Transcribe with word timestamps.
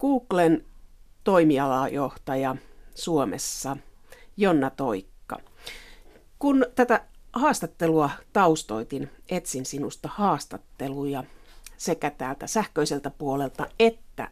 Googlen 0.00 0.64
toimialajohtaja 1.24 2.56
Suomessa 2.94 3.76
Jonna 4.36 4.70
Toikka. 4.70 5.40
Kun 6.38 6.66
tätä 6.74 7.04
haastattelua 7.32 8.10
taustoitin, 8.32 9.10
etsin 9.28 9.66
sinusta 9.66 10.08
haastatteluja 10.12 11.24
sekä 11.76 12.10
täältä 12.10 12.46
sähköiseltä 12.46 13.10
puolelta 13.10 13.66
että 13.78 14.30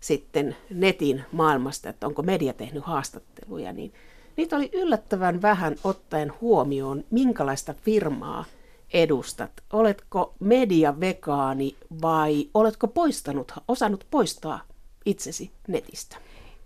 sitten 0.00 0.56
netin 0.70 1.24
maailmasta, 1.32 1.88
että 1.88 2.06
onko 2.06 2.22
media 2.22 2.52
tehnyt 2.52 2.84
haastatteluja, 2.84 3.72
niin 3.72 3.92
niitä 4.36 4.56
oli 4.56 4.70
yllättävän 4.72 5.42
vähän 5.42 5.76
ottaen 5.84 6.32
huomioon, 6.40 7.04
minkälaista 7.10 7.74
firmaa 7.74 8.44
edustat. 8.92 9.50
Oletko 9.72 10.34
mediavegaani 10.40 11.76
vai 12.02 12.48
oletko 12.54 12.88
poistanut, 12.88 13.52
osannut 13.68 14.06
poistaa 14.10 14.60
itsesi 15.08 15.50
netistä? 15.68 16.16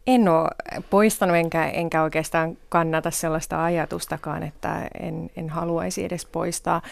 En 0.07 0.29
ole 0.29 0.49
poistanut 0.91 1.37
enkä, 1.37 1.69
enkä 1.69 2.03
oikeastaan 2.03 2.59
kannata 2.69 3.11
sellaista 3.11 3.65
ajatustakaan, 3.65 4.43
että 4.43 4.89
en, 5.01 5.31
en 5.37 5.49
haluaisi 5.49 6.05
edes 6.05 6.27
poistaa. 6.27 6.83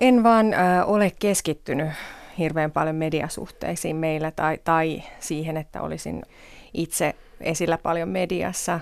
En 0.00 0.22
vaan 0.22 0.54
äh, 0.54 0.90
ole 0.90 1.12
keskittynyt 1.18 1.88
hirveän 2.38 2.70
paljon 2.70 2.96
mediasuhteisiin 2.96 3.96
meillä 3.96 4.30
tai, 4.30 4.58
tai 4.64 5.02
siihen, 5.20 5.56
että 5.56 5.82
olisin 5.82 6.22
itse 6.74 7.14
esillä 7.40 7.78
paljon 7.78 8.08
mediassa. 8.08 8.80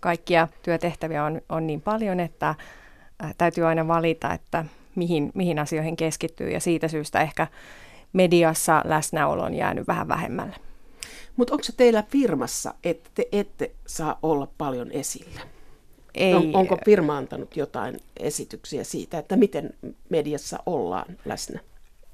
Kaikkia 0.00 0.48
työtehtäviä 0.62 1.24
on, 1.24 1.40
on 1.48 1.66
niin 1.66 1.80
paljon, 1.80 2.20
että 2.20 2.48
äh, 2.48 3.34
täytyy 3.38 3.66
aina 3.66 3.88
valita, 3.88 4.32
että 4.32 4.64
mihin, 4.94 5.30
mihin 5.34 5.58
asioihin 5.58 5.96
keskittyy 5.96 6.50
ja 6.50 6.60
siitä 6.60 6.88
syystä 6.88 7.20
ehkä 7.20 7.46
mediassa 8.12 8.82
läsnäolo 8.84 9.42
on 9.42 9.54
jäänyt 9.54 9.88
vähän 9.88 10.08
vähemmälle. 10.08 10.67
Mutta 11.38 11.54
onko 11.54 11.64
se 11.64 11.72
teillä 11.76 12.02
firmassa, 12.02 12.74
että 12.84 13.10
te 13.14 13.28
ette 13.32 13.70
saa 13.86 14.18
olla 14.22 14.48
paljon 14.58 14.90
esillä? 14.90 15.40
Ei. 16.14 16.34
On, 16.34 16.50
onko 16.52 16.78
firma 16.84 17.16
antanut 17.16 17.56
jotain 17.56 18.00
esityksiä 18.20 18.84
siitä, 18.84 19.18
että 19.18 19.36
miten 19.36 19.74
mediassa 20.08 20.58
ollaan 20.66 21.16
läsnä? 21.24 21.60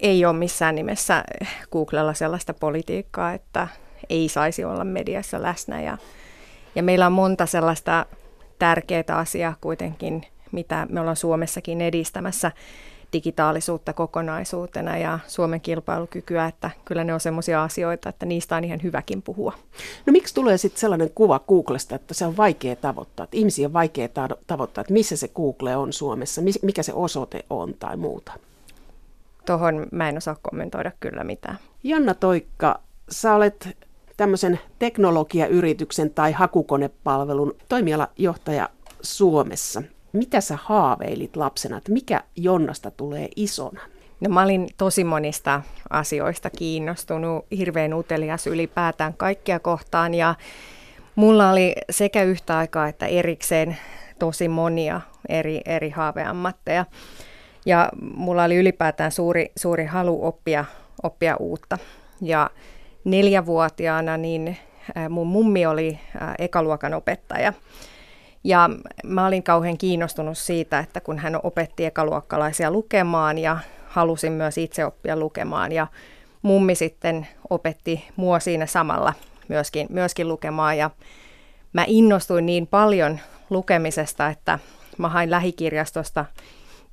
Ei 0.00 0.24
ole 0.24 0.36
missään 0.36 0.74
nimessä 0.74 1.24
Googlella 1.72 2.14
sellaista 2.14 2.54
politiikkaa, 2.54 3.32
että 3.32 3.68
ei 4.08 4.28
saisi 4.28 4.64
olla 4.64 4.84
mediassa 4.84 5.42
läsnä. 5.42 5.82
Ja, 5.82 5.98
ja 6.74 6.82
meillä 6.82 7.06
on 7.06 7.12
monta 7.12 7.46
sellaista 7.46 8.06
tärkeää 8.58 9.04
asiaa 9.08 9.54
kuitenkin, 9.60 10.26
mitä 10.52 10.86
me 10.90 11.00
ollaan 11.00 11.16
Suomessakin 11.16 11.80
edistämässä 11.80 12.52
digitaalisuutta 13.14 13.92
kokonaisuutena 13.92 14.98
ja 14.98 15.18
Suomen 15.26 15.60
kilpailukykyä, 15.60 16.46
että 16.46 16.70
kyllä 16.84 17.04
ne 17.04 17.14
on 17.14 17.20
sellaisia 17.20 17.62
asioita, 17.62 18.08
että 18.08 18.26
niistä 18.26 18.56
on 18.56 18.64
ihan 18.64 18.82
hyväkin 18.82 19.22
puhua. 19.22 19.52
No 20.06 20.12
miksi 20.12 20.34
tulee 20.34 20.58
sitten 20.58 20.80
sellainen 20.80 21.10
kuva 21.14 21.38
Googlesta, 21.38 21.94
että 21.94 22.14
se 22.14 22.26
on 22.26 22.36
vaikea 22.36 22.76
tavoittaa, 22.76 23.24
että 23.24 23.36
ihmisiä 23.36 23.66
on 23.66 23.72
vaikea 23.72 24.08
tavoittaa, 24.46 24.82
että 24.82 24.92
missä 24.92 25.16
se 25.16 25.28
Google 25.28 25.76
on 25.76 25.92
Suomessa, 25.92 26.42
mikä 26.62 26.82
se 26.82 26.92
osoite 26.92 27.44
on 27.50 27.74
tai 27.74 27.96
muuta? 27.96 28.32
Tuohon 29.46 29.86
mä 29.92 30.08
en 30.08 30.16
osaa 30.16 30.36
kommentoida 30.42 30.92
kyllä 31.00 31.24
mitään. 31.24 31.58
Janna 31.82 32.14
Toikka, 32.14 32.80
sä 33.10 33.34
olet 33.34 33.68
tämmöisen 34.16 34.60
teknologiayrityksen 34.78 36.10
tai 36.10 36.32
hakukonepalvelun 36.32 37.56
toimialajohtaja 37.68 38.68
Suomessa. 39.02 39.82
Mitä 40.14 40.40
sä 40.40 40.58
haaveilit 40.62 41.36
lapsena, 41.36 41.76
että 41.76 41.92
mikä 41.92 42.22
Jonnasta 42.36 42.90
tulee 42.90 43.28
isona? 43.36 43.80
No 44.20 44.30
mä 44.30 44.42
olin 44.42 44.68
tosi 44.76 45.04
monista 45.04 45.62
asioista 45.90 46.50
kiinnostunut, 46.50 47.46
hirveän 47.58 47.94
utelias 47.94 48.46
ylipäätään 48.46 49.14
kaikkia 49.14 49.58
kohtaan 49.58 50.14
ja 50.14 50.34
mulla 51.14 51.50
oli 51.50 51.74
sekä 51.90 52.22
yhtä 52.22 52.58
aikaa 52.58 52.88
että 52.88 53.06
erikseen 53.06 53.76
tosi 54.18 54.48
monia 54.48 55.00
eri, 55.28 55.60
eri 55.64 55.90
haaveammatteja. 55.90 56.86
Ja 57.66 57.88
mulla 58.16 58.44
oli 58.44 58.56
ylipäätään 58.56 59.12
suuri, 59.12 59.52
suuri 59.56 59.84
halu 59.84 60.26
oppia, 60.26 60.64
oppia 61.02 61.36
uutta. 61.36 61.78
Ja 62.20 62.50
neljävuotiaana 63.04 64.16
niin 64.16 64.56
mun 65.08 65.26
mummi 65.26 65.66
oli 65.66 65.98
ekaluokan 66.38 66.94
opettaja. 66.94 67.52
Ja 68.44 68.70
mä 69.04 69.26
olin 69.26 69.42
kauhean 69.42 69.78
kiinnostunut 69.78 70.38
siitä, 70.38 70.78
että 70.78 71.00
kun 71.00 71.18
hän 71.18 71.40
opetti 71.42 71.84
ekaluokkalaisia 71.84 72.70
lukemaan 72.70 73.38
ja 73.38 73.58
halusin 73.86 74.32
myös 74.32 74.58
itse 74.58 74.84
oppia 74.84 75.16
lukemaan. 75.16 75.72
Ja 75.72 75.86
mummi 76.42 76.74
sitten 76.74 77.26
opetti 77.50 78.04
mua 78.16 78.40
siinä 78.40 78.66
samalla 78.66 79.12
myöskin, 79.48 79.86
myöskin 79.90 80.28
lukemaan. 80.28 80.78
Ja 80.78 80.90
mä 81.72 81.84
innostuin 81.86 82.46
niin 82.46 82.66
paljon 82.66 83.20
lukemisesta, 83.50 84.28
että 84.28 84.58
mä 84.98 85.08
hain 85.08 85.30
lähikirjastosta 85.30 86.24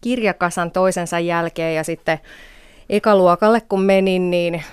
kirjakasan 0.01 0.71
toisensa 0.71 1.19
jälkeen 1.19 1.75
ja 1.75 1.83
sitten 1.83 2.19
ekaluokalle 2.89 3.61
kun 3.61 3.81
menin, 3.81 4.31
niin 4.31 4.63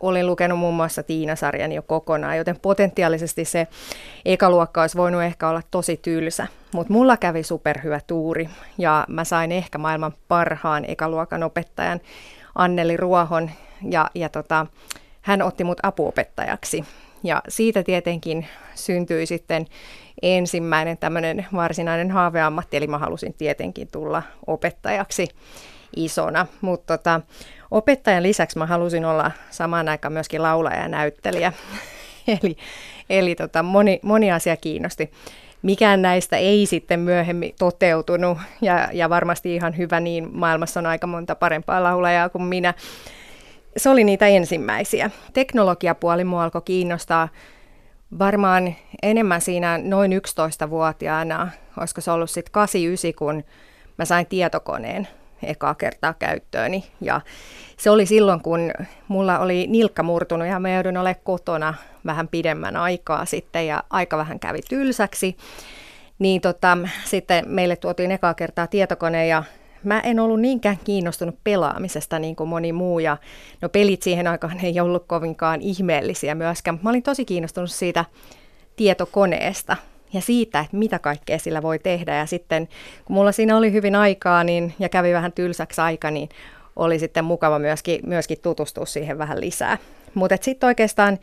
olin 0.00 0.26
lukenut 0.26 0.58
muun 0.58 0.74
muassa 0.74 1.02
Tiina-sarjan 1.02 1.72
jo 1.72 1.82
kokonaan, 1.82 2.36
joten 2.36 2.60
potentiaalisesti 2.62 3.44
se 3.44 3.66
ekaluokka 4.24 4.80
olisi 4.80 4.96
voinut 4.96 5.22
ehkä 5.22 5.48
olla 5.48 5.62
tosi 5.70 5.96
tylsä. 5.96 6.46
Mutta 6.74 6.92
mulla 6.92 7.16
kävi 7.16 7.42
superhyvä 7.42 8.00
tuuri 8.06 8.48
ja 8.78 9.04
mä 9.08 9.24
sain 9.24 9.52
ehkä 9.52 9.78
maailman 9.78 10.12
parhaan 10.28 10.84
ekaluokan 10.88 11.42
opettajan 11.42 12.00
Anneli 12.54 12.96
Ruohon 12.96 13.50
ja, 13.90 14.10
ja 14.14 14.28
tota, 14.28 14.66
hän 15.20 15.42
otti 15.42 15.64
mut 15.64 15.78
apuopettajaksi. 15.82 16.84
Ja 17.22 17.42
siitä 17.48 17.82
tietenkin 17.82 18.46
syntyi 18.74 19.26
sitten 19.26 19.66
ensimmäinen 20.22 20.98
tämmöinen 20.98 21.46
varsinainen 21.52 22.10
haaveammatti, 22.10 22.76
eli 22.76 22.86
mä 22.86 22.98
halusin 22.98 23.34
tietenkin 23.34 23.88
tulla 23.88 24.22
opettajaksi 24.46 25.28
isona. 25.96 26.46
Mutta 26.60 26.98
tota, 26.98 27.20
opettajan 27.70 28.22
lisäksi 28.22 28.58
mä 28.58 28.66
halusin 28.66 29.04
olla 29.04 29.30
samaan 29.50 29.88
aikaan 29.88 30.12
myöskin 30.12 30.42
laulaja 30.42 30.80
ja 30.80 30.88
näyttelijä. 30.88 31.52
eli 32.42 32.56
eli 33.10 33.34
tota, 33.34 33.62
moni, 33.62 34.00
moni 34.02 34.32
asia 34.32 34.56
kiinnosti. 34.56 35.10
Mikään 35.62 36.02
näistä 36.02 36.36
ei 36.36 36.66
sitten 36.66 37.00
myöhemmin 37.00 37.54
toteutunut 37.58 38.38
ja, 38.60 38.88
ja 38.92 39.10
varmasti 39.10 39.54
ihan 39.54 39.76
hyvä 39.76 40.00
niin, 40.00 40.28
maailmassa 40.32 40.80
on 40.80 40.86
aika 40.86 41.06
monta 41.06 41.34
parempaa 41.34 41.82
laulajaa 41.82 42.28
kuin 42.28 42.44
minä. 42.44 42.74
Se 43.76 43.90
oli 43.90 44.04
niitä 44.04 44.26
ensimmäisiä. 44.26 45.10
Teknologiapuoli 45.32 46.24
mua 46.24 46.44
alkoi 46.44 46.62
kiinnostaa 46.62 47.28
varmaan 48.18 48.74
enemmän 49.02 49.40
siinä 49.40 49.78
noin 49.78 50.12
11-vuotiaana, 50.12 51.48
olisiko 51.80 52.00
se 52.00 52.10
ollut 52.10 52.30
sitten 52.30 52.52
89, 52.52 53.14
kun 53.14 53.44
mä 53.98 54.04
sain 54.04 54.26
tietokoneen 54.26 55.08
ekaa 55.42 55.74
kertaa 55.74 56.14
käyttööni. 56.14 56.84
Ja 57.00 57.20
se 57.76 57.90
oli 57.90 58.06
silloin, 58.06 58.42
kun 58.42 58.70
mulla 59.08 59.38
oli 59.38 59.66
nilkka 59.66 60.02
murtunut 60.02 60.48
ja 60.48 60.60
mä 60.60 60.74
joudun 60.74 60.96
olemaan 60.96 61.24
kotona 61.24 61.74
vähän 62.06 62.28
pidemmän 62.28 62.76
aikaa 62.76 63.24
sitten 63.24 63.66
ja 63.66 63.84
aika 63.90 64.16
vähän 64.16 64.40
kävi 64.40 64.60
tylsäksi. 64.68 65.36
Niin 66.18 66.40
tota, 66.40 66.78
sitten 67.04 67.44
meille 67.48 67.76
tuotiin 67.76 68.10
ekaa 68.10 68.34
kertaa 68.34 68.66
tietokone 68.66 69.26
ja 69.26 69.44
mä 69.84 70.00
en 70.00 70.20
ollut 70.20 70.40
niinkään 70.40 70.78
kiinnostunut 70.84 71.38
pelaamisesta 71.44 72.18
niin 72.18 72.36
kuin 72.36 72.48
moni 72.48 72.72
muu 72.72 72.98
ja 72.98 73.16
no 73.60 73.68
pelit 73.68 74.02
siihen 74.02 74.26
aikaan 74.26 74.60
ei 74.64 74.80
ollut 74.80 75.04
kovinkaan 75.06 75.60
ihmeellisiä 75.60 76.34
myöskään. 76.34 76.80
Mä 76.82 76.90
olin 76.90 77.02
tosi 77.02 77.24
kiinnostunut 77.24 77.70
siitä 77.70 78.04
tietokoneesta 78.76 79.76
ja 80.12 80.20
siitä, 80.20 80.60
että 80.60 80.76
mitä 80.76 80.98
kaikkea 80.98 81.38
sillä 81.38 81.62
voi 81.62 81.78
tehdä. 81.78 82.16
Ja 82.16 82.26
sitten 82.26 82.68
kun 83.04 83.14
mulla 83.14 83.32
siinä 83.32 83.56
oli 83.56 83.72
hyvin 83.72 83.94
aikaa 83.94 84.44
niin, 84.44 84.74
ja 84.78 84.88
kävi 84.88 85.12
vähän 85.12 85.32
tylsäksi 85.32 85.80
aika, 85.80 86.10
niin 86.10 86.28
oli 86.76 86.98
sitten 86.98 87.24
mukava 87.24 87.58
myöskin, 87.58 88.00
myöskin 88.06 88.40
tutustua 88.42 88.86
siihen 88.86 89.18
vähän 89.18 89.40
lisää. 89.40 89.78
Mutta 90.14 90.36
sitten 90.40 90.66
oikeastaan 90.66 91.18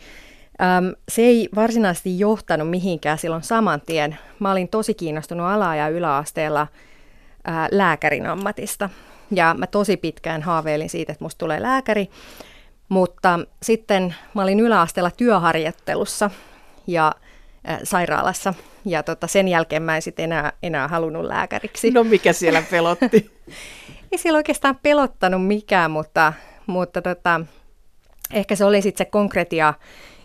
äm, 0.61 0.95
se 1.09 1.21
ei 1.21 1.49
varsinaisesti 1.55 2.19
johtanut 2.19 2.69
mihinkään 2.69 3.17
silloin 3.17 3.43
saman 3.43 3.81
tien. 3.85 4.17
Mä 4.39 4.51
olin 4.51 4.67
tosi 4.67 4.93
kiinnostunut 4.93 5.47
ala- 5.47 5.75
ja 5.75 5.89
yläasteella 5.89 6.67
ää, 7.43 7.67
lääkärin 7.71 8.25
ammatista. 8.25 8.89
Ja 9.31 9.55
mä 9.57 9.67
tosi 9.67 9.97
pitkään 9.97 10.41
haaveilin 10.41 10.89
siitä, 10.89 11.11
että 11.11 11.25
musta 11.25 11.39
tulee 11.39 11.61
lääkäri. 11.61 12.09
Mutta 12.89 13.39
sitten 13.63 14.15
mä 14.33 14.41
olin 14.41 14.59
yläasteella 14.59 15.11
työharjoittelussa 15.11 16.29
ja 16.87 17.11
sairaalassa. 17.83 18.53
Ja 18.85 19.03
tota, 19.03 19.27
sen 19.27 19.47
jälkeen 19.47 19.83
mä 19.83 19.95
en 19.95 20.01
sitten 20.01 20.23
enää, 20.23 20.53
enää 20.63 20.87
halunnut 20.87 21.25
lääkäriksi. 21.25 21.91
No 21.91 22.03
mikä 22.03 22.33
siellä 22.33 22.63
pelotti? 22.71 23.31
Ei 24.11 24.17
siellä 24.17 24.37
oikeastaan 24.37 24.79
pelottanut 24.83 25.47
mikään, 25.47 25.91
mutta, 25.91 26.33
mutta 26.67 27.01
tota, 27.01 27.41
ehkä 28.33 28.55
se 28.55 28.65
oli 28.65 28.81
sitten 28.81 29.05
se 29.05 29.11
konkretia, 29.11 29.73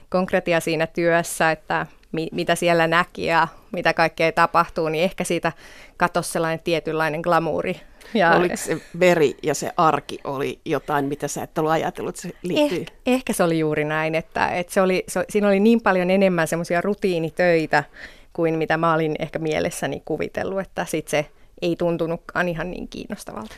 konkretia 0.09 0.61
siinä 0.61 0.87
työssä, 0.87 1.51
että 1.51 1.87
mi, 2.13 2.29
mitä 2.33 2.55
siellä 2.55 2.87
näki 2.87 3.25
ja 3.25 3.49
mitä 3.73 3.95
kaikkea 3.95 4.33
tapahtuu, 4.33 4.89
niin 4.89 5.05
ehkä 5.05 5.25
siitä 5.25 5.53
katosi 5.97 6.31
sellainen 6.31 6.65
tietynlainen 6.65 7.21
glamuuri 7.21 7.81
Ja... 8.15 8.37
Oliko 8.37 8.57
se 8.57 8.81
veri 9.01 9.37
ja 9.43 9.55
se 9.55 9.71
arki 9.77 10.19
oli 10.25 10.61
jotain, 10.65 11.05
mitä 11.05 11.29
sä 11.29 11.43
et 11.43 11.59
ollut 11.59 11.73
ajatellut, 11.73 12.17
se 12.17 12.31
liittyy? 12.43 12.81
Eh, 12.81 13.15
ehkä 13.15 13.33
se 13.33 13.43
oli 13.43 13.59
juuri 13.59 13.85
näin, 13.85 14.15
että, 14.15 14.49
että 14.49 14.73
se 14.73 14.81
oli, 14.81 15.05
se, 15.09 15.25
siinä 15.31 15.49
oli 15.49 15.61
niin 15.61 15.81
paljon 15.81 16.11
enemmän 16.11 16.49
semmoisia 16.49 16.81
rutiinitöitä 16.81 17.85
kuin 18.33 18.59
mitä 18.59 18.77
mä 18.77 18.95
olin 18.95 19.17
ehkä 19.19 19.39
mielessäni 19.39 20.03
kuvitellut, 20.05 20.61
että 20.61 20.85
sit 20.85 21.09
se 21.09 21.27
ei 21.63 21.77
tuntunutkaan 21.77 22.49
ihan 22.49 22.71
niin 22.71 22.89
kiinnostavalta. 22.89 23.55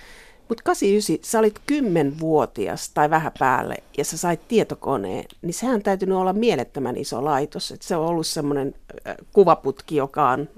Mutta 0.48 0.62
89, 0.64 1.30
sä 1.30 1.38
olit 1.38 1.60
kymmenvuotias 1.66 2.90
tai 2.90 3.10
vähän 3.10 3.32
päälle 3.38 3.74
ja 3.98 4.04
sä 4.04 4.16
sait 4.16 4.48
tietokoneen, 4.48 5.24
niin 5.42 5.54
sehän 5.54 5.82
täytynyt 5.82 6.18
olla 6.18 6.32
mielettömän 6.32 6.96
iso 6.96 7.24
laitos. 7.24 7.70
Et 7.70 7.82
se 7.82 7.96
on 7.96 8.06
ollut 8.06 8.26
semmoinen 8.26 8.74
kuvaputki, 9.32 9.96
joka 9.96 10.30
on 10.30 10.48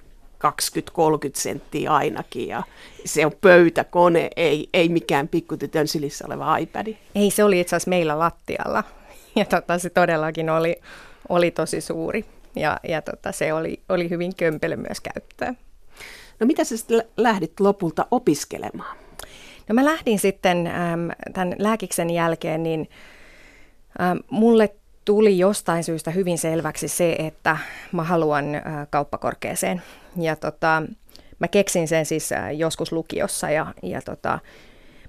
20-30 0.44 1.31
senttiä 1.35 1.93
ainakin 1.93 2.49
ja 2.49 2.62
se 3.05 3.27
on 3.27 3.33
pöytäkone, 3.41 4.31
ei, 4.37 4.69
ei 4.73 4.88
mikään 4.88 5.29
pikkutytön 5.29 5.88
sylissä 5.88 6.25
oleva 6.27 6.56
iPad. 6.56 6.94
Ei, 7.15 7.31
se 7.31 7.44
oli 7.44 7.61
itse 7.61 7.77
asiassa 7.77 7.91
meillä 7.91 8.19
lattialla 8.19 8.85
ja 9.37 9.44
tota, 9.44 9.79
se 9.79 9.91
todellakin 9.91 10.50
oli, 10.50 10.77
oli 11.29 11.50
tosi 11.50 11.81
suuri 11.81 12.25
ja, 12.56 12.81
ja 12.88 13.03
tota, 13.03 13.33
se 13.33 13.53
oli, 13.53 13.83
oli 13.88 14.11
hyvin 14.11 14.37
kömpelö 14.37 14.77
myös 14.77 15.00
käyttää. 15.00 15.55
No 16.41 16.47
mitä 16.47 16.65
sä 16.65 16.77
sitten 16.77 17.03
lähdit 17.17 17.61
lopulta 17.61 18.06
opiskelemaan? 18.11 18.97
No 19.69 19.75
mä 19.75 19.85
lähdin 19.85 20.19
sitten 20.19 20.67
äm, 20.67 21.11
tämän 21.32 21.55
lääkiksen 21.59 22.11
jälkeen, 22.11 22.62
niin 22.62 22.89
äm, 24.00 24.19
mulle 24.31 24.75
tuli 25.06 25.38
jostain 25.38 25.85
syystä 25.85 26.11
hyvin 26.11 26.38
selväksi 26.38 26.88
se, 26.88 27.12
että 27.19 27.58
mä 27.93 28.05
haluan 28.05 28.55
ä, 28.55 28.61
kauppakorkeeseen. 28.91 29.82
Ja 30.17 30.37
tota, 30.37 30.82
mä 31.38 31.49
keksin 31.49 31.88
sen 31.88 32.06
siis 32.06 32.32
ä, 32.32 32.50
joskus 32.50 32.93
lukiossa 32.93 33.50
ja, 33.50 33.67
ja 33.82 34.03
tota, 34.03 34.38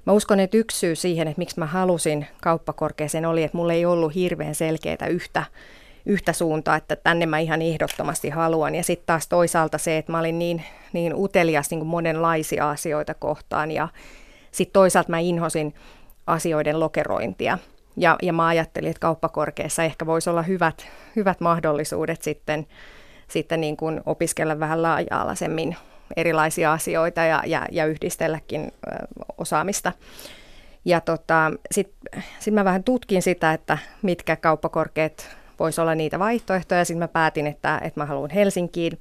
mä 0.05 0.13
uskon, 0.13 0.39
että 0.39 0.57
yksi 0.57 0.79
syy 0.79 0.95
siihen, 0.95 1.27
että 1.27 1.39
miksi 1.39 1.59
mä 1.59 1.65
halusin 1.65 2.27
kauppakorkeeseen 2.41 3.25
oli, 3.25 3.43
että 3.43 3.57
mulla 3.57 3.73
ei 3.73 3.85
ollut 3.85 4.15
hirveän 4.15 4.55
selkeää 4.55 5.07
yhtä 5.09 5.43
yhtä 6.07 6.33
suuntaa, 6.33 6.75
että 6.75 6.95
tänne 6.95 7.25
mä 7.25 7.39
ihan 7.39 7.61
ehdottomasti 7.61 8.29
haluan. 8.29 8.75
Ja 8.75 8.83
sitten 8.83 9.05
taas 9.05 9.27
toisaalta 9.27 9.77
se, 9.77 9.97
että 9.97 10.11
mä 10.11 10.19
olin 10.19 10.39
niin, 10.39 10.63
niin 10.93 11.13
utelias 11.15 11.69
niin 11.69 11.79
kuin 11.79 11.89
monenlaisia 11.89 12.69
asioita 12.69 13.13
kohtaan 13.13 13.71
ja 13.71 13.87
sitten 14.51 14.73
toisaalta 14.73 15.09
mä 15.09 15.19
inhosin 15.19 15.73
asioiden 16.27 16.79
lokerointia. 16.79 17.57
Ja, 17.97 18.15
ja 18.21 18.33
mä 18.33 18.47
ajattelin, 18.47 18.89
että 18.89 18.99
kauppakorkeassa 18.99 19.83
ehkä 19.83 20.05
voisi 20.05 20.29
olla 20.29 20.41
hyvät, 20.41 20.87
hyvät 21.15 21.39
mahdollisuudet 21.39 22.21
sitten, 22.21 22.67
sitten 23.27 23.61
niin 23.61 23.77
kuin 23.77 24.01
opiskella 24.05 24.59
vähän 24.59 24.81
laaja-alaisemmin 24.81 25.75
erilaisia 26.15 26.73
asioita 26.73 27.21
ja, 27.21 27.43
ja, 27.45 27.65
ja 27.71 27.85
yhdistelläkin 27.85 28.71
osaamista. 29.37 29.91
Ja 30.85 31.01
tota, 31.01 31.51
sitten 31.71 32.23
sit 32.39 32.53
mä 32.53 32.65
vähän 32.65 32.83
tutkin 32.83 33.21
sitä, 33.21 33.53
että 33.53 33.77
mitkä 34.01 34.35
kauppakorkeat 34.35 35.37
voisi 35.59 35.81
olla 35.81 35.95
niitä 35.95 36.19
vaihtoehtoja. 36.19 36.85
Sitten 36.85 36.99
mä 36.99 37.07
päätin, 37.07 37.47
että, 37.47 37.81
että 37.83 37.99
mä 37.99 38.05
haluan 38.05 38.29
Helsinkiin. 38.29 38.99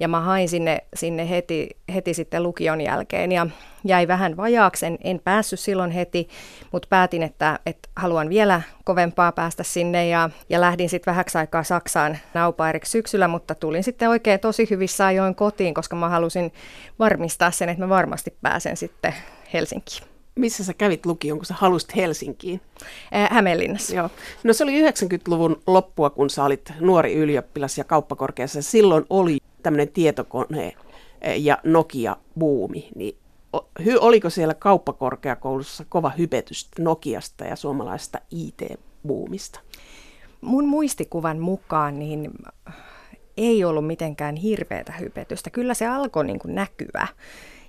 Ja 0.00 0.08
mä 0.08 0.20
hain 0.20 0.48
sinne, 0.48 0.78
sinne 0.94 1.30
heti, 1.30 1.68
heti 1.94 2.14
sitten 2.14 2.42
lukion 2.42 2.80
jälkeen 2.80 3.32
ja 3.32 3.46
jäi 3.84 4.08
vähän 4.08 4.36
vajaaksi. 4.36 4.86
En, 4.86 4.98
en 5.04 5.20
päässyt 5.24 5.60
silloin 5.60 5.90
heti, 5.90 6.28
mutta 6.72 6.88
päätin, 6.90 7.22
että, 7.22 7.58
että 7.66 7.88
haluan 7.96 8.28
vielä 8.28 8.62
kovempaa 8.84 9.32
päästä 9.32 9.62
sinne 9.62 10.08
ja, 10.08 10.30
ja 10.48 10.60
lähdin 10.60 10.88
sitten 10.88 11.12
vähäksi 11.12 11.38
aikaa 11.38 11.62
Saksaan 11.62 12.18
naupairiksi 12.34 12.90
syksyllä, 12.90 13.28
mutta 13.28 13.54
tulin 13.54 13.84
sitten 13.84 14.08
oikein 14.08 14.40
tosi 14.40 14.66
hyvissä 14.70 15.06
ajoin 15.06 15.34
kotiin, 15.34 15.74
koska 15.74 15.96
mä 15.96 16.08
halusin 16.08 16.52
varmistaa 16.98 17.50
sen, 17.50 17.68
että 17.68 17.84
mä 17.84 17.88
varmasti 17.88 18.36
pääsen 18.42 18.76
sitten 18.76 19.14
Helsinkiin. 19.52 20.02
Missä 20.34 20.64
sä 20.64 20.74
kävit 20.74 21.06
lukion, 21.06 21.38
kun 21.38 21.46
sä 21.46 21.54
halusit 21.58 21.96
Helsinkiin? 21.96 22.60
Hämeenlinnassa. 23.30 23.94
Joo. 23.94 24.10
No 24.44 24.52
se 24.52 24.64
oli 24.64 24.90
90-luvun 24.90 25.62
loppua, 25.66 26.10
kun 26.10 26.30
sä 26.30 26.44
olit 26.44 26.72
nuori 26.80 27.14
ylioppilas 27.14 27.78
ja 27.78 27.84
kauppakorkeassa. 27.84 28.62
Silloin 28.62 29.04
oli 29.10 29.38
tämmöinen 29.64 29.88
tietokone 29.88 30.72
ja 31.36 31.58
Nokia-buumi. 31.64 32.88
Niin 32.94 33.16
oliko 34.00 34.30
siellä 34.30 34.54
kauppakorkeakoulussa 34.54 35.84
kova 35.88 36.12
hypetys 36.18 36.68
Nokiasta 36.78 37.44
ja 37.44 37.56
suomalaisesta 37.56 38.18
IT-buumista? 38.30 39.60
Mun 40.40 40.68
muistikuvan 40.68 41.38
mukaan 41.38 41.98
niin 41.98 42.30
ei 43.36 43.64
ollut 43.64 43.86
mitenkään 43.86 44.36
hirveätä 44.36 44.92
hypetystä. 44.92 45.50
Kyllä 45.50 45.74
se 45.74 45.86
alkoi 45.86 46.24
niin 46.24 46.38
kuin 46.38 46.54
näkyä. 46.54 47.08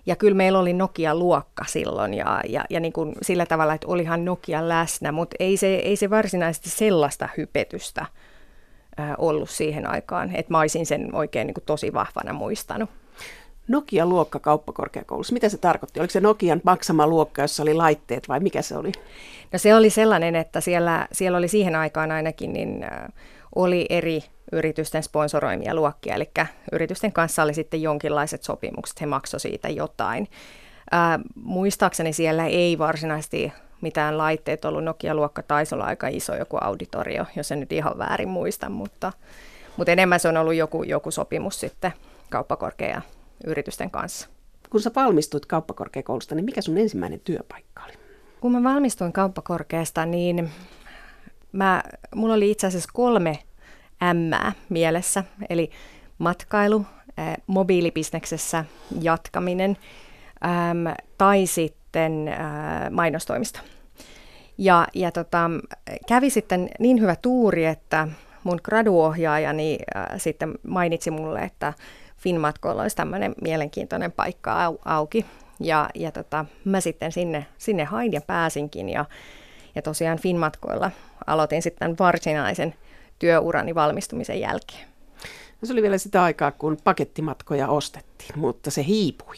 Ja 0.05 0.15
kyllä 0.15 0.35
meillä 0.35 0.59
oli 0.59 0.73
Nokia-luokka 0.73 1.65
silloin 1.67 2.13
ja, 2.13 2.41
ja, 2.49 2.65
ja 2.69 2.79
niin 2.79 2.93
kuin 2.93 3.15
sillä 3.21 3.45
tavalla, 3.45 3.73
että 3.73 3.87
olihan 3.87 4.25
Nokia 4.25 4.69
läsnä, 4.69 5.11
mutta 5.11 5.35
ei 5.39 5.57
se, 5.57 5.75
ei 5.75 5.95
se 5.95 6.09
varsinaisesti 6.09 6.69
sellaista 6.69 7.29
hypetystä 7.37 8.05
ollut 9.17 9.49
siihen 9.49 9.89
aikaan, 9.89 10.35
että 10.35 10.53
mä 10.53 10.59
olisin 10.59 10.85
sen 10.85 11.15
oikein 11.15 11.47
niin 11.47 11.53
kuin 11.53 11.63
tosi 11.65 11.93
vahvana 11.93 12.33
muistanut. 12.33 12.89
Nokia-luokka 13.67 14.39
kauppakorkeakoulussa, 14.39 15.33
mitä 15.33 15.49
se 15.49 15.57
tarkoitti? 15.57 15.99
Oliko 15.99 16.11
se 16.11 16.19
Nokian 16.19 16.61
maksama 16.63 17.07
luokka, 17.07 17.41
jossa 17.41 17.63
oli 17.63 17.73
laitteet 17.73 18.29
vai 18.29 18.39
mikä 18.39 18.61
se 18.61 18.77
oli? 18.77 18.91
No 19.51 19.59
se 19.59 19.75
oli 19.75 19.89
sellainen, 19.89 20.35
että 20.35 20.61
siellä, 20.61 21.07
siellä 21.11 21.37
oli 21.37 21.47
siihen 21.47 21.75
aikaan 21.75 22.11
ainakin, 22.11 22.53
niin 22.53 22.85
oli 23.55 23.85
eri 23.89 24.23
yritysten 24.51 25.03
sponsoroimia 25.03 25.75
luokkia, 25.75 26.15
eli 26.15 26.31
yritysten 26.71 27.11
kanssa 27.11 27.43
oli 27.43 27.53
sitten 27.53 27.81
jonkinlaiset 27.81 28.43
sopimukset, 28.43 29.01
he 29.01 29.05
maksoivat 29.05 29.41
siitä 29.41 29.69
jotain. 29.69 30.27
Ää, 30.91 31.19
muistaakseni 31.35 32.13
siellä 32.13 32.45
ei 32.45 32.77
varsinaisesti 32.77 33.53
mitään 33.81 34.17
laitteet 34.17 34.65
ollut, 34.65 34.83
Nokia-luokka 34.83 35.43
taisi 35.43 35.75
olla 35.75 35.85
aika 35.85 36.07
iso 36.07 36.35
joku 36.35 36.57
auditorio, 36.61 37.25
jos 37.35 37.51
en 37.51 37.59
nyt 37.59 37.71
ihan 37.71 37.97
väärin 37.97 38.29
muista, 38.29 38.69
mutta, 38.69 39.13
mutta 39.77 39.91
enemmän 39.91 40.19
se 40.19 40.27
on 40.27 40.37
ollut 40.37 40.53
joku, 40.53 40.83
joku 40.83 41.11
sopimus 41.11 41.59
sitten 41.59 41.93
kauppakorkea 42.29 43.01
yritysten 43.47 43.91
kanssa. 43.91 44.27
Kun 44.69 44.81
sä 44.81 44.91
valmistuit 44.95 45.45
kauppakorkeakoulusta, 45.45 46.35
niin 46.35 46.45
mikä 46.45 46.61
sun 46.61 46.77
ensimmäinen 46.77 47.19
työpaikka 47.19 47.83
oli? 47.85 47.93
Kun 48.41 48.51
mä 48.51 48.73
valmistuin 48.73 49.13
kauppakorkeasta, 49.13 50.05
niin 50.05 50.51
mä, 51.51 51.83
mulla 52.15 52.33
oli 52.33 52.51
itse 52.51 52.67
asiassa 52.67 52.89
kolme 52.93 53.39
M 54.13 54.53
mielessä, 54.69 55.23
eli 55.49 55.69
matkailu, 56.17 56.85
ää, 57.17 57.37
mobiilibisneksessä 57.47 58.65
jatkaminen 59.01 59.77
äm, 60.45 60.93
tai 61.17 61.45
sitten 61.45 61.84
ää, 62.27 62.89
mainostoimisto. 62.89 63.59
Ja, 64.57 64.87
ja 64.93 65.11
tota, 65.11 65.49
kävi 66.07 66.29
sitten 66.29 66.69
niin 66.79 67.01
hyvä 67.01 67.15
tuuri, 67.15 67.65
että 67.65 68.07
mun 68.43 68.59
graduohjaajani 68.63 69.77
ää, 69.95 70.17
sitten 70.17 70.53
mainitsi 70.67 71.11
mulle, 71.11 71.39
että 71.39 71.73
Finmatkoilla 72.17 72.81
olisi 72.81 72.95
tämmöinen 72.95 73.35
mielenkiintoinen 73.41 74.11
paikka 74.11 74.65
au, 74.65 74.77
auki. 74.85 75.25
Ja, 75.59 75.89
ja 75.95 76.11
tota, 76.11 76.45
mä 76.65 76.81
sitten 76.81 77.11
sinne, 77.11 77.45
sinne 77.57 77.83
hain 77.83 78.13
ja 78.13 78.21
pääsinkin 78.21 78.89
ja, 78.89 79.05
ja 79.75 79.81
tosiaan 79.81 80.19
Finmatkoilla 80.19 80.91
aloitin 81.27 81.61
sitten 81.61 81.95
varsinaisen 81.99 82.73
työurani 83.19 83.75
valmistumisen 83.75 84.39
jälkeen. 84.39 84.87
No 85.61 85.65
se 85.65 85.73
oli 85.73 85.81
vielä 85.81 85.97
sitä 85.97 86.23
aikaa, 86.23 86.51
kun 86.51 86.77
pakettimatkoja 86.83 87.67
ostettiin, 87.67 88.39
mutta 88.39 88.71
se 88.71 88.83
hiipui. 88.83 89.35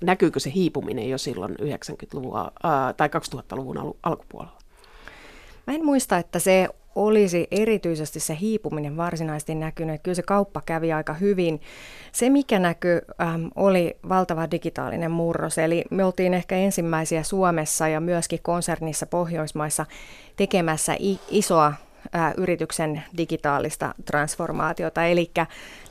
Näkyykö 0.00 0.40
se 0.40 0.52
hiipuminen 0.54 1.08
jo 1.08 1.18
silloin 1.18 1.54
90-luvun 1.60 2.38
ää, 2.38 2.92
tai 2.92 3.08
2000-luvun 3.08 3.78
al- 3.78 3.92
alkupuolella? 4.02 4.58
Mä 5.66 5.74
en 5.74 5.84
muista, 5.84 6.18
että 6.18 6.38
se 6.38 6.68
olisi 6.94 7.48
erityisesti 7.50 8.20
se 8.20 8.36
hiipuminen 8.40 8.96
varsinaisesti 8.96 9.54
näkynyt. 9.54 10.02
Kyllä 10.02 10.14
se 10.14 10.22
kauppa 10.22 10.62
kävi 10.66 10.92
aika 10.92 11.14
hyvin. 11.14 11.60
Se, 12.12 12.30
mikä 12.30 12.58
näkyi, 12.58 13.00
ähm, 13.20 13.46
oli 13.54 13.96
valtava 14.08 14.50
digitaalinen 14.50 15.10
murros. 15.10 15.58
Eli 15.58 15.84
me 15.90 16.04
oltiin 16.04 16.34
ehkä 16.34 16.56
ensimmäisiä 16.56 17.22
Suomessa 17.22 17.88
ja 17.88 18.00
myöskin 18.00 18.38
konsernissa 18.42 19.06
Pohjoismaissa 19.06 19.86
tekemässä 20.36 20.94
i- 21.00 21.20
isoa 21.30 21.74
yrityksen 22.36 23.02
digitaalista 23.16 23.94
transformaatiota, 24.04 25.04
eli 25.06 25.30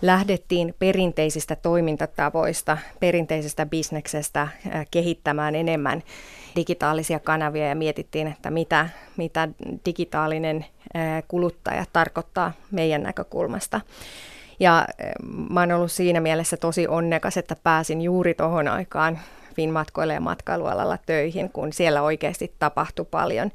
lähdettiin 0.01 0.75
perinteisistä 0.79 1.55
toimintatavoista, 1.55 2.77
perinteisestä 2.99 3.65
bisneksestä 3.65 4.47
kehittämään 4.91 5.55
enemmän 5.55 6.03
digitaalisia 6.55 7.19
kanavia 7.19 7.67
ja 7.67 7.75
mietittiin, 7.75 8.27
että 8.27 8.51
mitä, 8.51 8.89
mitä 9.17 9.47
digitaalinen 9.85 10.65
kuluttaja 11.27 11.85
tarkoittaa 11.93 12.51
meidän 12.71 13.03
näkökulmasta. 13.03 13.81
Ja 14.59 14.87
mä 15.49 15.59
oon 15.59 15.71
ollut 15.71 15.91
siinä 15.91 16.19
mielessä 16.19 16.57
tosi 16.57 16.87
onnekas, 16.87 17.37
että 17.37 17.55
pääsin 17.63 18.01
juuri 18.01 18.33
tuohon 18.33 18.67
aikaan 18.67 19.19
Finmatkoille 19.55 20.13
ja 20.13 20.21
matkailualalla 20.21 20.97
töihin, 21.05 21.49
kun 21.49 21.73
siellä 21.73 22.01
oikeasti 22.01 22.53
tapahtui 22.59 23.05
paljon. 23.11 23.51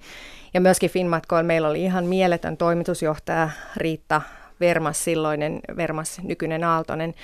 Ja 0.55 0.61
myöskin 0.61 0.91
Finmatkoilla 0.91 1.43
meillä 1.43 1.69
oli 1.69 1.83
ihan 1.83 2.05
mieletön 2.05 2.57
toimitusjohtaja 2.57 3.51
Riitta 3.77 4.23
Vermas, 4.61 5.05
silloinen 5.05 5.61
Vermas, 5.77 6.21
nykyinen 6.23 6.65
Aaltonen, 6.65 7.15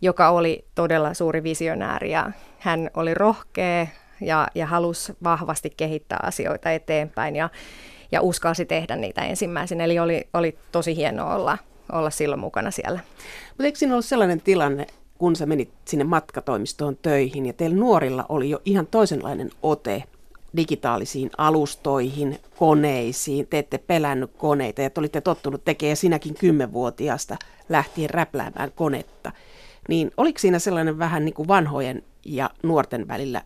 joka 0.00 0.28
oli 0.30 0.64
todella 0.74 1.14
suuri 1.14 1.42
visionääri 1.42 2.10
ja 2.10 2.30
hän 2.58 2.90
oli 2.94 3.14
rohkea, 3.14 3.86
ja, 4.22 4.48
ja 4.54 4.66
halusi 4.66 5.12
vahvasti 5.24 5.70
kehittää 5.76 6.18
asioita 6.22 6.70
eteenpäin 6.70 7.36
ja, 7.36 7.50
ja 8.12 8.20
uskalsi 8.20 8.64
tehdä 8.64 8.96
niitä 8.96 9.22
ensimmäisenä. 9.22 9.84
Eli 9.84 9.98
oli, 9.98 10.28
oli 10.34 10.58
tosi 10.72 10.96
hienoa 10.96 11.34
olla, 11.34 11.58
olla 11.92 12.10
silloin 12.10 12.40
mukana 12.40 12.70
siellä. 12.70 13.00
Mutta 13.48 13.64
eikö 13.64 13.78
siinä 13.78 13.94
ollut 13.94 14.04
sellainen 14.04 14.40
tilanne, 14.40 14.86
kun 15.22 15.36
sä 15.36 15.46
menit 15.46 15.70
sinne 15.84 16.04
matkatoimistoon 16.04 16.96
töihin 17.02 17.46
ja 17.46 17.52
teillä 17.52 17.76
nuorilla 17.76 18.26
oli 18.28 18.50
jo 18.50 18.60
ihan 18.64 18.86
toisenlainen 18.86 19.50
ote 19.62 20.04
digitaalisiin 20.56 21.30
alustoihin, 21.38 22.38
koneisiin, 22.58 23.46
te 23.46 23.58
ette 23.58 23.78
pelännyt 23.78 24.30
koneita 24.36 24.82
ja 24.82 24.90
te 24.90 25.00
olitte 25.00 25.20
tottunut 25.20 25.64
tekemään 25.64 25.96
sinäkin 25.96 26.34
kymmenvuotiaasta 26.34 27.36
lähtien 27.68 28.10
räpläämään 28.10 28.72
konetta. 28.72 29.32
Niin 29.88 30.10
oliko 30.16 30.38
siinä 30.38 30.58
sellainen 30.58 30.98
vähän 30.98 31.24
niin 31.24 31.34
kuin 31.34 31.48
vanhojen 31.48 32.02
ja 32.24 32.50
nuorten 32.62 33.08
välillä 33.08 33.42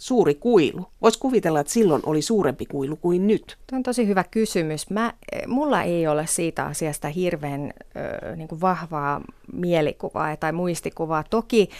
suuri 0.00 0.34
kuilu? 0.34 0.86
Voisi 1.02 1.18
kuvitella, 1.18 1.60
että 1.60 1.72
silloin 1.72 2.02
oli 2.06 2.22
suurempi 2.22 2.66
kuilu 2.66 2.96
kuin 2.96 3.26
nyt. 3.26 3.58
Tuo 3.66 3.76
on 3.76 3.82
tosi 3.82 4.06
hyvä 4.06 4.24
kysymys. 4.30 4.90
Mä, 4.90 5.12
mulla 5.46 5.82
ei 5.82 6.06
ole 6.06 6.26
siitä 6.26 6.64
asiasta 6.66 7.08
hirveän 7.08 7.72
ö, 8.22 8.36
niin 8.36 8.48
kuin 8.48 8.60
vahvaa 8.60 9.20
mielikuvaa 9.52 10.36
tai 10.36 10.52
muistikuvaa. 10.52 11.24
Toki 11.30 11.70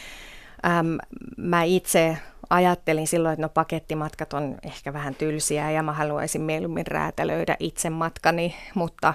äm, 0.67 0.99
mä 1.37 1.63
itse 1.63 2.17
ajattelin 2.51 3.07
silloin, 3.07 3.33
että 3.33 3.43
no 3.43 3.49
pakettimatkat 3.49 4.33
on 4.33 4.57
ehkä 4.63 4.93
vähän 4.93 5.15
tylsiä 5.15 5.71
ja 5.71 5.83
mä 5.83 5.93
haluaisin 5.93 6.43
mieluummin 6.43 6.87
räätälöidä 6.87 7.57
itse 7.61 7.91
matkani, 7.91 8.55
mutta 8.75 9.15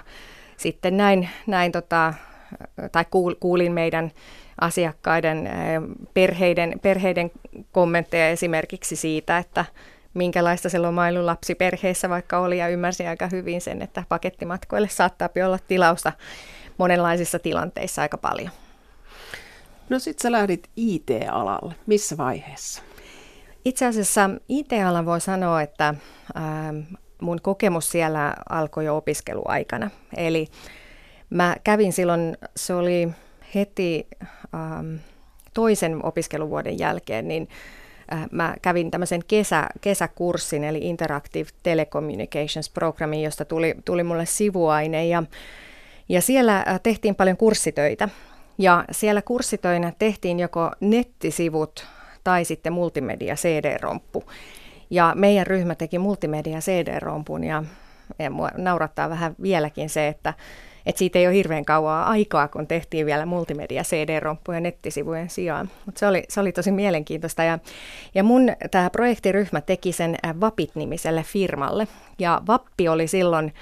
sitten 0.56 0.96
näin, 0.96 1.28
näin 1.46 1.72
tota, 1.72 2.14
tai 2.92 3.04
kuulin 3.40 3.72
meidän 3.72 4.10
asiakkaiden 4.60 5.50
perheiden, 6.14 6.80
perheiden 6.82 7.30
kommentteja 7.72 8.28
esimerkiksi 8.28 8.96
siitä, 8.96 9.38
että 9.38 9.64
minkälaista 10.14 10.68
se 10.68 10.78
lomailu 10.78 11.26
lapsiperheessä 11.26 12.08
vaikka 12.08 12.38
oli 12.38 12.58
ja 12.58 12.68
ymmärsin 12.68 13.08
aika 13.08 13.28
hyvin 13.32 13.60
sen, 13.60 13.82
että 13.82 14.04
pakettimatkoille 14.08 14.88
saattaa 14.88 15.28
olla 15.46 15.58
tilausta 15.68 16.12
monenlaisissa 16.78 17.38
tilanteissa 17.38 18.02
aika 18.02 18.18
paljon. 18.18 18.50
No 19.88 19.98
sit 19.98 20.18
sä 20.18 20.32
lähdit 20.32 20.70
IT-alalle. 20.76 21.74
Missä 21.86 22.16
vaiheessa? 22.16 22.82
Itse 23.64 23.86
asiassa 23.86 24.30
IT-ala 24.48 25.04
voi 25.04 25.20
sanoa, 25.20 25.62
että 25.62 25.94
ähm, 26.36 26.78
mun 27.20 27.40
kokemus 27.42 27.90
siellä 27.90 28.34
alkoi 28.48 28.84
jo 28.84 28.96
opiskeluaikana. 28.96 29.90
Eli 30.16 30.48
mä 31.30 31.56
kävin 31.64 31.92
silloin, 31.92 32.36
se 32.56 32.74
oli 32.74 33.08
heti 33.54 34.06
ähm, 34.54 34.94
toisen 35.54 36.04
opiskeluvuoden 36.04 36.78
jälkeen, 36.78 37.28
niin 37.28 37.48
äh, 38.12 38.26
mä 38.30 38.54
kävin 38.62 38.90
tämmöisen 38.90 39.22
kesä, 39.28 39.66
kesäkurssin, 39.80 40.64
eli 40.64 40.78
Interactive 40.78 41.48
Telecommunications 41.62 42.70
Programmin, 42.70 43.22
josta 43.22 43.44
tuli, 43.44 43.74
tuli 43.84 44.02
mulle 44.02 44.26
sivuaine. 44.26 45.06
Ja, 45.06 45.22
ja 46.08 46.22
siellä 46.22 46.56
äh, 46.56 46.80
tehtiin 46.82 47.14
paljon 47.14 47.36
kurssitöitä. 47.36 48.08
Ja 48.58 48.84
siellä 48.90 49.22
kurssitöinä 49.22 49.92
tehtiin 49.98 50.40
joko 50.40 50.70
nettisivut 50.80 51.86
tai 52.24 52.44
sitten 52.44 52.72
multimedia 52.72 53.34
CD-romppu. 53.34 54.24
Ja 54.90 55.12
meidän 55.16 55.46
ryhmä 55.46 55.74
teki 55.74 55.98
multimedia 55.98 56.58
CD-rompun 56.58 57.44
ja, 57.44 57.64
ja 58.18 58.30
mua 58.30 58.50
naurattaa 58.56 59.10
vähän 59.10 59.34
vieläkin 59.42 59.90
se, 59.90 60.08
että, 60.08 60.34
että 60.86 60.98
siitä 60.98 61.18
ei 61.18 61.26
ole 61.26 61.34
hirveän 61.34 61.64
kauaa 61.64 62.06
aikaa, 62.06 62.48
kun 62.48 62.66
tehtiin 62.66 63.06
vielä 63.06 63.26
multimedia 63.26 63.82
CD-romppuja 63.82 64.60
nettisivujen 64.60 65.30
sijaan. 65.30 65.70
Mutta 65.86 65.98
se 65.98 66.06
oli, 66.06 66.24
se 66.28 66.40
oli 66.40 66.52
tosi 66.52 66.72
mielenkiintoista. 66.72 67.42
Ja, 67.42 67.58
ja 68.14 68.24
mun 68.24 68.52
tämä 68.70 68.90
projektiryhmä 68.90 69.60
teki 69.60 69.92
sen 69.92 70.16
Vapit-nimiselle 70.40 71.22
firmalle. 71.22 71.88
Ja 72.18 72.42
Vappi 72.46 72.88
oli 72.88 73.06
silloin 73.06 73.54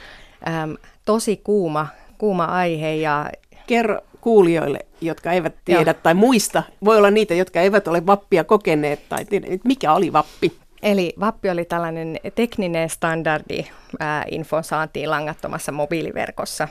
äm, 0.48 0.76
tosi 1.04 1.36
kuuma, 1.36 1.86
kuuma 2.18 2.44
aihe. 2.44 2.94
Ja, 2.94 3.30
Kerro 3.66 3.98
kuulijoille, 4.20 4.78
jotka 5.00 5.32
eivät 5.32 5.54
tiedä 5.64 5.90
Joo. 5.90 6.00
tai 6.02 6.14
muista. 6.14 6.62
Voi 6.84 6.98
olla 6.98 7.10
niitä, 7.10 7.34
jotka 7.34 7.60
eivät 7.60 7.88
ole 7.88 8.06
vappia 8.06 8.44
kokeneet 8.44 9.08
tai 9.08 9.24
tiedä, 9.24 9.46
mikä 9.64 9.92
oli 9.92 10.12
vappi. 10.12 10.52
Eli 10.82 11.14
Vappi 11.20 11.50
oli 11.50 11.64
tällainen 11.64 12.16
tekninen 12.34 12.90
standardi 12.90 13.66
ää, 14.00 14.24
infon 14.30 14.64
saantiin 14.64 15.10
langattomassa 15.10 15.72
mobiiliverkossa. 15.72 16.68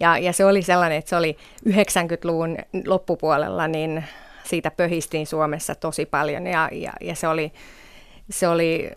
Ja, 0.00 0.18
ja 0.18 0.32
se 0.32 0.44
oli 0.44 0.62
sellainen, 0.62 0.98
että 0.98 1.08
se 1.08 1.16
oli 1.16 1.36
90-luvun 1.68 2.56
loppupuolella, 2.86 3.68
niin 3.68 4.04
siitä 4.44 4.70
pöhistiin 4.70 5.26
Suomessa 5.26 5.74
tosi 5.74 6.06
paljon 6.06 6.46
ja, 6.46 6.68
ja, 6.72 6.92
ja 7.00 7.14
se, 7.14 7.28
oli, 7.28 7.52
se 8.30 8.48
oli 8.48 8.90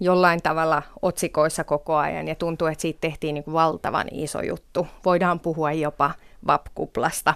jollain 0.00 0.42
tavalla 0.42 0.82
otsikoissa 1.02 1.64
koko 1.64 1.96
ajan 1.96 2.28
ja 2.28 2.34
tuntuu, 2.34 2.68
että 2.68 2.82
siitä 2.82 3.00
tehtiin 3.00 3.34
niin 3.34 3.52
valtavan 3.52 4.06
iso 4.12 4.42
juttu. 4.42 4.86
Voidaan 5.04 5.40
puhua 5.40 5.72
jopa 5.72 6.10
VAP-kuplasta. 6.46 7.34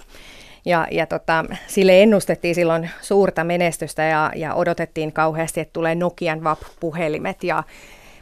Ja, 0.65 0.87
ja 0.91 1.07
tota, 1.07 1.45
sille 1.67 2.03
ennustettiin 2.03 2.55
silloin 2.55 2.91
suurta 3.01 3.45
menestystä 3.45 4.03
ja, 4.03 4.33
ja 4.37 4.55
odotettiin 4.55 5.13
kauheasti, 5.13 5.61
että 5.61 5.73
tulee 5.73 5.95
Nokian 5.95 6.45
VAP-puhelimet. 6.45 7.45
Ja 7.45 7.63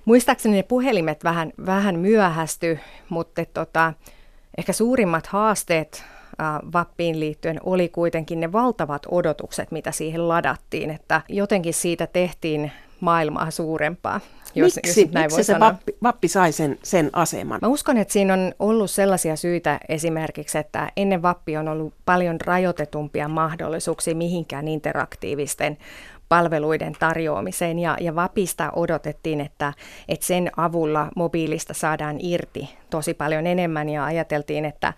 muistaakseni 0.04 0.56
ne 0.56 0.62
puhelimet 0.62 1.24
vähän, 1.24 1.52
vähän 1.66 1.98
myöhästy, 1.98 2.78
mutta 3.08 3.44
tota, 3.54 3.92
ehkä 4.58 4.72
suurimmat 4.72 5.26
haasteet 5.26 6.04
Vappiin 6.72 7.20
liittyen 7.20 7.60
oli 7.64 7.88
kuitenkin 7.88 8.40
ne 8.40 8.52
valtavat 8.52 9.02
odotukset, 9.10 9.70
mitä 9.70 9.92
siihen 9.92 10.28
ladattiin, 10.28 10.90
että 10.90 11.22
jotenkin 11.28 11.74
siitä 11.74 12.06
tehtiin 12.06 12.72
maailmaa 13.00 13.50
suurempaa. 13.50 14.20
Jos, 14.54 14.76
miksi 14.76 15.00
jos 15.00 15.10
näin 15.10 15.24
miksi 15.24 15.36
voi 15.36 15.44
se 15.44 15.52
sanoa. 15.52 15.68
vappi, 15.68 15.96
vappi 16.02 16.28
sai 16.28 16.52
sen, 16.52 16.78
sen 16.82 17.10
aseman? 17.12 17.58
Mä 17.62 17.68
uskon, 17.68 17.98
että 17.98 18.12
siinä 18.12 18.34
on 18.34 18.54
ollut 18.58 18.90
sellaisia 18.90 19.36
syitä 19.36 19.80
esimerkiksi, 19.88 20.58
että 20.58 20.92
ennen 20.96 21.22
vappi 21.22 21.56
on 21.56 21.68
ollut 21.68 21.94
paljon 22.04 22.40
rajoitetumpia 22.40 23.28
mahdollisuuksia 23.28 24.14
mihinkään 24.14 24.68
interaktiivisten 24.68 25.78
palveluiden 26.32 26.92
tarjoamiseen 26.98 27.78
ja, 27.78 27.96
ja 28.00 28.14
VAPista 28.14 28.72
odotettiin, 28.76 29.40
että, 29.40 29.72
että 30.08 30.26
sen 30.26 30.50
avulla 30.56 31.08
mobiilista 31.16 31.74
saadaan 31.74 32.16
irti 32.20 32.76
tosi 32.90 33.14
paljon 33.14 33.46
enemmän 33.46 33.88
ja 33.88 34.04
ajateltiin, 34.04 34.64
että 34.64 34.92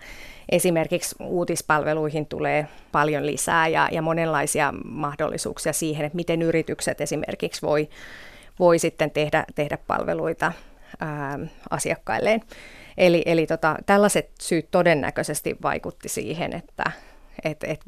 esimerkiksi 0.49 1.15
uutispalveluihin 1.19 2.25
tulee 2.25 2.67
paljon 2.91 3.25
lisää 3.25 3.67
ja, 3.67 3.89
ja 3.91 4.01
monenlaisia 4.01 4.73
mahdollisuuksia 4.85 5.73
siihen, 5.73 6.05
että 6.05 6.15
miten 6.15 6.41
yritykset 6.41 7.01
esimerkiksi 7.01 7.61
voi, 7.61 7.89
voi 8.59 8.79
sitten 8.79 9.11
tehdä, 9.11 9.45
tehdä 9.55 9.77
palveluita 9.87 10.51
ää, 10.99 11.39
asiakkailleen. 11.69 12.41
Eli, 12.97 13.23
eli 13.25 13.47
tota, 13.47 13.75
tällaiset 13.85 14.29
syyt 14.41 14.67
todennäköisesti 14.71 15.55
vaikutti 15.63 16.09
siihen, 16.09 16.53
että 16.53 16.91
et, 17.43 17.63
et 17.63 17.81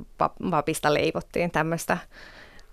Vapista 0.51 0.93
leivottiin 0.93 1.51
tämmöistä 1.51 1.97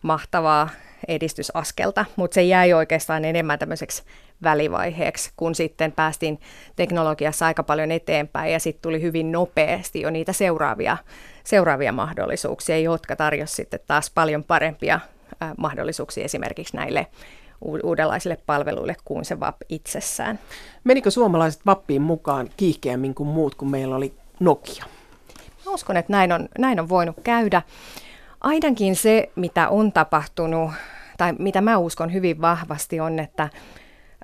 mahtavaa 0.05 0.69
edistysaskelta, 1.09 2.05
mutta 2.17 2.35
se 2.35 2.43
jäi 2.43 2.73
oikeastaan 2.73 3.25
enemmän 3.25 3.59
tämmöiseksi 3.59 4.03
välivaiheeksi, 4.43 5.31
kun 5.37 5.55
sitten 5.55 5.93
päästiin 5.93 6.41
teknologiassa 6.77 7.47
aika 7.47 7.63
paljon 7.63 7.91
eteenpäin 7.91 8.53
ja 8.53 8.61
sitten 8.61 8.83
tuli 8.83 9.03
hyvin 9.03 9.33
nopeasti 9.33 10.01
jo 10.01 10.11
niitä 10.11 10.33
seuraavia, 10.33 10.97
seuraavia 11.45 11.93
mahdollisuuksia, 11.93 12.79
jotka 12.79 13.17
tarjosivat 13.17 13.57
sitten 13.57 13.81
taas 13.87 14.11
paljon 14.11 14.45
parempia 14.45 14.95
äh, 15.43 15.53
mahdollisuuksia 15.59 16.25
esimerkiksi 16.25 16.77
näille 16.77 17.07
uudenlaisille 17.83 18.39
palveluille 18.47 18.97
kuin 19.05 19.25
se 19.25 19.41
VAP 19.41 19.57
itsessään. 19.69 20.39
Menikö 20.85 21.11
suomalaiset 21.11 21.67
VAPpiin 21.67 22.03
mukaan 22.03 22.51
kiihkeämmin 22.57 23.15
kuin 23.15 23.29
muut, 23.29 23.55
kun 23.55 23.71
meillä 23.71 23.97
oli 23.97 24.15
Nokia? 24.41 24.85
Mä 25.67 25.73
uskon, 25.73 25.97
että 25.97 26.13
näin 26.13 26.33
on, 26.33 26.49
näin 26.59 26.81
on 26.81 26.89
voinut 26.89 27.17
käydä. 27.25 27.63
Ainakin 28.45 28.97
se, 28.97 29.31
mitä 29.37 29.69
on 29.69 29.93
tapahtunut, 29.93 30.71
tai 31.17 31.33
mitä 31.39 31.61
mä 31.61 31.79
uskon 31.79 32.13
hyvin 32.13 32.41
vahvasti, 32.41 33.01
on, 33.01 33.19
että 33.19 33.49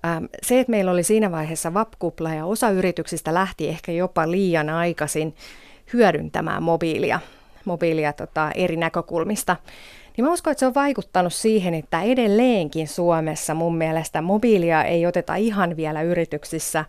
ähm, 0.05 0.25
se, 0.43 0.61
että 0.61 0.71
meillä 0.71 0.91
oli 0.91 1.03
siinä 1.03 1.31
vaiheessa 1.31 1.75
vapkupla 1.75 2.35
ja 2.35 2.47
osa 2.47 2.71
yrityksistä 2.71 3.35
lähti 3.35 3.69
ehkä 3.69 3.93
jopa 3.93 4.31
liian 4.31 4.71
aikaisin 4.71 5.35
hyödyntämään 5.93 6.63
mobiilia, 6.63 7.21
mobiilia 7.65 8.13
tota, 8.13 8.51
eri 8.55 8.77
näkökulmista, 8.77 9.57
niin 10.17 10.25
mä 10.25 10.33
uskon, 10.33 10.51
että 10.51 10.61
se 10.61 10.67
on 10.67 10.75
vaikuttanut 10.75 11.33
siihen, 11.33 11.75
että 11.75 12.03
edelleenkin 12.03 12.89
Suomessa 12.89 13.55
mun 13.55 13.77
mielestä 13.77 14.23
mobiilia 14.23 14.85
ei 14.85 15.07
oteta 15.07 15.35
ihan 15.35 15.77
vielä 15.77 16.03
yrityksissä 16.03 16.85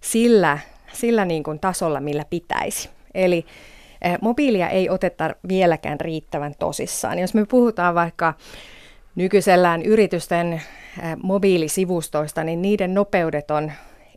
sillä, 0.00 0.58
sillä 0.92 1.24
niin 1.24 1.42
kuin 1.42 1.60
tasolla, 1.60 2.00
millä 2.00 2.24
pitäisi. 2.30 2.90
Eli 3.14 3.46
mobiilia 4.20 4.68
ei 4.68 4.90
oteta 4.90 5.34
vieläkään 5.48 6.00
riittävän 6.00 6.54
tosissaan. 6.58 7.18
Jos 7.18 7.34
me 7.34 7.46
puhutaan 7.46 7.94
vaikka 7.94 8.34
nykyisellään 9.14 9.82
yritysten 9.82 10.52
eh, 10.52 10.62
mobiilisivustoista, 11.22 12.44
niin 12.44 12.62
niiden 12.62 12.94
nopeudet 12.94 13.50
on 13.50 13.72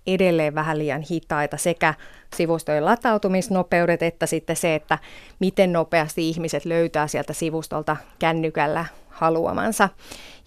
edelleen 0.08 0.56
vähän 0.56 0.80
liian 0.80 1.04
hitaita 1.12 1.58
sekä 1.58 1.94
sivustojen 2.36 2.86
latautumisnopeudet 2.86 4.04
että 4.04 4.26
sitten 4.26 4.56
se, 4.56 4.76
että 4.76 4.98
miten 5.40 5.74
nopeasti 5.74 6.30
ihmiset 6.30 6.66
löytää 6.66 7.08
sieltä 7.08 7.34
sivustolta 7.34 7.98
kännykällä 8.20 8.86
haluamansa 9.10 9.90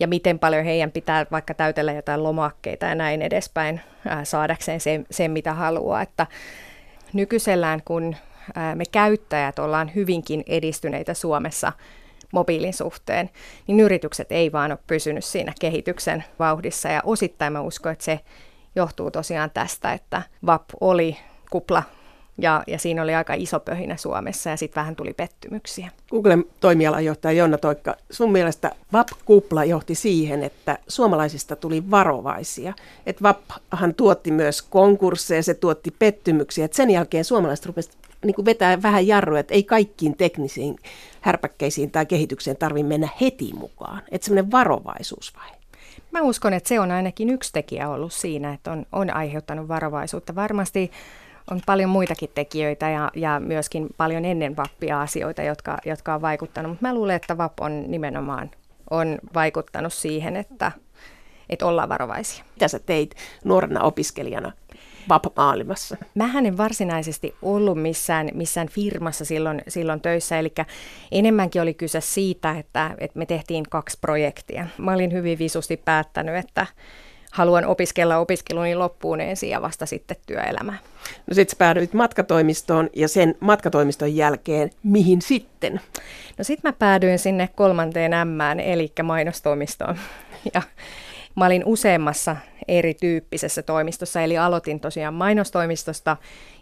ja 0.00 0.09
miten 0.09 0.38
paljon 0.38 0.64
heidän 0.64 0.93
pitää 0.93 1.26
vaikka 1.31 1.55
täytellä 1.55 1.93
jotain 1.93 2.23
lomakkeita 2.23 2.87
ja 2.87 2.95
näin 2.95 3.23
edespäin 3.23 3.81
ää, 4.07 4.25
saadakseen 4.25 4.81
sen, 4.81 5.07
sen, 5.11 5.31
mitä 5.31 5.55
haluaa. 5.55 6.02
Että 6.02 6.26
nykyisellään, 7.12 7.83
kun 7.85 8.16
me 8.75 8.85
käyttäjät 8.93 9.59
ollaan 9.59 9.95
hyvinkin 9.95 10.45
edistyneitä 10.47 11.15
Suomessa 11.15 11.73
mobiilin 12.33 12.75
suhteen, 12.75 13.31
niin 13.67 13.81
yritykset 13.81 14.33
ei 14.33 14.53
vaan 14.53 14.73
ole 14.73 14.79
pysynyt 14.87 15.25
siinä 15.25 15.53
kehityksen 15.61 16.25
vauhdissa. 16.38 16.88
Ja 16.88 17.00
osittain 17.05 17.53
mä 17.53 17.61
uskon, 17.61 17.93
että 17.93 18.05
se 18.05 18.21
johtuu 18.76 19.11
tosiaan 19.11 19.50
tästä, 19.50 19.93
että 19.93 20.23
VAP 20.47 20.65
oli 20.81 21.17
kupla 21.50 21.83
ja, 22.38 22.64
ja 22.66 22.78
siinä 22.78 23.02
oli 23.02 23.14
aika 23.14 23.35
iso 23.35 23.61
pöhinä 23.61 23.97
Suomessa 23.97 24.50
ja 24.50 24.57
sitten 24.57 24.81
vähän 24.81 24.97
tuli 24.97 25.12
pettymyksiä. 25.12 25.90
Googlen 26.11 26.45
toimialajohtaja 26.61 27.33
Jonna 27.33 27.59
Toikka, 27.59 27.97
sun 28.11 28.33
mielestä 28.33 28.71
VAP-kupla 28.93 29.64
johti 29.64 29.95
siihen, 29.95 30.43
että 30.43 30.78
suomalaisista 30.88 31.57
tuli 31.57 31.90
varovaisia. 31.90 32.73
Että 33.07 33.23
VAPhan 33.23 33.95
tuotti 33.95 34.31
myös 34.31 34.62
konkursseja, 34.62 35.43
se 35.43 35.55
tuotti 35.55 35.90
pettymyksiä. 35.99 36.64
Et 36.64 36.73
sen 36.73 36.90
jälkeen 36.90 37.25
suomalaiset 37.25 37.66
rupesivat 37.66 37.97
niin 38.25 38.45
vetää 38.45 38.83
vähän 38.83 39.07
jarruja, 39.07 39.40
että 39.40 39.55
ei 39.55 39.64
kaikkiin 39.64 40.16
teknisiin 40.16 40.76
härpäkkeisiin 41.21 41.90
tai 41.90 42.07
kehitykseen 42.07 42.57
tarvitse 42.57 42.88
mennä 42.88 43.09
heti 43.21 43.52
mukaan. 43.55 44.02
Että 44.11 44.25
semmoinen 44.25 44.52
varovaisuus 44.52 45.33
vai? 45.37 45.57
Mä 46.11 46.23
uskon, 46.23 46.52
että 46.52 46.69
se 46.69 46.81
on 46.81 46.90
ainakin 46.90 47.31
yksi 47.31 47.52
tekijä 47.52 47.88
ollut 47.88 48.12
siinä, 48.12 48.52
että 48.52 48.73
on, 48.73 48.87
on 48.93 49.11
aiheuttanut 49.14 49.69
varovaisuutta. 49.69 50.35
Varmasti 50.35 50.90
on 51.50 51.61
paljon 51.67 51.91
muitakin 51.91 52.31
tekijöitä 52.35 52.91
ja, 52.91 53.11
ja 53.15 53.41
myöskin 53.41 53.87
paljon 53.97 54.25
ennen 54.25 54.57
vappia 54.57 55.00
asioita, 55.00 55.43
jotka, 55.43 55.79
jotka 55.85 56.15
on 56.15 56.23
vaikuttanut. 56.23 56.71
Mutta 56.71 56.87
mä 56.87 56.95
luulen, 56.95 57.17
että 57.17 57.38
VAP 57.38 57.61
on 57.61 57.85
nimenomaan 57.88 58.50
on 58.91 59.19
vaikuttanut 59.35 59.93
siihen, 59.93 60.37
että, 60.37 60.73
että 61.50 61.67
ollaan 61.67 61.88
varovaisia. 61.88 62.45
Mitä 62.55 62.69
sä 62.69 62.79
teit 62.79 63.15
nuorena 63.45 63.83
opiskelijana 63.83 64.53
VAP-maailmassa? 65.09 65.97
Mähän 66.15 66.47
en 66.47 66.57
varsinaisesti 66.57 67.35
ollut 67.43 67.83
missään, 67.83 68.31
missään 68.35 68.69
firmassa 68.69 69.25
silloin, 69.25 69.62
silloin 69.69 70.00
töissä, 70.00 70.38
eli 70.38 70.53
enemmänkin 71.12 71.62
oli 71.62 71.75
kyse 71.75 72.00
siitä, 72.00 72.50
että, 72.50 72.95
että 72.99 73.19
me 73.19 73.26
tehtiin 73.26 73.65
kaksi 73.71 73.99
projektia. 74.00 74.67
Mä 74.79 74.93
olin 74.93 75.12
hyvin 75.12 75.38
visusti 75.38 75.76
päättänyt, 75.76 76.37
että 76.37 76.67
haluan 77.37 77.66
opiskella 77.66 78.19
opiskeluni 78.19 78.75
loppuun 78.75 79.21
ensin 79.21 79.50
ja 79.50 79.62
vasta 79.62 79.87
sitten 79.87 80.16
työelämään. 80.26 80.78
No 81.26 81.35
sit 81.35 81.49
sä 81.49 81.57
päädyit 81.59 81.95
matkatoimistoon 81.95 82.90
ja 82.95 83.09
sen 83.09 83.35
matkatoimiston 83.40 84.16
jälkeen 84.16 84.71
mihin 84.83 85.23
sitten? 85.23 85.81
No 86.38 86.45
sit 86.45 86.62
mä 86.62 86.73
päädyin 86.73 87.19
sinne 87.19 87.49
kolmanteen 87.55 88.12
M, 88.28 88.61
eli 88.61 88.93
mainostoimistoon. 89.02 89.99
Ja 90.55 90.62
mä 91.35 91.47
olin 91.47 91.62
useammassa 91.64 92.37
erityyppisessä 92.69 93.62
toimistossa, 93.62 94.21
eli 94.21 94.38
aloitin 94.38 94.81
tosiaan 94.81 95.14
mainostoimistosta 95.14 96.16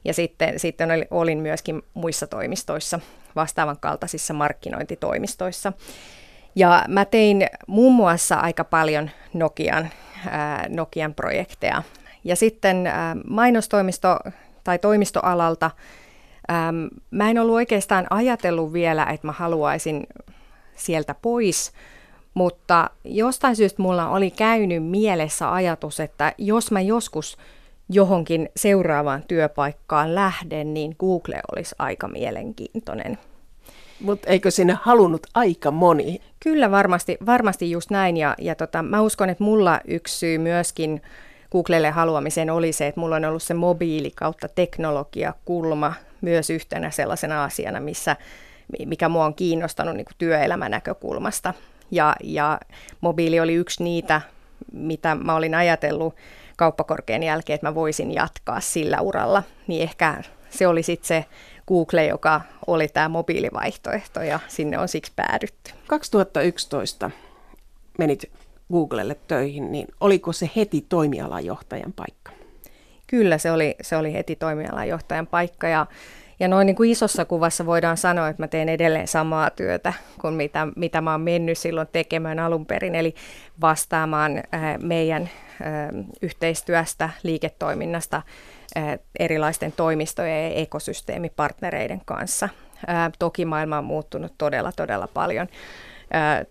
ja 0.05 0.15
sitten, 0.15 0.59
sitten 0.59 0.89
olin 1.11 1.39
myöskin 1.39 1.83
muissa 1.95 2.27
toimistoissa, 2.27 3.01
vastaavan 3.37 3.77
kaltaisissa 3.81 4.35
markkinointitoimistoissa. 4.35 5.73
Ja 6.55 6.85
mä 6.89 7.05
tein 7.05 7.47
muun 7.67 7.95
muassa 7.95 8.37
aika 8.37 8.65
paljon 8.65 9.11
Nokian 9.35 9.91
Nokian 10.69 11.15
projekteja. 11.15 11.83
Ja 12.25 12.37
sitten 12.37 12.91
mainostoimisto 13.29 14.19
tai 14.65 14.79
toimistoalalta 14.79 15.71
mä 17.11 17.31
en 17.31 17.39
ollut 17.39 17.55
oikeastaan 17.55 18.07
ajatellut 18.11 18.73
vielä, 18.73 19.05
että 19.05 19.27
mä 19.27 19.33
haluaisin 19.33 20.07
sieltä 20.77 21.15
pois, 21.23 21.73
mutta 22.35 22.91
jostain 23.05 23.57
syystä 23.57 23.83
mulla 23.83 24.09
oli 24.09 24.31
käynyt 24.31 24.85
mielessä 24.85 25.53
ajatus, 25.53 26.01
että 26.01 26.33
jos 26.39 26.71
mä 26.71 26.81
joskus 26.81 27.37
johonkin 27.89 28.49
seuraavaan 28.57 29.23
työpaikkaan 29.29 30.15
lähden, 30.15 30.75
niin 30.75 30.97
Google 30.99 31.41
olisi 31.57 31.75
aika 31.79 32.09
mielenkiintoinen. 32.09 33.19
Mutta 34.05 34.31
eikö 34.31 34.51
sinne 34.51 34.79
halunnut 34.83 35.27
aika 35.35 35.71
moni? 35.71 36.21
Kyllä 36.41 36.71
varmasti, 36.71 37.19
varmasti 37.27 37.71
just 37.71 37.91
näin. 37.91 38.17
Ja, 38.17 38.35
ja 38.39 38.55
tota, 38.55 38.83
mä 38.83 39.01
uskon, 39.01 39.31
että 39.31 39.45
mulla 39.45 39.81
yksi 39.89 40.19
syy 40.19 40.39
myöskin 40.39 41.03
Googlelle 41.53 41.91
haluamiseen 41.91 42.51
oli 42.51 42.73
se, 42.73 42.87
että 42.87 43.01
mulla 43.01 43.17
on 43.17 43.25
ollut 43.25 43.43
se 43.43 43.55
mobiili 43.55 44.11
kautta 44.11 44.49
teknologiakulma 44.49 45.95
myös 46.21 46.51
yhtenä 46.51 46.91
sellaisena 46.91 47.45
asiana, 47.45 47.81
missä, 47.81 48.17
mikä 48.87 49.09
mua 49.09 49.25
on 49.25 49.35
kiinnostanut 49.35 49.97
niin 49.97 50.07
työelämän 50.19 50.71
näkökulmasta. 50.71 51.55
Ja, 51.91 52.17
ja 52.23 52.61
mobiili 53.01 53.41
oli 53.41 53.55
yksi 53.55 53.83
niitä, 53.85 54.21
mitä 54.73 55.15
mä 55.15 55.35
olin 55.35 55.55
ajatellut 55.55 56.15
kauppakorkean 56.57 57.23
jälkeen, 57.23 57.55
että 57.55 57.67
mä 57.67 57.75
voisin 57.75 58.15
jatkaa 58.15 58.61
sillä 58.61 59.01
uralla. 59.01 59.43
Niin 59.67 59.83
ehkä 59.83 60.23
se 60.51 60.67
oli 60.67 60.83
sitten 60.83 61.09
se 61.09 61.25
Google, 61.69 62.07
joka 62.07 62.41
oli 62.67 62.89
tämä 62.89 63.09
mobiilivaihtoehto 63.09 64.23
ja 64.23 64.41
sinne 64.49 64.79
on 64.79 64.89
siksi 64.89 65.13
päädytty. 65.17 65.71
2011 65.87 67.11
menit 67.99 68.31
Googlelle 68.73 69.17
töihin, 69.29 69.73
niin 69.73 69.87
oliko 70.01 70.33
se 70.33 70.51
heti 70.57 70.87
toimialajohtajan 70.89 71.93
paikka? 71.93 72.33
Kyllä, 73.07 73.39
se 73.39 73.53
oli, 73.53 73.75
se 73.83 73.97
oli 73.97 74.13
heti 74.13 74.37
toimialajohtajan 74.37 75.27
paikka 75.27 75.69
ja, 75.69 75.87
ja 76.41 76.49
noin 76.49 76.67
niin 76.67 76.77
kuin 76.77 76.91
isossa 76.91 77.25
kuvassa 77.25 77.67
voidaan 77.67 77.97
sanoa, 77.97 78.29
että 78.29 78.43
mä 78.43 78.49
teen 78.49 78.69
edelleen 78.69 79.09
samaa 79.09 79.51
työtä 79.51 79.93
kuin 80.21 80.35
mitä, 80.35 80.69
mitä 80.77 81.01
mä 81.01 81.13
oon 81.13 81.21
mennyt 81.21 81.59
silloin 81.59 81.89
tekemään 81.93 82.39
alun 82.39 82.67
perin, 82.67 82.95
eli 82.95 83.15
vastaamaan 83.61 84.37
äh, 84.37 84.79
meidän 84.83 85.23
äh, 85.23 85.29
yhteistyöstä, 86.23 87.11
liiketoiminnasta 87.23 88.23
erilaisten 89.19 89.73
toimistojen 89.73 90.45
ja 90.45 90.57
ekosysteemipartnereiden 90.57 92.01
kanssa. 92.05 92.49
Toki 93.19 93.45
maailma 93.45 93.79
on 93.79 93.85
muuttunut 93.85 94.33
todella, 94.39 94.73
todella 94.73 95.09
paljon 95.15 95.49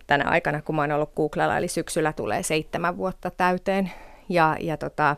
tänä 0.06 0.24
aikana, 0.24 0.62
kun 0.62 0.74
mä 0.76 0.82
oon 0.82 0.92
ollut 0.92 1.14
Googlella, 1.14 1.56
eli 1.56 1.68
syksyllä 1.68 2.12
tulee 2.12 2.42
seitsemän 2.42 2.96
vuotta 2.96 3.30
täyteen. 3.30 3.92
Ja, 4.28 4.56
ja 4.60 4.76
tota, 4.76 5.16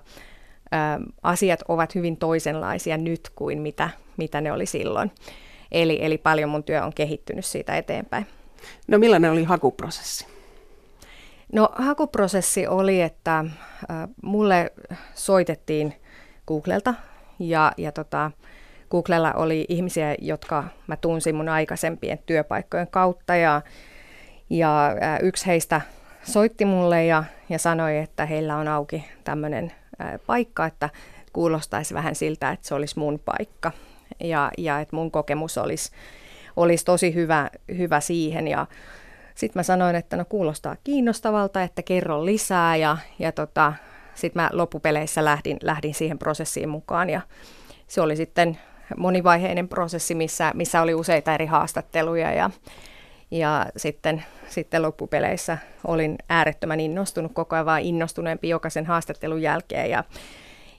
asiat 1.22 1.62
ovat 1.68 1.94
hyvin 1.94 2.16
toisenlaisia 2.16 2.96
nyt 2.96 3.30
kuin 3.34 3.60
mitä, 3.60 3.90
mitä 4.16 4.40
ne 4.40 4.52
oli 4.52 4.66
silloin. 4.66 5.12
Eli, 5.72 5.98
eli 6.02 6.18
paljon 6.18 6.50
mun 6.50 6.64
työ 6.64 6.84
on 6.84 6.92
kehittynyt 6.94 7.44
siitä 7.44 7.76
eteenpäin. 7.76 8.26
No 8.88 8.98
millainen 8.98 9.30
oli 9.30 9.44
hakuprosessi? 9.44 10.26
No 11.52 11.68
hakuprosessi 11.72 12.66
oli, 12.66 13.02
että 13.02 13.38
äh, 13.38 13.46
mulle 14.22 14.72
soitettiin 15.14 15.94
Googlelta. 16.46 16.94
Ja, 17.38 17.72
ja 17.76 17.92
tota, 17.92 18.30
Googlella 18.90 19.32
oli 19.32 19.66
ihmisiä, 19.68 20.14
jotka 20.18 20.64
mä 20.86 20.96
tunsin 20.96 21.34
mun 21.34 21.48
aikaisempien 21.48 22.18
työpaikkojen 22.26 22.88
kautta. 22.90 23.36
Ja, 23.36 23.62
ja 24.50 24.96
yksi 25.22 25.46
heistä 25.46 25.80
soitti 26.22 26.64
mulle 26.64 27.04
ja, 27.04 27.24
ja 27.48 27.58
sanoi, 27.58 27.98
että 27.98 28.26
heillä 28.26 28.56
on 28.56 28.68
auki 28.68 29.04
tämmöinen 29.24 29.72
paikka, 30.26 30.66
että 30.66 30.90
kuulostaisi 31.32 31.94
vähän 31.94 32.14
siltä, 32.14 32.50
että 32.50 32.68
se 32.68 32.74
olisi 32.74 32.98
mun 32.98 33.18
paikka. 33.24 33.72
Ja, 34.20 34.50
ja 34.58 34.80
että 34.80 34.96
mun 34.96 35.10
kokemus 35.10 35.58
olisi, 35.58 35.90
olisi 36.56 36.84
tosi 36.84 37.14
hyvä, 37.14 37.50
hyvä 37.76 38.00
siihen. 38.00 38.48
Ja 38.48 38.66
sitten 39.34 39.58
mä 39.60 39.62
sanoin, 39.62 39.96
että 39.96 40.16
no 40.16 40.24
kuulostaa 40.24 40.76
kiinnostavalta, 40.84 41.62
että 41.62 41.82
kerro 41.82 42.24
lisää. 42.24 42.76
Ja, 42.76 42.96
ja 43.18 43.32
tota, 43.32 43.72
sitten 44.16 44.42
mä 44.42 44.50
loppupeleissä 44.52 45.24
lähdin, 45.24 45.58
lähdin 45.62 45.94
siihen 45.94 46.18
prosessiin 46.18 46.68
mukaan 46.68 47.10
ja 47.10 47.20
se 47.88 48.00
oli 48.00 48.16
sitten 48.16 48.58
monivaiheinen 48.96 49.68
prosessi, 49.68 50.14
missä, 50.14 50.52
missä 50.54 50.82
oli 50.82 50.94
useita 50.94 51.34
eri 51.34 51.46
haastatteluja 51.46 52.32
ja, 52.32 52.50
ja 53.30 53.66
sitten, 53.76 54.24
sitten 54.48 54.82
loppupeleissä 54.82 55.58
olin 55.86 56.16
äärettömän 56.28 56.80
innostunut, 56.80 57.32
koko 57.34 57.56
ajan 57.56 57.66
vaan 57.66 57.82
innostuneempi 57.82 58.48
jokaisen 58.48 58.86
haastattelun 58.86 59.42
jälkeen 59.42 59.90
ja, 59.90 60.04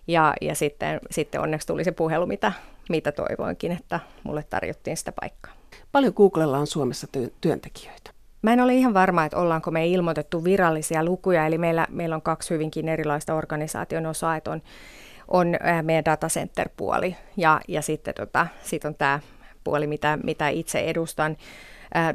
ja, 0.08 0.34
ja 0.42 0.56
sitten, 0.56 1.00
sitten 1.12 1.42
onneksi 1.42 1.68
tuli 1.68 1.84
se 1.84 1.92
puhelu, 1.92 2.26
mitä, 2.26 2.52
mitä 2.90 3.12
toivoinkin, 3.12 3.72
että 3.72 4.00
mulle 4.24 4.44
tarjottiin 4.44 4.98
sitä 4.98 5.12
paikkaa. 5.22 5.54
Paljon 5.92 6.14
Googlella 6.16 6.58
on 6.58 6.68
Suomessa 6.68 7.08
työntekijöitä? 7.42 8.17
Mä 8.42 8.54
en 8.54 8.60
ole 8.60 8.74
ihan 8.74 8.94
varma, 8.94 9.26
että 9.26 9.38
ollaanko 9.38 9.72
me 9.72 9.88
ilmoitettu 9.88 10.44
virallisia 10.44 11.04
lukuja, 11.04 11.46
eli 11.46 11.58
meillä, 11.58 11.88
meillä 11.90 12.16
on 12.16 12.22
kaksi 12.22 12.54
hyvinkin 12.54 12.90
erilaista 12.90 13.34
organisaation 13.34 14.06
osaa, 14.06 14.36
että 14.36 14.52
on, 14.52 14.62
on 15.28 15.48
meidän 15.82 16.06
datacenter-puoli 16.06 17.16
ja, 17.38 17.62
ja 17.68 17.82
sitten 17.82 18.14
tota, 18.14 18.48
sit 18.64 18.86
on 18.86 18.96
tämä 18.96 19.20
puoli, 19.64 19.88
mitä, 19.88 20.18
mitä 20.24 20.50
itse 20.50 20.80
edustan. 20.80 21.38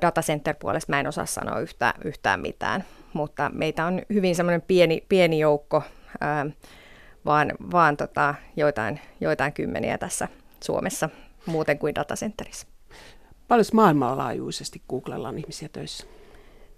Datacenter-puolesta 0.01 0.93
mä 0.93 1.01
en 1.01 1.07
osaa 1.07 1.27
sanoa 1.27 1.59
yhtä, 1.59 1.95
yhtään 2.05 2.41
mitään, 2.41 2.85
mutta 3.13 3.51
meitä 3.55 3.87
on 3.87 4.03
hyvin 4.13 4.37
semmoinen 4.37 4.63
pieni, 4.63 5.05
pieni 5.09 5.39
joukko, 5.39 5.83
ää, 6.21 6.47
vaan, 7.25 7.53
vaan 7.73 7.97
tota, 7.97 8.35
joitain, 8.57 9.01
joitain 9.21 9.53
kymmeniä 9.53 9.99
tässä 9.99 10.29
Suomessa 10.65 11.09
muuten 11.47 11.79
kuin 11.79 11.95
datacenterissa. 11.95 12.72
Paljon 13.49 13.65
maailmanlaajuisesti 13.73 14.83
Googlella 14.89 15.29
on 15.29 15.39
ihmisiä 15.39 15.69
töissä? 15.69 16.07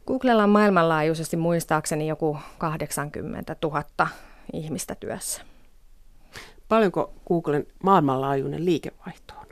Googlella 0.06 0.44
on 0.44 0.50
maailmanlaajuisesti 0.50 1.36
muistaakseni 1.36 2.08
joku 2.08 2.38
80 2.58 3.56
000 3.62 3.84
ihmistä 4.52 4.94
työssä. 4.94 5.42
Paljonko 6.68 7.12
Googlen 7.28 7.66
maailmanlaajuinen 7.82 8.64
liikevaihto 8.64 9.34
on? 9.40 9.46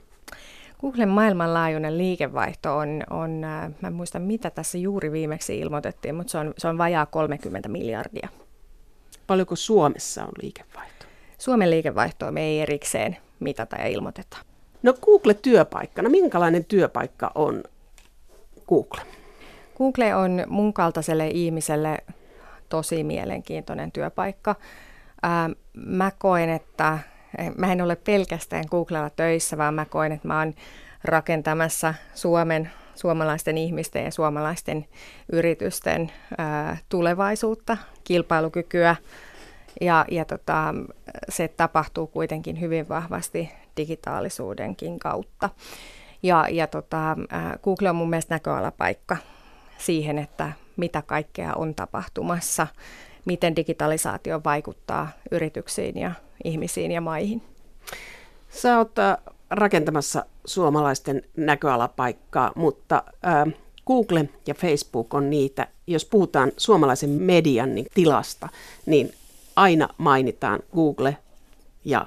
Googlen 0.81 1.09
maailmanlaajuinen 1.09 1.97
liikevaihto 1.97 2.77
on, 2.77 3.03
on 3.09 3.43
äh, 3.43 3.71
mä 3.81 3.87
en 3.87 3.93
muista 3.93 4.19
mitä 4.19 4.49
tässä 4.49 4.77
juuri 4.77 5.11
viimeksi 5.11 5.59
ilmoitettiin, 5.59 6.15
mutta 6.15 6.31
se 6.31 6.37
on, 6.37 6.53
se 6.57 6.67
on 6.67 6.77
vajaa 6.77 7.05
30 7.05 7.69
miljardia. 7.69 8.29
Paljonko 9.27 9.55
Suomessa 9.55 10.23
on 10.23 10.31
liikevaihto? 10.41 11.05
Suomen 11.37 11.69
liikevaihtoa 11.69 12.31
me 12.31 12.41
ei 12.41 12.61
erikseen 12.61 13.17
mitata 13.39 13.75
ja 13.75 13.87
ilmoiteta. 13.87 14.37
No 14.83 14.93
Google-työpaikkana, 15.01 16.09
minkälainen 16.09 16.65
työpaikka 16.65 17.31
on 17.35 17.63
Google? 18.67 19.01
Google 19.77 20.15
on 20.15 20.43
mun 20.47 20.73
kaltaiselle 20.73 21.27
ihmiselle 21.27 21.97
tosi 22.69 23.03
mielenkiintoinen 23.03 23.91
työpaikka. 23.91 24.55
Ää, 25.23 25.49
mä 25.73 26.11
koen, 26.17 26.49
että 26.49 26.99
mä 27.57 27.71
en 27.71 27.81
ole 27.81 27.95
pelkästään 27.95 28.63
Googlella 28.71 29.09
töissä, 29.09 29.57
vaan 29.57 29.73
mä 29.73 29.85
koen, 29.85 30.11
että 30.11 30.27
mä 30.27 30.39
oon 30.39 30.53
rakentamassa 31.03 31.93
Suomen, 32.13 32.71
suomalaisten 32.95 33.57
ihmisten 33.57 34.05
ja 34.05 34.11
suomalaisten 34.11 34.85
yritysten 35.31 36.11
ää, 36.37 36.77
tulevaisuutta, 36.89 37.77
kilpailukykyä. 38.03 38.95
Ja, 39.81 40.05
ja 40.11 40.25
tota, 40.25 40.73
se 41.29 41.47
tapahtuu 41.47 42.07
kuitenkin 42.07 42.61
hyvin 42.61 42.89
vahvasti 42.89 43.51
digitaalisuudenkin 43.77 44.99
kautta. 44.99 45.49
Ja, 46.23 46.47
ja 46.51 46.67
tota, 46.67 47.17
Google 47.63 47.89
on 47.89 47.95
mun 47.95 48.09
mielestä 48.09 48.35
näköalapaikka 48.35 49.17
siihen, 49.77 50.19
että 50.19 50.51
mitä 50.77 51.01
kaikkea 51.01 51.53
on 51.55 51.75
tapahtumassa, 51.75 52.67
miten 53.25 53.55
digitalisaatio 53.55 54.41
vaikuttaa 54.45 55.09
yrityksiin 55.31 55.97
ja 55.97 56.11
ihmisiin 56.43 56.91
ja 56.91 57.01
maihin. 57.01 57.41
Sä 58.49 58.77
oot 58.77 58.91
rakentamassa 59.49 60.25
suomalaisten 60.45 61.21
näköalapaikkaa, 61.37 62.51
mutta 62.55 63.03
Google 63.87 64.29
ja 64.47 64.53
Facebook 64.53 65.13
on 65.13 65.29
niitä, 65.29 65.67
jos 65.87 66.05
puhutaan 66.05 66.51
suomalaisen 66.57 67.09
median 67.09 67.75
niin 67.75 67.87
tilasta, 67.93 68.49
niin 68.85 69.13
aina 69.55 69.89
mainitaan 69.97 70.59
Google 70.75 71.17
ja 71.85 72.05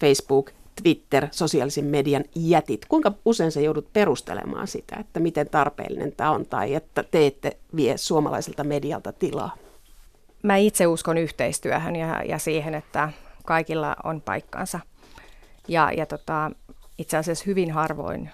Facebook 0.00 0.50
Twitter, 0.82 1.28
sosiaalisen 1.30 1.84
median 1.84 2.24
jätit. 2.34 2.86
Kuinka 2.88 3.12
usein 3.24 3.52
sä 3.52 3.60
joudut 3.60 3.92
perustelemaan 3.92 4.66
sitä, 4.66 4.96
että 5.00 5.20
miten 5.20 5.48
tarpeellinen 5.48 6.12
tämä 6.12 6.30
on 6.30 6.46
tai 6.46 6.74
että 6.74 7.02
te 7.02 7.26
ette 7.26 7.56
vie 7.76 7.96
suomalaiselta 7.96 8.64
medialta 8.64 9.12
tilaa? 9.12 9.56
Mä 10.42 10.56
itse 10.56 10.86
uskon 10.86 11.18
yhteistyöhön 11.18 11.96
ja, 11.96 12.22
ja 12.22 12.38
siihen, 12.38 12.74
että 12.74 13.12
kaikilla 13.44 13.96
on 14.04 14.20
paikkansa. 14.20 14.80
Ja, 15.68 15.92
ja 15.96 16.06
tota, 16.06 16.50
itse 16.98 17.16
asiassa 17.16 17.44
hyvin 17.46 17.70
harvoin 17.70 18.30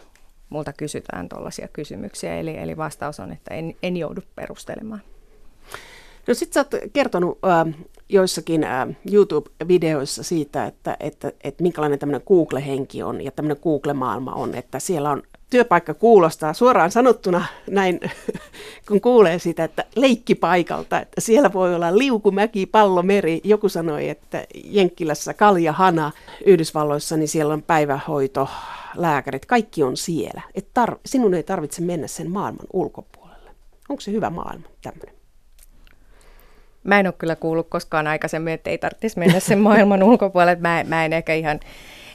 multa 0.48 0.72
kysytään 0.72 1.28
tuollaisia 1.28 1.68
kysymyksiä, 1.68 2.36
eli, 2.36 2.58
eli 2.58 2.76
vastaus 2.76 3.20
on, 3.20 3.32
että 3.32 3.54
en, 3.54 3.76
en 3.82 3.96
joudu 3.96 4.20
perustelemaan. 4.34 5.02
No 6.26 6.34
sit 6.34 6.52
sä 6.52 6.60
oot 6.60 6.70
kertonut 6.92 7.38
äh, 7.44 7.74
joissakin 8.08 8.66
YouTube-videoissa 9.12 10.22
siitä, 10.22 10.66
että, 10.66 10.96
että, 11.00 11.32
että 11.44 11.62
minkälainen 11.62 11.98
tämmöinen 11.98 12.26
Google-henki 12.26 13.02
on 13.02 13.20
ja 13.20 13.30
tämmöinen 13.30 13.62
Google-maailma 13.62 14.32
on, 14.32 14.54
että 14.54 14.78
siellä 14.78 15.10
on 15.10 15.22
työpaikka 15.50 15.94
kuulostaa 15.94 16.54
suoraan 16.54 16.90
sanottuna 16.90 17.46
näin, 17.70 18.00
kun 18.88 19.00
kuulee 19.00 19.38
sitä, 19.38 19.64
että 19.64 19.84
leikkipaikalta, 19.96 21.00
että 21.00 21.20
siellä 21.20 21.52
voi 21.52 21.74
olla 21.74 21.98
liukumäki, 21.98 22.66
pallo, 22.66 23.02
meri. 23.02 23.40
Joku 23.44 23.68
sanoi, 23.68 24.08
että 24.08 24.46
Jenkkilässä 24.64 25.34
kalja, 25.34 25.72
hana, 25.72 26.12
Yhdysvalloissa, 26.46 27.16
niin 27.16 27.28
siellä 27.28 27.54
on 27.54 27.62
päivähoito, 27.62 28.48
lääkärit, 28.96 29.46
kaikki 29.46 29.82
on 29.82 29.96
siellä. 29.96 30.42
Et 30.54 30.68
tar- 30.80 30.98
sinun 31.06 31.34
ei 31.34 31.42
tarvitse 31.42 31.82
mennä 31.82 32.06
sen 32.06 32.30
maailman 32.30 32.66
ulkopuolelle. 32.72 33.50
Onko 33.88 34.00
se 34.00 34.12
hyvä 34.12 34.30
maailma 34.30 34.68
tämmöinen? 34.82 35.15
Mä 36.86 37.00
en 37.00 37.06
ole 37.06 37.14
kyllä 37.18 37.36
kuullut 37.36 37.68
koskaan 37.68 38.06
aikaisemmin, 38.06 38.54
että 38.54 38.70
ei 38.70 38.78
tarvitsisi 38.78 39.18
mennä 39.18 39.40
sen 39.40 39.58
maailman 39.58 40.02
ulkopuolelle. 40.10 40.60
Mä, 40.60 40.84
mä 40.88 41.04
en 41.04 41.12
ehkä 41.12 41.34
ihan, 41.34 41.60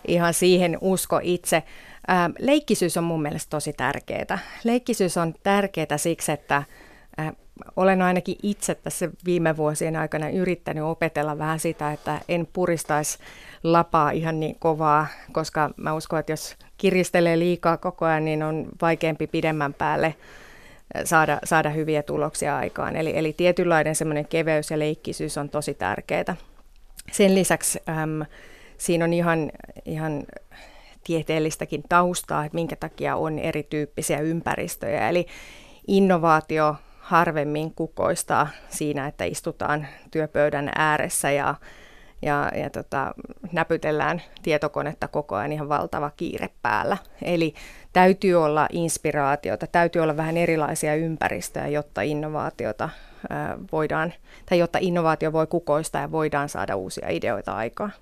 ihan 0.07 0.33
siihen 0.33 0.77
usko 0.81 1.19
itse. 1.23 1.63
Ää, 2.07 2.29
leikkisyys 2.39 2.97
on 2.97 3.03
mun 3.03 3.21
mielestä 3.21 3.49
tosi 3.49 3.73
tärkeää. 3.73 4.39
Leikkisyys 4.63 5.17
on 5.17 5.33
tärkeää 5.43 5.97
siksi, 5.97 6.31
että 6.31 6.63
ää, 7.17 7.33
olen 7.75 8.01
ainakin 8.01 8.35
itse 8.43 8.75
tässä 8.75 9.09
viime 9.25 9.57
vuosien 9.57 9.95
aikana 9.95 10.29
yrittänyt 10.29 10.83
opetella 10.83 11.37
vähän 11.37 11.59
sitä, 11.59 11.91
että 11.91 12.21
en 12.29 12.47
puristaisi 12.53 13.17
lapaa 13.63 14.11
ihan 14.11 14.39
niin 14.39 14.55
kovaa, 14.59 15.07
koska 15.31 15.69
mä 15.77 15.93
uskon, 15.93 16.19
että 16.19 16.31
jos 16.31 16.55
kiristelee 16.77 17.39
liikaa 17.39 17.77
koko 17.77 18.05
ajan, 18.05 18.25
niin 18.25 18.43
on 18.43 18.65
vaikeampi 18.81 19.27
pidemmän 19.27 19.73
päälle 19.73 20.15
saada, 21.03 21.39
saada 21.43 21.69
hyviä 21.69 22.03
tuloksia 22.03 22.57
aikaan. 22.57 22.95
Eli, 22.95 23.17
eli 23.17 23.33
tietynlainen 23.33 23.95
semmoinen 23.95 24.27
keveys 24.27 24.71
ja 24.71 24.79
leikkisyys 24.79 25.37
on 25.37 25.49
tosi 25.49 25.73
tärkeää. 25.73 26.35
Sen 27.11 27.35
lisäksi 27.35 27.79
äm, 27.89 28.25
siinä 28.77 29.05
on 29.05 29.13
ihan, 29.13 29.51
ihan 29.85 30.23
tieteellistäkin 31.03 31.83
taustaa, 31.89 32.45
että 32.45 32.55
minkä 32.55 32.75
takia 32.75 33.15
on 33.15 33.39
erityyppisiä 33.39 34.19
ympäristöjä. 34.19 35.09
Eli 35.09 35.25
innovaatio 35.87 36.75
harvemmin 36.99 37.73
kukoistaa 37.73 38.47
siinä, 38.69 39.07
että 39.07 39.23
istutaan 39.23 39.87
työpöydän 40.11 40.71
ääressä 40.75 41.31
ja 41.31 41.55
ja, 42.21 42.51
ja 42.55 42.69
tota, 42.69 43.13
näpytellään 43.51 44.21
tietokonetta 44.43 45.07
koko 45.07 45.35
ajan 45.35 45.51
ihan 45.51 45.69
valtava 45.69 46.11
kiire 46.17 46.49
päällä. 46.61 46.97
Eli 47.21 47.53
täytyy 47.93 48.35
olla 48.35 48.67
inspiraatiota, 48.71 49.67
täytyy 49.67 50.01
olla 50.01 50.17
vähän 50.17 50.37
erilaisia 50.37 50.95
ympäristöjä, 50.95 51.67
jotta 51.67 52.01
innovaatiota 52.01 52.89
ää, 53.29 53.57
voidaan, 53.71 54.13
tai 54.49 54.59
jotta 54.59 54.79
innovaatio 54.81 55.33
voi 55.33 55.47
kukoista 55.47 55.97
ja 55.97 56.11
voidaan 56.11 56.49
saada 56.49 56.75
uusia 56.75 57.09
ideoita 57.09 57.53
aikaan. 57.53 57.93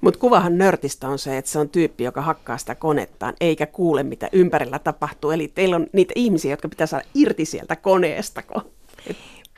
Mutta 0.00 0.20
kuvahan 0.20 0.58
nörtistä 0.58 1.08
on 1.08 1.18
se, 1.18 1.38
että 1.38 1.50
se 1.50 1.58
on 1.58 1.68
tyyppi, 1.68 2.04
joka 2.04 2.22
hakkaa 2.22 2.58
sitä 2.58 2.74
konettaan, 2.74 3.34
eikä 3.40 3.66
kuule, 3.66 4.02
mitä 4.02 4.28
ympärillä 4.32 4.78
tapahtuu. 4.78 5.30
Eli 5.30 5.48
teillä 5.48 5.76
on 5.76 5.86
niitä 5.92 6.12
ihmisiä, 6.16 6.52
jotka 6.52 6.68
pitää 6.68 6.86
saada 6.86 7.04
irti 7.14 7.44
sieltä 7.44 7.76
koneesta. 7.76 8.42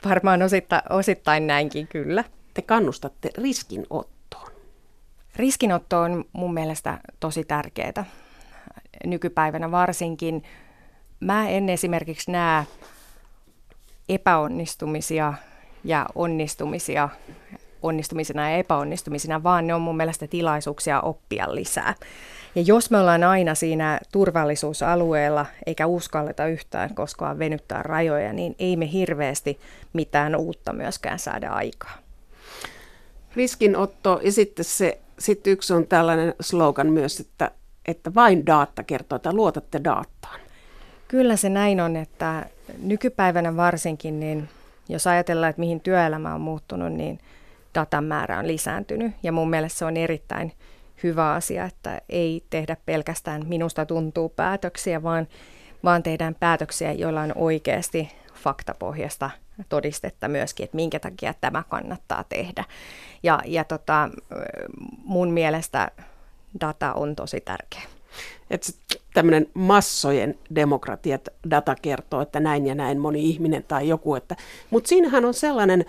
Varmaan 0.05 0.41
osittain, 0.41 0.81
osittain 0.89 1.47
näinkin, 1.47 1.87
kyllä 1.87 2.23
te 2.53 2.61
kannustatte 2.61 3.29
riskinottoon? 3.37 4.51
Riskinotto 5.35 6.01
on 6.01 6.25
mun 6.33 6.53
mielestä 6.53 6.99
tosi 7.19 7.43
tärkeää 7.43 8.05
nykypäivänä 9.05 9.71
varsinkin. 9.71 10.43
Mä 11.19 11.49
en 11.49 11.69
esimerkiksi 11.69 12.31
näe 12.31 12.65
epäonnistumisia 14.09 15.33
ja 15.83 16.05
onnistumisia 16.15 17.09
onnistumisena 17.81 18.49
ja 18.49 18.57
epäonnistumisena, 18.57 19.43
vaan 19.43 19.67
ne 19.67 19.73
on 19.73 19.81
mun 19.81 19.97
mielestä 19.97 20.27
tilaisuuksia 20.27 21.01
oppia 21.01 21.55
lisää. 21.55 21.95
Ja 22.55 22.61
jos 22.61 22.91
me 22.91 22.99
ollaan 22.99 23.23
aina 23.23 23.55
siinä 23.55 23.99
turvallisuusalueella 24.11 25.45
eikä 25.65 25.87
uskalleta 25.87 26.47
yhtään 26.47 26.95
koskaan 26.95 27.39
venyttää 27.39 27.83
rajoja, 27.83 28.33
niin 28.33 28.55
ei 28.59 28.75
me 28.75 28.91
hirveästi 28.91 29.59
mitään 29.93 30.35
uutta 30.35 30.73
myöskään 30.73 31.19
saada 31.19 31.49
aikaa 31.49 32.10
riskinotto 33.35 34.19
ja 34.23 34.31
sitten 34.31 34.65
se, 34.65 35.01
sitten 35.19 35.53
yksi 35.53 35.73
on 35.73 35.87
tällainen 35.87 36.33
slogan 36.41 36.87
myös, 36.87 37.19
että, 37.19 37.51
että 37.87 38.13
vain 38.13 38.45
data 38.45 38.83
kertoo, 38.83 39.15
että 39.15 39.33
luotatte 39.33 39.83
dataan. 39.83 40.39
Kyllä 41.07 41.35
se 41.35 41.49
näin 41.49 41.81
on, 41.81 41.95
että 41.95 42.45
nykypäivänä 42.83 43.57
varsinkin, 43.57 44.19
niin 44.19 44.49
jos 44.89 45.07
ajatellaan, 45.07 45.49
että 45.49 45.59
mihin 45.59 45.81
työelämä 45.81 46.35
on 46.35 46.41
muuttunut, 46.41 46.93
niin 46.93 47.19
datan 47.75 48.03
määrä 48.03 48.39
on 48.39 48.47
lisääntynyt. 48.47 49.11
Ja 49.23 49.31
mun 49.31 49.49
mielestä 49.49 49.79
se 49.79 49.85
on 49.85 49.97
erittäin 49.97 50.53
hyvä 51.03 51.33
asia, 51.33 51.65
että 51.65 52.01
ei 52.09 52.43
tehdä 52.49 52.77
pelkästään 52.85 53.47
minusta 53.47 53.85
tuntuu 53.85 54.29
päätöksiä, 54.29 55.03
vaan, 55.03 55.27
vaan 55.83 56.03
tehdään 56.03 56.35
päätöksiä, 56.35 56.91
joilla 56.91 57.21
on 57.21 57.31
oikeasti 57.35 58.09
faktapohjasta 58.33 59.29
todistetta 59.69 60.27
myöskin, 60.27 60.63
että 60.63 60.75
minkä 60.75 60.99
takia 60.99 61.33
tämä 61.41 61.63
kannattaa 61.69 62.23
tehdä. 62.29 62.63
Ja, 63.23 63.39
ja 63.45 63.63
tota, 63.63 64.09
mun 65.03 65.31
mielestä 65.31 65.91
data 66.61 66.93
on 66.93 67.15
tosi 67.15 67.41
tärkeä. 67.41 67.81
Että 68.49 68.71
tämmöinen 69.13 69.47
massojen 69.53 70.37
demokratia, 70.55 71.19
data 71.51 71.75
kertoo, 71.81 72.21
että 72.21 72.39
näin 72.39 72.67
ja 72.67 72.75
näin 72.75 72.99
moni 72.99 73.29
ihminen 73.29 73.63
tai 73.63 73.87
joku. 73.87 74.15
Että, 74.15 74.35
mutta 74.69 74.87
siinähän 74.87 75.25
on 75.25 75.33
sellainen 75.33 75.85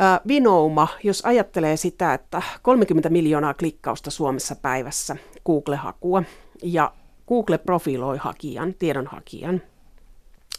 äh, 0.00 0.20
vinouma, 0.28 0.88
jos 1.02 1.24
ajattelee 1.24 1.76
sitä, 1.76 2.14
että 2.14 2.42
30 2.62 3.08
miljoonaa 3.08 3.54
klikkausta 3.54 4.10
Suomessa 4.10 4.56
päivässä 4.56 5.16
Google-hakua 5.46 6.22
ja 6.62 6.92
Google 7.28 7.58
profiloi 7.58 8.16
hakijan, 8.16 8.74
tiedonhakijan. 8.74 9.62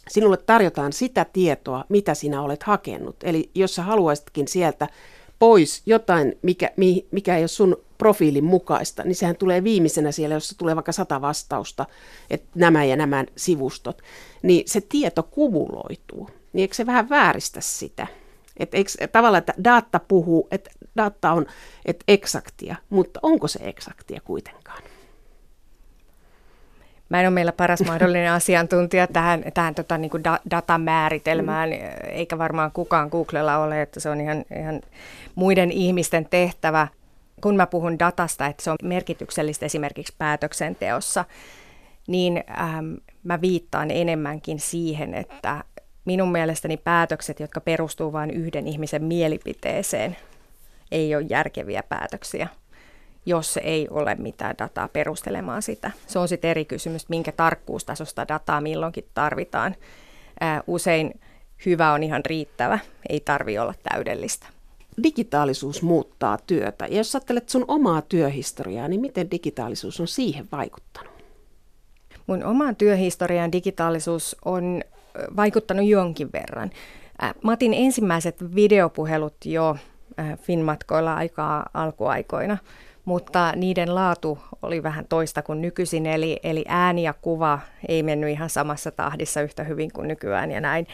Sinulle 0.08 0.36
tarjotaan 0.36 0.92
sitä 0.92 1.26
tietoa, 1.32 1.84
mitä 1.88 2.14
sinä 2.14 2.42
olet 2.42 2.62
hakenut. 2.62 3.16
Eli 3.22 3.50
jos 3.54 3.74
sä 3.74 3.82
haluaisitkin 3.82 4.48
sieltä 4.48 4.88
pois 5.38 5.82
jotain, 5.86 6.38
mikä, 6.42 6.70
mikä 7.10 7.36
ei 7.36 7.42
ole 7.42 7.48
sun 7.48 7.76
profiilin 7.98 8.44
mukaista, 8.44 9.02
niin 9.02 9.14
sehän 9.14 9.36
tulee 9.36 9.64
viimeisenä 9.64 10.12
siellä, 10.12 10.34
jossa 10.34 10.58
tulee 10.58 10.76
vaikka 10.76 10.92
sata 10.92 11.20
vastausta, 11.20 11.86
että 12.30 12.48
nämä 12.54 12.84
ja 12.84 12.96
nämä 12.96 13.24
sivustot, 13.36 14.02
niin 14.42 14.62
se 14.66 14.80
tieto 14.80 15.22
kumuloituu. 15.22 16.30
Niin 16.52 16.62
eikö 16.62 16.74
se 16.74 16.86
vähän 16.86 17.08
vääristä 17.08 17.60
sitä? 17.60 18.06
Että 18.56 18.76
eikö, 18.76 18.90
tavallaan, 19.12 19.38
että 19.38 19.54
data 19.64 20.00
puhuu, 20.08 20.48
että 20.50 20.70
data 20.96 21.32
on 21.32 21.46
että 21.84 22.04
eksaktia, 22.08 22.76
mutta 22.90 23.20
onko 23.22 23.48
se 23.48 23.58
eksaktia 23.62 24.20
kuitenkaan? 24.24 24.82
Mä 27.14 27.20
en 27.20 27.26
ole 27.26 27.34
meillä 27.34 27.52
paras 27.52 27.80
mahdollinen 27.86 28.32
asiantuntija 28.32 29.06
tähän, 29.06 29.44
tähän 29.54 29.74
tota, 29.74 29.98
niin 29.98 30.24
da, 30.24 30.38
datamääritelmään, 30.50 31.72
eikä 32.08 32.38
varmaan 32.38 32.72
kukaan 32.72 33.08
Googlella 33.08 33.58
ole, 33.58 33.82
että 33.82 34.00
se 34.00 34.10
on 34.10 34.20
ihan, 34.20 34.44
ihan 34.58 34.80
muiden 35.34 35.72
ihmisten 35.72 36.26
tehtävä. 36.30 36.88
Kun 37.42 37.56
mä 37.56 37.66
puhun 37.66 37.98
datasta, 37.98 38.46
että 38.46 38.62
se 38.62 38.70
on 38.70 38.76
merkityksellistä 38.82 39.66
esimerkiksi 39.66 40.14
päätöksenteossa, 40.18 41.24
niin 42.06 42.44
ähm, 42.60 42.94
mä 43.24 43.40
viittaan 43.40 43.90
enemmänkin 43.90 44.60
siihen, 44.60 45.14
että 45.14 45.64
minun 46.04 46.32
mielestäni 46.32 46.76
päätökset, 46.76 47.40
jotka 47.40 47.60
perustuu 47.60 48.12
vain 48.12 48.30
yhden 48.30 48.68
ihmisen 48.68 49.04
mielipiteeseen, 49.04 50.16
ei 50.92 51.16
ole 51.16 51.26
järkeviä 51.28 51.82
päätöksiä 51.88 52.48
jos 53.26 53.58
ei 53.62 53.88
ole 53.90 54.14
mitään 54.14 54.54
dataa 54.58 54.88
perustelemaan 54.88 55.62
sitä. 55.62 55.90
Se 56.06 56.18
on 56.18 56.28
sitten 56.28 56.50
eri 56.50 56.64
kysymys, 56.64 57.08
minkä 57.08 57.32
tarkkuustasosta 57.32 58.28
dataa 58.28 58.60
milloinkin 58.60 59.06
tarvitaan. 59.14 59.74
Ää, 60.40 60.62
usein 60.66 61.20
hyvä 61.66 61.92
on 61.92 62.02
ihan 62.02 62.24
riittävä, 62.24 62.78
ei 63.08 63.20
tarvi 63.20 63.58
olla 63.58 63.74
täydellistä. 63.90 64.46
Digitaalisuus 65.02 65.82
muuttaa 65.82 66.38
työtä. 66.46 66.86
Ja 66.86 66.96
jos 66.96 67.14
ajattelet 67.14 67.48
sun 67.48 67.64
omaa 67.68 68.02
työhistoriaa, 68.02 68.88
niin 68.88 69.00
miten 69.00 69.30
digitaalisuus 69.30 70.00
on 70.00 70.08
siihen 70.08 70.48
vaikuttanut? 70.52 71.12
Mun 72.26 72.44
omaan 72.44 72.76
työhistoriaan 72.76 73.52
digitaalisuus 73.52 74.36
on 74.44 74.82
vaikuttanut 75.36 75.86
jonkin 75.86 76.32
verran. 76.32 76.70
Mä 77.44 77.52
otin 77.52 77.74
ensimmäiset 77.74 78.54
videopuhelut 78.54 79.36
jo 79.44 79.76
Finmatkoilla 80.36 81.14
aikaa 81.14 81.70
alkuaikoina 81.74 82.58
mutta 83.04 83.52
niiden 83.56 83.94
laatu 83.94 84.38
oli 84.62 84.82
vähän 84.82 85.06
toista 85.08 85.42
kuin 85.42 85.62
nykyisin, 85.62 86.06
eli, 86.06 86.40
eli 86.42 86.64
ääni 86.68 87.02
ja 87.02 87.14
kuva 87.22 87.58
ei 87.88 88.02
mennyt 88.02 88.30
ihan 88.30 88.50
samassa 88.50 88.90
tahdissa 88.90 89.42
yhtä 89.42 89.64
hyvin 89.64 89.92
kuin 89.92 90.08
nykyään 90.08 90.50
ja 90.50 90.60
näin. 90.60 90.86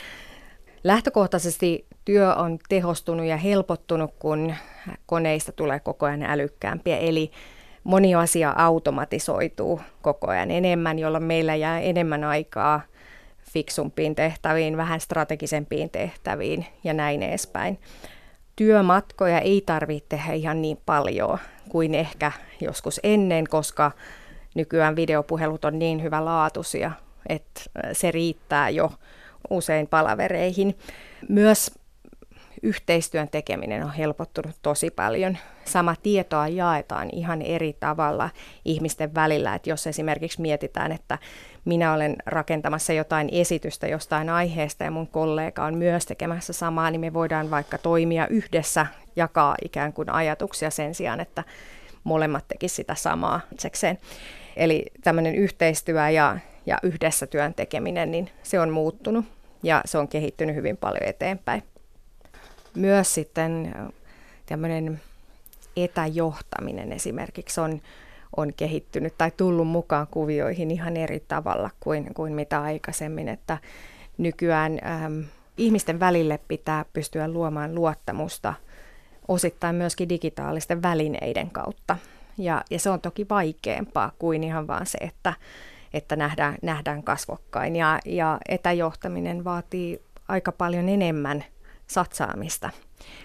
Lähtökohtaisesti 0.84 1.86
työ 2.04 2.34
on 2.34 2.58
tehostunut 2.68 3.26
ja 3.26 3.36
helpottunut, 3.36 4.14
kun 4.18 4.54
koneista 5.06 5.52
tulee 5.52 5.80
koko 5.80 6.06
ajan 6.06 6.22
älykkäämpiä, 6.22 6.98
eli 6.98 7.30
moni 7.84 8.14
asia 8.14 8.54
automatisoituu 8.56 9.80
koko 10.02 10.26
ajan 10.26 10.50
enemmän, 10.50 10.98
jolloin 10.98 11.24
meillä 11.24 11.54
jää 11.54 11.80
enemmän 11.80 12.24
aikaa 12.24 12.80
fiksumpiin 13.52 14.14
tehtäviin, 14.14 14.76
vähän 14.76 15.00
strategisempiin 15.00 15.90
tehtäviin 15.90 16.66
ja 16.84 16.94
näin 16.94 17.22
edespäin. 17.22 17.78
Työmatkoja 18.60 19.40
ei 19.40 19.62
tarvitse 19.66 20.08
tehdä 20.08 20.32
ihan 20.32 20.62
niin 20.62 20.78
paljon 20.86 21.38
kuin 21.68 21.94
ehkä 21.94 22.32
joskus 22.60 23.00
ennen, 23.02 23.44
koska 23.48 23.92
nykyään 24.54 24.96
videopuhelut 24.96 25.64
on 25.64 25.78
niin 25.78 26.02
hyvä 26.02 26.24
laatuisia, 26.24 26.92
että 27.28 27.60
se 27.92 28.10
riittää 28.10 28.70
jo 28.70 28.92
usein 29.50 29.86
palavereihin. 29.86 30.78
Myös 31.28 31.70
yhteistyön 32.62 33.28
tekeminen 33.28 33.84
on 33.84 33.92
helpottunut 33.92 34.56
tosi 34.62 34.90
paljon. 34.90 35.38
Sama 35.64 35.94
tietoa 36.02 36.48
jaetaan 36.48 37.08
ihan 37.12 37.42
eri 37.42 37.76
tavalla 37.80 38.30
ihmisten 38.64 39.14
välillä. 39.14 39.54
Että 39.54 39.70
jos 39.70 39.86
esimerkiksi 39.86 40.40
mietitään, 40.40 40.92
että 40.92 41.18
minä 41.64 41.92
olen 41.92 42.16
rakentamassa 42.26 42.92
jotain 42.92 43.28
esitystä 43.32 43.86
jostain 43.86 44.28
aiheesta 44.28 44.84
ja 44.84 44.90
mun 44.90 45.08
kollega 45.08 45.64
on 45.64 45.78
myös 45.78 46.06
tekemässä 46.06 46.52
samaa, 46.52 46.90
niin 46.90 47.00
me 47.00 47.12
voidaan 47.12 47.50
vaikka 47.50 47.78
toimia 47.78 48.26
yhdessä, 48.26 48.86
jakaa 49.16 49.54
ikään 49.64 49.92
kuin 49.92 50.10
ajatuksia 50.10 50.70
sen 50.70 50.94
sijaan, 50.94 51.20
että 51.20 51.44
molemmat 52.04 52.48
tekisivät 52.48 52.76
sitä 52.76 52.94
samaa 52.94 53.40
itsekseen. 53.52 53.98
Eli 54.56 54.86
tämmöinen 55.04 55.34
yhteistyö 55.34 56.10
ja, 56.10 56.38
ja 56.66 56.78
yhdessä 56.82 57.26
työn 57.26 57.54
tekeminen, 57.54 58.10
niin 58.10 58.30
se 58.42 58.60
on 58.60 58.70
muuttunut 58.70 59.24
ja 59.62 59.82
se 59.84 59.98
on 59.98 60.08
kehittynyt 60.08 60.56
hyvin 60.56 60.76
paljon 60.76 61.08
eteenpäin. 61.08 61.62
Myös 62.74 63.14
sitten 63.14 63.74
tämmöinen 64.46 65.00
etäjohtaminen 65.76 66.92
esimerkiksi 66.92 67.60
on, 67.60 67.80
on 68.40 68.52
kehittynyt 68.54 69.14
tai 69.18 69.30
tullut 69.36 69.68
mukaan 69.68 70.06
kuvioihin 70.10 70.70
ihan 70.70 70.96
eri 70.96 71.20
tavalla 71.28 71.70
kuin, 71.80 72.14
kuin 72.14 72.32
mitä 72.32 72.62
aikaisemmin, 72.62 73.28
että 73.28 73.58
nykyään 74.18 74.78
ähm, 74.86 75.20
ihmisten 75.56 76.00
välille 76.00 76.40
pitää 76.48 76.84
pystyä 76.92 77.28
luomaan 77.28 77.74
luottamusta 77.74 78.54
osittain 79.28 79.76
myöskin 79.76 80.08
digitaalisten 80.08 80.82
välineiden 80.82 81.50
kautta. 81.50 81.96
Ja, 82.38 82.64
ja 82.70 82.78
se 82.78 82.90
on 82.90 83.00
toki 83.00 83.26
vaikeampaa 83.30 84.12
kuin 84.18 84.44
ihan 84.44 84.66
vaan 84.66 84.86
se, 84.86 84.98
että, 84.98 85.34
että 85.94 86.16
nähdään, 86.16 86.56
nähdään 86.62 87.02
kasvokkain. 87.02 87.76
Ja, 87.76 87.98
ja 88.04 88.38
etäjohtaminen 88.48 89.44
vaatii 89.44 90.02
aika 90.28 90.52
paljon 90.52 90.88
enemmän 90.88 91.44
satsaamista 91.86 92.70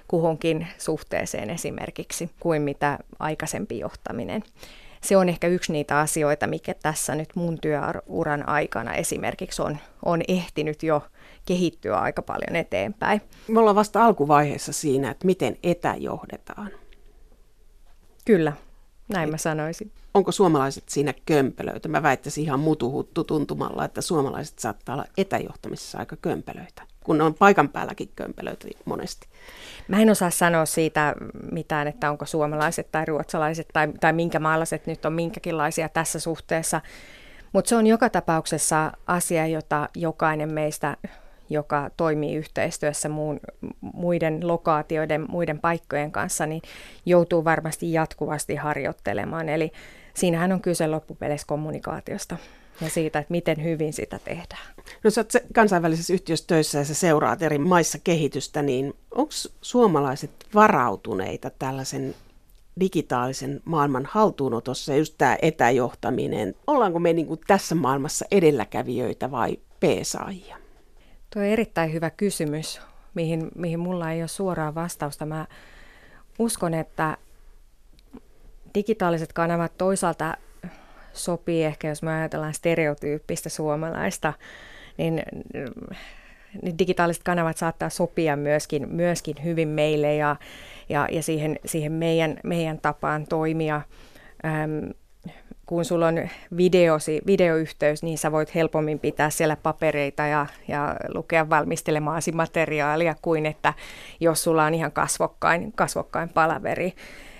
kuhunkin 0.07 0.67
suhteeseen 0.77 1.49
esimerkiksi 1.49 2.29
kuin 2.39 2.61
mitä 2.61 2.99
aikaisempi 3.19 3.79
johtaminen. 3.79 4.43
Se 5.05 5.17
on 5.17 5.29
ehkä 5.29 5.47
yksi 5.47 5.71
niitä 5.71 5.99
asioita, 5.99 6.47
mikä 6.47 6.73
tässä 6.73 7.15
nyt 7.15 7.29
mun 7.35 7.57
työuran 7.61 8.49
aikana 8.49 8.93
esimerkiksi 8.93 9.61
on, 9.61 9.77
on 10.05 10.21
ehtinyt 10.27 10.83
jo 10.83 11.03
kehittyä 11.45 11.97
aika 11.97 12.21
paljon 12.21 12.55
eteenpäin. 12.55 13.21
Me 13.47 13.59
ollaan 13.59 13.75
vasta 13.75 14.05
alkuvaiheessa 14.05 14.73
siinä, 14.73 15.11
että 15.11 15.25
miten 15.25 15.57
etäjohdetaan. 15.63 16.71
Kyllä, 18.25 18.53
näin 19.07 19.29
mä 19.29 19.37
sanoisin. 19.37 19.91
Onko 20.13 20.31
suomalaiset 20.31 20.89
siinä 20.89 21.13
kömpelöitä? 21.25 21.89
Mä 21.89 22.03
väittäisin 22.03 22.43
ihan 22.43 22.59
mutuhuttu 22.59 23.23
tuntumalla, 23.23 23.85
että 23.85 24.01
suomalaiset 24.01 24.59
saattaa 24.59 24.95
olla 24.95 25.05
etäjohtamisessa 25.17 25.97
aika 25.97 26.15
kömpelöitä, 26.15 26.83
kun 27.05 27.21
on 27.21 27.33
paikan 27.33 27.69
päälläkin 27.69 28.09
kömpelöitä 28.15 28.67
monesti. 28.85 29.27
Mä 29.87 30.01
en 30.01 30.09
osaa 30.09 30.29
sanoa 30.29 30.65
siitä 30.65 31.15
mitään, 31.51 31.87
että 31.87 32.09
onko 32.09 32.25
suomalaiset 32.25 32.91
tai 32.91 33.05
ruotsalaiset 33.05 33.67
tai, 33.73 33.87
tai 33.99 34.13
minkä 34.13 34.39
maalaiset 34.39 34.87
nyt 34.87 35.05
on 35.05 35.13
minkäkinlaisia 35.13 35.89
tässä 35.89 36.19
suhteessa. 36.19 36.81
Mutta 37.53 37.69
se 37.69 37.75
on 37.75 37.87
joka 37.87 38.09
tapauksessa 38.09 38.91
asia, 39.07 39.47
jota 39.47 39.89
jokainen 39.95 40.53
meistä 40.53 40.97
joka 41.49 41.89
toimii 41.97 42.35
yhteistyössä 42.35 43.09
muun, 43.09 43.39
muiden 43.81 44.47
lokaatioiden, 44.47 45.25
muiden 45.29 45.59
paikkojen 45.59 46.11
kanssa, 46.11 46.45
niin 46.45 46.61
joutuu 47.05 47.45
varmasti 47.45 47.93
jatkuvasti 47.93 48.55
harjoittelemaan. 48.55 49.49
Eli 49.49 49.71
siinähän 50.13 50.51
on 50.51 50.61
kyse 50.61 50.87
loppupeleissä 50.87 51.47
kommunikaatiosta 51.47 52.37
ja 52.81 52.89
siitä, 52.89 53.19
että 53.19 53.31
miten 53.31 53.63
hyvin 53.63 53.93
sitä 53.93 54.19
tehdään. 54.19 54.67
No 55.03 55.09
sä 55.09 55.21
oot 55.21 55.31
kansainvälisessä 55.53 56.13
yhtiössä 56.13 56.47
töissä 56.47 56.77
ja 56.77 56.85
sä 56.85 56.93
seuraat 56.93 57.41
eri 57.41 57.57
maissa 57.57 57.97
kehitystä, 58.03 58.61
niin 58.61 58.93
onko 59.11 59.31
suomalaiset 59.61 60.31
varautuneita 60.53 61.49
tällaisen 61.49 62.15
digitaalisen 62.79 63.61
maailman 63.65 64.07
haltuunotossa 64.11 64.91
ja 64.91 64.97
just 64.97 65.15
tämä 65.17 65.37
etäjohtaminen? 65.41 66.55
Ollaanko 66.67 66.99
me 66.99 67.13
niin 67.13 67.27
kuin 67.27 67.39
tässä 67.47 67.75
maailmassa 67.75 68.25
edelläkävijöitä 68.31 69.31
vai 69.31 69.57
peesaajia? 69.79 70.57
Tuo 71.29 71.41
on 71.41 71.47
erittäin 71.47 71.93
hyvä 71.93 72.09
kysymys, 72.09 72.81
mihin, 73.13 73.51
mihin 73.55 73.79
mulla 73.79 74.11
ei 74.11 74.21
ole 74.21 74.27
suoraa 74.27 74.75
vastausta. 74.75 75.25
Mä 75.25 75.47
uskon, 76.39 76.73
että 76.73 77.17
digitaaliset 78.75 79.33
kanavat 79.33 79.77
toisaalta 79.77 80.37
sopii 81.15 81.63
ehkä, 81.63 81.87
jos 81.87 82.03
me 82.03 82.13
ajatellaan 82.13 82.53
stereotyyppistä 82.53 83.49
suomalaista, 83.49 84.33
niin, 84.97 85.23
niin 86.61 86.77
digitaaliset 86.79 87.23
kanavat 87.23 87.57
saattaa 87.57 87.89
sopia 87.89 88.35
myöskin, 88.35 88.89
myöskin 88.89 89.35
hyvin 89.43 89.67
meille 89.67 90.15
ja, 90.15 90.35
ja, 90.89 91.07
ja 91.11 91.23
siihen, 91.23 91.59
siihen 91.65 91.91
meidän, 91.91 92.37
meidän 92.43 92.79
tapaan 92.79 93.27
toimia. 93.27 93.81
Ähm, 94.45 94.89
kun 95.65 95.85
sulla 95.85 96.07
on 96.07 96.29
videosi, 96.57 97.21
videoyhteys, 97.27 98.03
niin 98.03 98.17
sä 98.17 98.31
voit 98.31 98.55
helpommin 98.55 98.99
pitää 98.99 99.29
siellä 99.29 99.55
papereita 99.55 100.23
ja, 100.23 100.45
ja 100.67 100.95
lukea 101.13 101.49
valmistelemaasi 101.49 102.31
materiaalia 102.31 103.15
kuin 103.21 103.45
että 103.45 103.73
jos 104.19 104.43
sulla 104.43 104.65
on 104.65 104.73
ihan 104.73 104.91
kasvokkain, 104.91 105.73
kasvokkain 105.75 106.29
palaveri. 106.29 106.93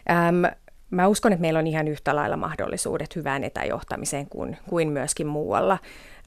Ähm, 0.09 0.45
mä 0.91 1.07
uskon, 1.07 1.33
että 1.33 1.41
meillä 1.41 1.59
on 1.59 1.67
ihan 1.67 1.87
yhtä 1.87 2.15
lailla 2.15 2.37
mahdollisuudet 2.37 3.15
hyvään 3.15 3.43
etäjohtamiseen 3.43 4.27
kuin, 4.29 4.57
kuin 4.69 4.89
myöskin 4.89 5.27
muualla. 5.27 5.77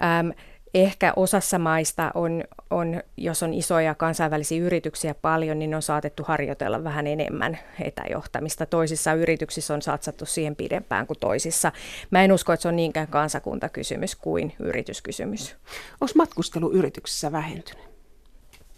Ähm, 0.04 0.30
Ehkä 0.74 1.12
osassa 1.16 1.58
maista 1.58 2.10
on, 2.14 2.44
on, 2.70 3.02
jos 3.16 3.42
on 3.42 3.54
isoja 3.54 3.94
kansainvälisiä 3.94 4.62
yrityksiä 4.62 5.14
paljon, 5.14 5.58
niin 5.58 5.74
on 5.74 5.82
saatettu 5.82 6.22
harjoitella 6.22 6.84
vähän 6.84 7.06
enemmän 7.06 7.58
etäjohtamista. 7.80 8.66
Toisissa 8.66 9.14
yrityksissä 9.14 9.74
on 9.74 9.82
satsattu 9.82 10.26
siihen 10.26 10.56
pidempään 10.56 11.06
kuin 11.06 11.18
toisissa. 11.18 11.72
Mä 12.10 12.24
en 12.24 12.32
usko, 12.32 12.52
että 12.52 12.62
se 12.62 12.68
on 12.68 12.76
niinkään 12.76 13.08
kansakuntakysymys 13.08 14.16
kuin 14.16 14.54
yrityskysymys. 14.58 15.56
Onko 16.00 16.12
matkustelu 16.16 16.72
yrityksissä 16.72 17.32
vähentynyt? 17.32 17.88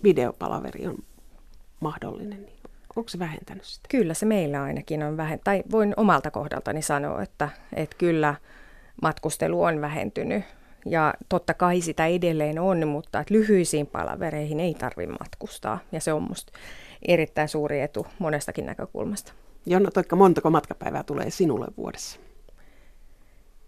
Videopalaveri 0.03 0.87
on 0.87 0.99
mahdollinen. 1.81 2.60
Onko 2.97 3.09
se 3.09 3.19
vähentänyt 3.19 3.65
sitä? 3.65 3.89
Kyllä 3.89 4.15
se 4.15 4.27
meillä 4.27 4.63
ainakin 4.63 5.03
on 5.03 5.17
vähentänyt. 5.17 5.45
Tai 5.45 5.63
voin 5.71 5.95
omalta 5.97 6.31
kohdaltani 6.31 6.83
sanoa, 6.83 7.23
että, 7.23 7.49
että 7.77 7.97
kyllä 7.99 8.35
matkustelu 9.03 9.63
on 9.63 9.81
vähentynyt 9.81 10.45
ja 10.87 11.15
totta 11.29 11.55
kai 11.55 11.81
sitä 11.81 12.07
edelleen 12.07 12.59
on, 12.59 12.89
mutta 12.89 13.21
että 13.21 13.35
lyhyisiin 13.35 13.87
palavereihin 13.87 14.61
ei 14.61 14.75
tarvitse 14.75 15.17
matkustaa. 15.21 15.79
Ja 15.93 16.01
se 16.01 16.13
on 16.13 16.23
minusta 16.23 16.53
erittäin 17.09 17.49
suuri 17.49 17.81
etu 17.81 18.07
monestakin 18.19 18.67
näkökulmasta. 18.67 19.33
Jonna 19.67 19.91
Toikka, 19.91 20.17
montako 20.17 20.51
matkapäivää 20.51 21.03
tulee 21.03 21.31
sinulle 21.31 21.67
vuodessa? 21.77 22.21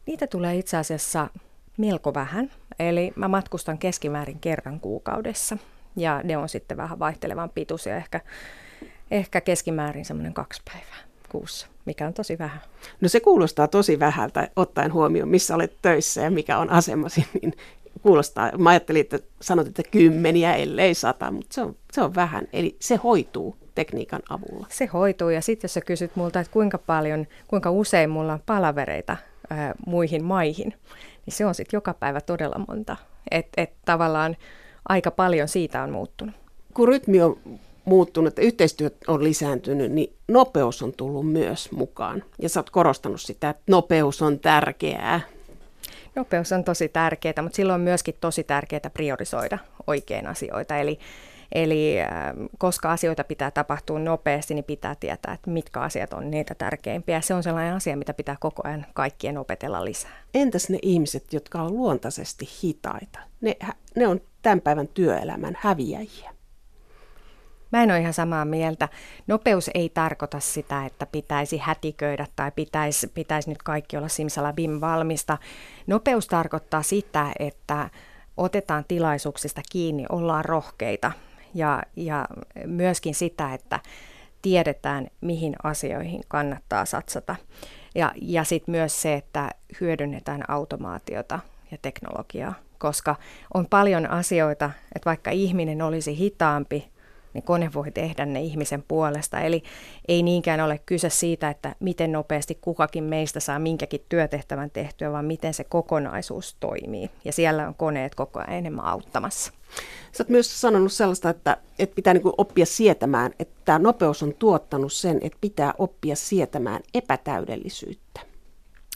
Niitä 0.06 0.26
tulee 0.26 0.56
itse 0.56 0.76
asiassa 0.76 1.28
melko 1.78 2.14
vähän. 2.14 2.50
Eli 2.78 3.12
mä 3.16 3.28
matkustan 3.28 3.78
keskimäärin 3.78 4.40
kerran 4.40 4.80
kuukaudessa. 4.80 5.56
Ja 5.96 6.20
ne 6.24 6.36
on 6.36 6.48
sitten 6.48 6.76
vähän 6.76 6.98
vaihtelevan 6.98 7.50
pituisia, 7.50 7.96
ehkä, 7.96 8.20
ehkä 9.12 9.40
keskimäärin 9.40 10.04
semmoinen 10.04 10.34
kaksi 10.34 10.62
päivää 10.64 11.12
kuussa, 11.28 11.66
mikä 11.84 12.06
on 12.06 12.14
tosi 12.14 12.38
vähän. 12.38 12.60
No 13.00 13.08
se 13.08 13.20
kuulostaa 13.20 13.68
tosi 13.68 14.00
vähältä, 14.00 14.48
ottaen 14.56 14.92
huomioon, 14.92 15.28
missä 15.28 15.54
olet 15.54 15.76
töissä 15.82 16.20
ja 16.20 16.30
mikä 16.30 16.58
on 16.58 16.70
asemasi, 16.70 17.26
niin 17.42 17.52
kuulostaa, 18.02 18.50
mä 18.58 18.70
ajattelin, 18.70 19.00
että 19.00 19.18
sanot, 19.40 19.66
että 19.66 19.82
kymmeniä, 19.90 20.54
ellei 20.54 20.94
sata, 20.94 21.30
mutta 21.30 21.54
se 21.54 21.62
on, 21.62 21.76
se 21.92 22.02
on 22.02 22.14
vähän, 22.14 22.48
eli 22.52 22.76
se 22.80 22.96
hoituu 22.96 23.56
tekniikan 23.74 24.20
avulla. 24.28 24.66
Se 24.70 24.86
hoituu 24.86 25.28
ja 25.28 25.40
sitten 25.40 25.64
jos 25.64 25.74
sä 25.74 25.80
kysyt 25.80 26.16
multa, 26.16 26.40
että 26.40 26.52
kuinka 26.52 26.78
paljon, 26.78 27.26
kuinka 27.48 27.70
usein 27.70 28.10
mulla 28.10 28.32
on 28.32 28.42
palavereita 28.46 29.16
ää, 29.50 29.74
muihin 29.86 30.24
maihin, 30.24 30.74
niin 31.26 31.34
se 31.34 31.46
on 31.46 31.54
sitten 31.54 31.76
joka 31.76 31.94
päivä 31.94 32.20
todella 32.20 32.64
monta. 32.68 32.96
Että 33.30 33.62
et 33.62 33.72
tavallaan 33.84 34.36
aika 34.88 35.10
paljon 35.10 35.48
siitä 35.48 35.82
on 35.82 35.90
muuttunut. 35.90 36.34
Kun 36.74 36.88
rytmi 36.88 37.22
on 37.22 37.38
muuttunut, 37.84 38.28
että 38.28 38.42
yhteistyö 38.42 38.90
on 39.08 39.24
lisääntynyt, 39.24 39.92
niin 39.92 40.12
nopeus 40.28 40.82
on 40.82 40.92
tullut 40.92 41.32
myös 41.32 41.72
mukaan. 41.72 42.24
Ja 42.38 42.48
sä 42.48 42.60
oot 42.60 42.70
korostanut 42.70 43.20
sitä, 43.20 43.50
että 43.50 43.62
nopeus 43.66 44.22
on 44.22 44.38
tärkeää. 44.38 45.20
Nopeus 46.14 46.52
on 46.52 46.64
tosi 46.64 46.88
tärkeää, 46.88 47.42
mutta 47.42 47.56
silloin 47.56 47.74
on 47.74 47.80
myöskin 47.80 48.14
tosi 48.20 48.44
tärkeää 48.44 48.90
priorisoida 48.94 49.58
oikein 49.86 50.26
asioita. 50.26 50.76
Eli, 50.76 50.98
eli 51.52 52.00
äh, 52.00 52.08
koska 52.58 52.92
asioita 52.92 53.24
pitää 53.24 53.50
tapahtua 53.50 53.98
nopeasti, 53.98 54.54
niin 54.54 54.64
pitää 54.64 54.94
tietää, 55.00 55.34
että 55.34 55.50
mitkä 55.50 55.80
asiat 55.80 56.12
on 56.12 56.30
niitä 56.30 56.54
tärkeimpiä. 56.54 57.20
Se 57.20 57.34
on 57.34 57.42
sellainen 57.42 57.74
asia, 57.74 57.96
mitä 57.96 58.14
pitää 58.14 58.36
koko 58.40 58.62
ajan 58.64 58.86
kaikkien 58.94 59.38
opetella 59.38 59.84
lisää. 59.84 60.22
Entäs 60.34 60.68
ne 60.68 60.78
ihmiset, 60.82 61.32
jotka 61.32 61.62
on 61.62 61.76
luontaisesti 61.76 62.48
hitaita? 62.62 63.18
Ne, 63.40 63.56
ne 63.96 64.06
on 64.06 64.20
tämän 64.42 64.60
päivän 64.60 64.88
työelämän 64.88 65.58
häviäjiä. 65.60 66.31
Mä 67.72 67.82
en 67.82 67.90
ole 67.90 68.00
ihan 68.00 68.12
samaa 68.12 68.44
mieltä. 68.44 68.88
Nopeus 69.26 69.70
ei 69.74 69.88
tarkoita 69.88 70.40
sitä, 70.40 70.86
että 70.86 71.06
pitäisi 71.06 71.58
hätiköidä 71.58 72.26
tai 72.36 72.50
pitäisi, 72.50 73.06
pitäisi 73.06 73.48
nyt 73.48 73.62
kaikki 73.62 73.96
olla 73.96 74.08
simsalabim 74.08 74.80
valmista. 74.80 75.38
Nopeus 75.86 76.26
tarkoittaa 76.26 76.82
sitä, 76.82 77.32
että 77.38 77.90
otetaan 78.36 78.84
tilaisuuksista 78.88 79.60
kiinni, 79.72 80.06
ollaan 80.08 80.44
rohkeita 80.44 81.12
ja, 81.54 81.82
ja 81.96 82.26
myöskin 82.66 83.14
sitä, 83.14 83.54
että 83.54 83.80
tiedetään, 84.42 85.06
mihin 85.20 85.56
asioihin 85.62 86.20
kannattaa 86.28 86.84
satsata. 86.84 87.36
Ja, 87.94 88.12
ja 88.22 88.44
sitten 88.44 88.72
myös 88.72 89.02
se, 89.02 89.14
että 89.14 89.50
hyödynnetään 89.80 90.50
automaatiota 90.50 91.38
ja 91.70 91.78
teknologiaa, 91.82 92.54
koska 92.78 93.16
on 93.54 93.66
paljon 93.66 94.10
asioita, 94.10 94.70
että 94.94 95.06
vaikka 95.06 95.30
ihminen 95.30 95.82
olisi 95.82 96.18
hitaampi, 96.18 96.91
niin 97.34 97.44
kone 97.44 97.70
voi 97.74 97.90
tehdä 97.90 98.26
ne 98.26 98.40
ihmisen 98.40 98.84
puolesta. 98.88 99.40
Eli 99.40 99.62
ei 100.08 100.22
niinkään 100.22 100.60
ole 100.60 100.80
kyse 100.86 101.10
siitä, 101.10 101.50
että 101.50 101.74
miten 101.80 102.12
nopeasti 102.12 102.58
kukakin 102.60 103.04
meistä 103.04 103.40
saa 103.40 103.58
minkäkin 103.58 104.04
työtehtävän 104.08 104.70
tehtyä, 104.70 105.12
vaan 105.12 105.24
miten 105.24 105.54
se 105.54 105.64
kokonaisuus 105.64 106.56
toimii. 106.60 107.10
Ja 107.24 107.32
siellä 107.32 107.68
on 107.68 107.74
koneet 107.74 108.14
koko 108.14 108.38
ajan 108.38 108.52
enemmän 108.52 108.84
auttamassa. 108.84 109.52
Sä 110.12 110.22
oot 110.22 110.28
myös 110.28 110.60
sanonut 110.60 110.92
sellaista, 110.92 111.30
että, 111.30 111.56
että 111.78 111.94
pitää 111.94 112.14
niin 112.14 112.22
oppia 112.38 112.66
sietämään, 112.66 113.32
että 113.38 113.54
tämä 113.64 113.78
nopeus 113.78 114.22
on 114.22 114.34
tuottanut 114.38 114.92
sen, 114.92 115.18
että 115.22 115.38
pitää 115.40 115.74
oppia 115.78 116.16
sietämään 116.16 116.80
epätäydellisyyttä. 116.94 118.20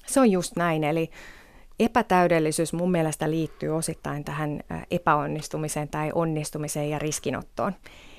Se 0.06 0.20
on 0.20 0.30
just 0.30 0.56
näin, 0.56 0.84
eli 0.84 1.10
epätäydellisyys 1.80 2.72
mun 2.72 2.90
mielestä 2.90 3.30
liittyy 3.30 3.68
osittain 3.68 4.24
tähän 4.24 4.60
epäonnistumiseen 4.90 5.88
tai 5.88 6.10
onnistumiseen 6.14 6.90
ja 6.90 6.98
riskinottoon. 6.98 7.72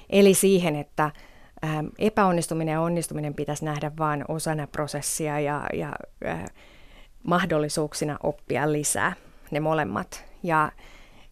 Eli 0.10 0.34
siihen, 0.34 0.76
että 0.76 1.12
ähm, 1.64 1.88
epäonnistuminen 2.00 2.74
ja 2.74 2.82
onnistuminen 2.82 3.34
pitäisi 3.34 3.66
nähdä 3.66 3.92
vain 4.00 4.26
osana 4.28 4.68
prosessia 4.68 5.40
ja, 5.40 5.66
ja 5.74 5.94
äh, 6.26 6.46
mahdollisuuksina 7.24 8.18
oppia 8.24 8.72
lisää, 8.72 9.14
ne 9.52 9.60
molemmat. 9.60 10.26
Ja 10.44 10.72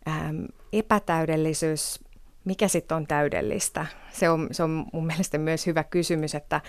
ähm, 0.08 0.44
epätäydellisyys, 0.74 2.00
mikä 2.46 2.68
sitten 2.68 2.98
on 2.98 3.08
täydellistä? 3.08 3.86
Se 4.12 4.30
on, 4.30 4.48
se 4.52 4.64
on 4.64 4.86
mun 4.94 5.06
mielestä 5.06 5.38
myös 5.38 5.66
hyvä 5.66 5.84
kysymys, 5.84 6.36
että 6.36 6.62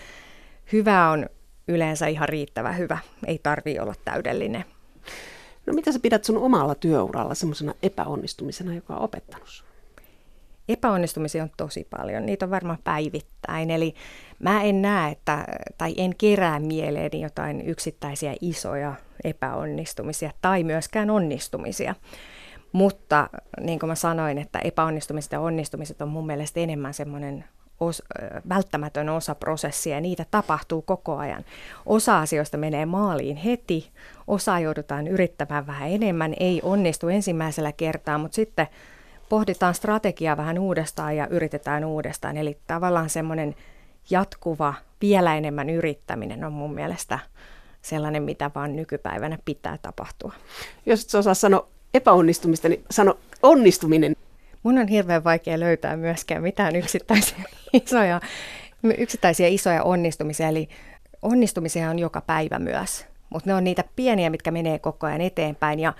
hyvä 0.72 1.10
on 1.10 1.26
yleensä 1.68 2.06
ihan 2.06 2.28
riittävä 2.28 2.72
hyvä, 2.72 2.98
ei 3.26 3.38
tarvi 3.42 3.78
olla 3.78 3.94
täydellinen. 4.04 4.64
No 5.66 5.72
mitä 5.72 5.92
sä 5.92 5.98
pidät 5.98 6.24
sun 6.24 6.38
omalla 6.38 6.74
työuralla 6.74 7.34
semmoisena 7.34 7.74
epäonnistumisena, 7.82 8.74
joka 8.74 8.96
on 8.96 9.02
opettanut 9.02 9.64
Epäonnistumisia 10.68 11.42
on 11.42 11.50
tosi 11.56 11.86
paljon, 11.90 12.26
niitä 12.26 12.44
on 12.44 12.50
varmaan 12.50 12.78
päivittäin. 12.84 13.70
Eli 13.70 13.94
mä 14.38 14.62
en 14.62 14.82
näe, 14.82 15.12
että, 15.12 15.44
tai 15.78 15.94
en 15.96 16.14
kerää 16.18 16.60
mieleeni 16.60 17.20
jotain 17.20 17.60
yksittäisiä 17.66 18.34
isoja 18.40 18.94
epäonnistumisia 19.24 20.30
tai 20.42 20.64
myöskään 20.64 21.10
onnistumisia. 21.10 21.94
Mutta 22.72 23.30
niin 23.60 23.78
kuin 23.78 23.88
mä 23.88 23.94
sanoin, 23.94 24.38
että 24.38 24.58
epäonnistumiset 24.58 25.32
ja 25.32 25.40
onnistumiset 25.40 26.02
on 26.02 26.08
mun 26.08 26.26
mielestä 26.26 26.60
enemmän 26.60 26.94
semmoinen 26.94 27.44
os, 27.80 28.02
välttämätön 28.48 29.08
osa 29.08 29.34
prosessia 29.34 29.94
ja 29.94 30.00
niitä 30.00 30.26
tapahtuu 30.30 30.82
koko 30.82 31.16
ajan. 31.16 31.44
Osa 31.86 32.20
asioista 32.20 32.56
menee 32.56 32.86
maaliin 32.86 33.36
heti, 33.36 33.90
osa 34.26 34.58
joudutaan 34.58 35.06
yrittämään 35.06 35.66
vähän 35.66 35.90
enemmän, 35.90 36.34
ei 36.40 36.60
onnistu 36.62 37.08
ensimmäisellä 37.08 37.72
kertaa, 37.72 38.18
mutta 38.18 38.34
sitten 38.34 38.66
pohditaan 39.28 39.74
strategiaa 39.74 40.36
vähän 40.36 40.58
uudestaan 40.58 41.16
ja 41.16 41.26
yritetään 41.26 41.84
uudestaan. 41.84 42.36
Eli 42.36 42.58
tavallaan 42.66 43.10
semmoinen 43.10 43.54
jatkuva, 44.10 44.74
vielä 45.00 45.36
enemmän 45.36 45.70
yrittäminen 45.70 46.44
on 46.44 46.52
mun 46.52 46.74
mielestä 46.74 47.18
sellainen, 47.82 48.22
mitä 48.22 48.50
vaan 48.54 48.76
nykypäivänä 48.76 49.38
pitää 49.44 49.78
tapahtua. 49.82 50.32
Jos 50.86 51.04
et 51.04 51.14
osaa 51.14 51.34
sanoa 51.34 51.68
epäonnistumista, 51.94 52.68
niin 52.68 52.84
sano 52.90 53.18
onnistuminen. 53.42 54.16
Mun 54.62 54.78
on 54.78 54.88
hirveän 54.88 55.24
vaikea 55.24 55.60
löytää 55.60 55.96
myöskään 55.96 56.42
mitään 56.42 56.76
yksittäisiä 56.76 57.44
isoja, 57.72 58.20
yksittäisiä 58.98 59.48
isoja 59.48 59.82
onnistumisia. 59.82 60.48
Eli 60.48 60.68
onnistumisia 61.22 61.90
on 61.90 61.98
joka 61.98 62.20
päivä 62.20 62.58
myös, 62.58 63.06
mutta 63.30 63.50
ne 63.50 63.54
on 63.54 63.64
niitä 63.64 63.84
pieniä, 63.96 64.30
mitkä 64.30 64.50
menee 64.50 64.78
koko 64.78 65.06
ajan 65.06 65.20
eteenpäin. 65.20 65.80
Ja 65.80 65.92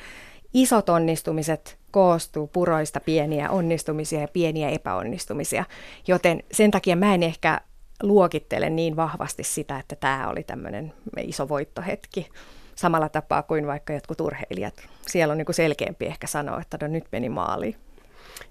isot 0.57 0.89
onnistumiset 0.89 1.79
koostuu 1.91 2.47
puroista 2.47 3.01
pieniä 3.01 3.51
onnistumisia 3.51 4.21
ja 4.21 4.29
pieniä 4.29 4.69
epäonnistumisia, 4.69 5.65
joten 6.09 6.43
sen 6.53 6.71
takia 6.71 6.97
mä 6.97 7.15
en 7.15 7.23
ehkä 7.23 7.61
luokittele 8.03 8.71
niin 8.71 8.97
vahvasti 8.97 9.45
sitä, 9.45 9.79
että 9.79 9.97
tämä 9.97 10.29
oli 10.29 10.43
tämmöinen 10.43 10.93
iso 11.21 11.49
voittohetki 11.49 12.29
samalla 12.75 13.09
tapaa 13.09 13.43
kuin 13.43 13.67
vaikka 13.67 13.93
jotkut 13.93 14.21
urheilijat. 14.21 14.75
Siellä 15.07 15.33
on 15.33 15.39
niin 15.39 15.47
selkeämpi 15.55 16.07
ehkä 16.07 16.27
sanoa, 16.27 16.61
että 16.61 16.79
no 16.81 16.87
nyt 16.87 17.05
meni 17.13 17.29
maaliin. 17.29 17.77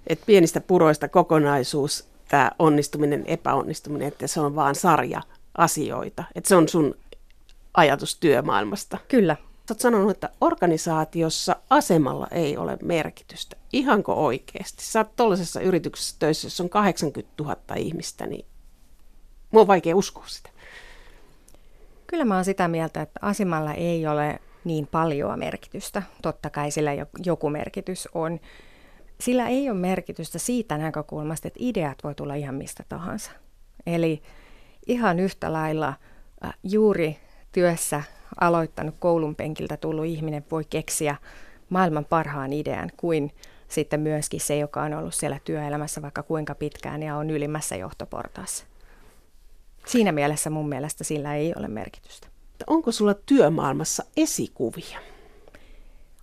Et 0.06 0.20
pienistä 0.26 0.60
puroista 0.60 1.08
kokonaisuus, 1.08 2.08
tämä 2.28 2.50
onnistuminen, 2.58 3.24
epäonnistuminen, 3.26 4.08
että 4.08 4.26
se 4.26 4.40
on 4.40 4.54
vaan 4.54 4.74
sarja 4.74 5.22
asioita. 5.58 6.24
Että 6.34 6.48
se 6.48 6.56
on 6.56 6.68
sun 6.68 6.94
ajatus 7.74 8.16
työmaailmasta. 8.20 8.98
Kyllä, 9.08 9.36
Oot 9.70 9.80
sanonut, 9.80 10.10
että 10.10 10.30
organisaatiossa 10.40 11.56
asemalla 11.70 12.28
ei 12.30 12.56
ole 12.56 12.78
merkitystä. 12.82 13.56
Ihanko 13.72 14.26
oikeasti? 14.26 14.84
Sä 14.84 15.00
oot 15.00 15.16
tuollaisessa 15.16 15.60
yrityksessä 15.60 16.16
töissä, 16.18 16.46
jossa 16.46 16.62
on 16.62 16.68
80 16.68 17.32
000 17.42 17.56
ihmistä, 17.76 18.26
niin 18.26 18.46
mua 19.50 19.60
on 19.60 19.66
vaikea 19.66 19.96
uskoa 19.96 20.24
sitä. 20.26 20.50
Kyllä 22.06 22.24
mä 22.24 22.34
oon 22.34 22.44
sitä 22.44 22.68
mieltä, 22.68 23.02
että 23.02 23.20
asemalla 23.22 23.74
ei 23.74 24.06
ole 24.06 24.40
niin 24.64 24.86
paljon 24.86 25.38
merkitystä. 25.38 26.02
Totta 26.22 26.50
kai 26.50 26.70
sillä 26.70 26.90
joku 27.24 27.50
merkitys 27.50 28.08
on. 28.14 28.40
Sillä 29.20 29.48
ei 29.48 29.70
ole 29.70 29.78
merkitystä 29.78 30.38
siitä 30.38 30.78
näkökulmasta, 30.78 31.48
että 31.48 31.58
ideat 31.62 31.98
voi 32.04 32.14
tulla 32.14 32.34
ihan 32.34 32.54
mistä 32.54 32.84
tahansa. 32.88 33.30
Eli 33.86 34.22
ihan 34.86 35.20
yhtä 35.20 35.52
lailla 35.52 35.88
äh, 36.44 36.54
juuri 36.62 37.16
työssä 37.52 38.02
aloittanut 38.40 38.94
koulun 38.98 39.34
penkiltä 39.34 39.76
tullut 39.76 40.04
ihminen 40.04 40.44
voi 40.50 40.64
keksiä 40.70 41.16
maailman 41.68 42.04
parhaan 42.04 42.52
idean 42.52 42.90
kuin 42.96 43.32
sitten 43.68 44.00
myöskin 44.00 44.40
se, 44.40 44.58
joka 44.58 44.82
on 44.82 44.94
ollut 44.94 45.14
siellä 45.14 45.40
työelämässä 45.44 46.02
vaikka 46.02 46.22
kuinka 46.22 46.54
pitkään 46.54 47.02
ja 47.02 47.16
on 47.16 47.30
ylimmässä 47.30 47.76
johtoportaassa. 47.76 48.64
Siinä 49.86 50.12
mielessä 50.12 50.50
mun 50.50 50.68
mielestä 50.68 51.04
sillä 51.04 51.34
ei 51.34 51.52
ole 51.56 51.68
merkitystä. 51.68 52.28
Onko 52.66 52.92
sulla 52.92 53.14
työmaailmassa 53.14 54.04
esikuvia? 54.16 54.98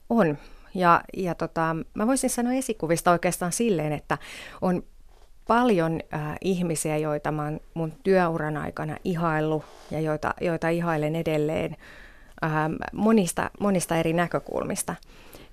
On. 0.10 0.38
Ja, 0.76 1.02
ja 1.18 1.36
tota, 1.36 1.76
mä 1.94 2.08
voisin 2.08 2.30
sanoa 2.30 2.54
esikuvista 2.54 3.12
oikeastaan 3.12 3.52
silleen, 3.52 3.94
että 3.94 4.18
on 4.62 4.84
paljon 5.48 6.00
äh, 6.14 6.36
ihmisiä, 6.42 6.98
joita 6.98 7.32
mä 7.32 7.44
oon 7.44 7.60
mun 7.74 7.94
työuran 8.04 8.58
aikana 8.58 8.98
ihaillut 9.04 9.66
ja 9.92 10.00
joita, 10.00 10.34
joita 10.42 10.70
ihailen 10.70 11.16
edelleen 11.16 11.76
äh, 12.44 12.52
monista, 12.94 13.52
monista 13.60 13.96
eri 13.98 14.14
näkökulmista. 14.14 14.96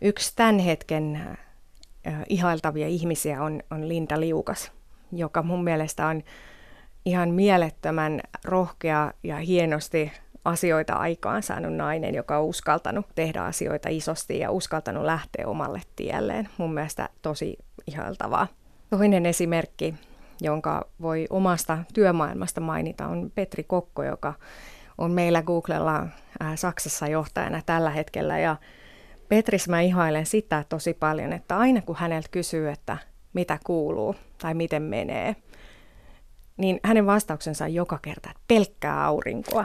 Yksi 0.00 0.32
tämän 0.36 0.58
hetken 0.58 1.16
äh, 2.06 2.14
ihailtavia 2.28 2.88
ihmisiä 2.88 3.42
on, 3.42 3.62
on 3.70 3.88
Linda 3.88 4.20
Liukas, 4.20 4.72
joka 5.12 5.42
mun 5.42 5.64
mielestä 5.64 6.06
on 6.06 6.22
ihan 7.04 7.30
mielettömän 7.30 8.20
rohkea 8.44 9.12
ja 9.22 9.36
hienosti 9.36 10.12
asioita 10.44 10.94
aikaan 10.94 11.42
saanut 11.42 11.74
nainen, 11.74 12.14
joka 12.14 12.38
on 12.38 12.44
uskaltanut 12.44 13.06
tehdä 13.14 13.42
asioita 13.42 13.88
isosti 13.88 14.38
ja 14.38 14.50
uskaltanut 14.50 15.04
lähteä 15.04 15.48
omalle 15.48 15.80
tielleen. 15.96 16.48
Mun 16.58 16.74
mielestä 16.74 17.08
tosi 17.22 17.56
ihailtavaa. 17.86 18.59
Toinen 18.90 19.26
esimerkki, 19.26 19.94
jonka 20.40 20.88
voi 21.02 21.26
omasta 21.30 21.78
työmaailmasta 21.94 22.60
mainita, 22.60 23.06
on 23.06 23.32
Petri 23.34 23.64
Kokko, 23.64 24.04
joka 24.04 24.34
on 24.98 25.10
meillä 25.10 25.42
Googlella 25.42 25.98
äh, 25.98 26.08
Saksassa 26.54 27.06
johtajana 27.06 27.62
tällä 27.66 27.90
hetkellä. 27.90 28.38
Ja 28.38 28.56
Petris 29.28 29.68
mä 29.68 29.80
ihailen 29.80 30.26
sitä 30.26 30.64
tosi 30.68 30.94
paljon, 30.94 31.32
että 31.32 31.58
aina 31.58 31.80
kun 31.82 31.96
häneltä 31.96 32.28
kysyy, 32.30 32.70
että 32.70 32.96
mitä 33.32 33.58
kuuluu 33.66 34.14
tai 34.38 34.54
miten 34.54 34.82
menee, 34.82 35.36
niin 36.56 36.80
hänen 36.84 37.06
vastauksensa 37.06 37.64
on 37.64 37.74
joka 37.74 37.98
kerta, 38.02 38.30
että 38.30 38.42
pelkkää 38.48 39.04
aurinkoa. 39.04 39.64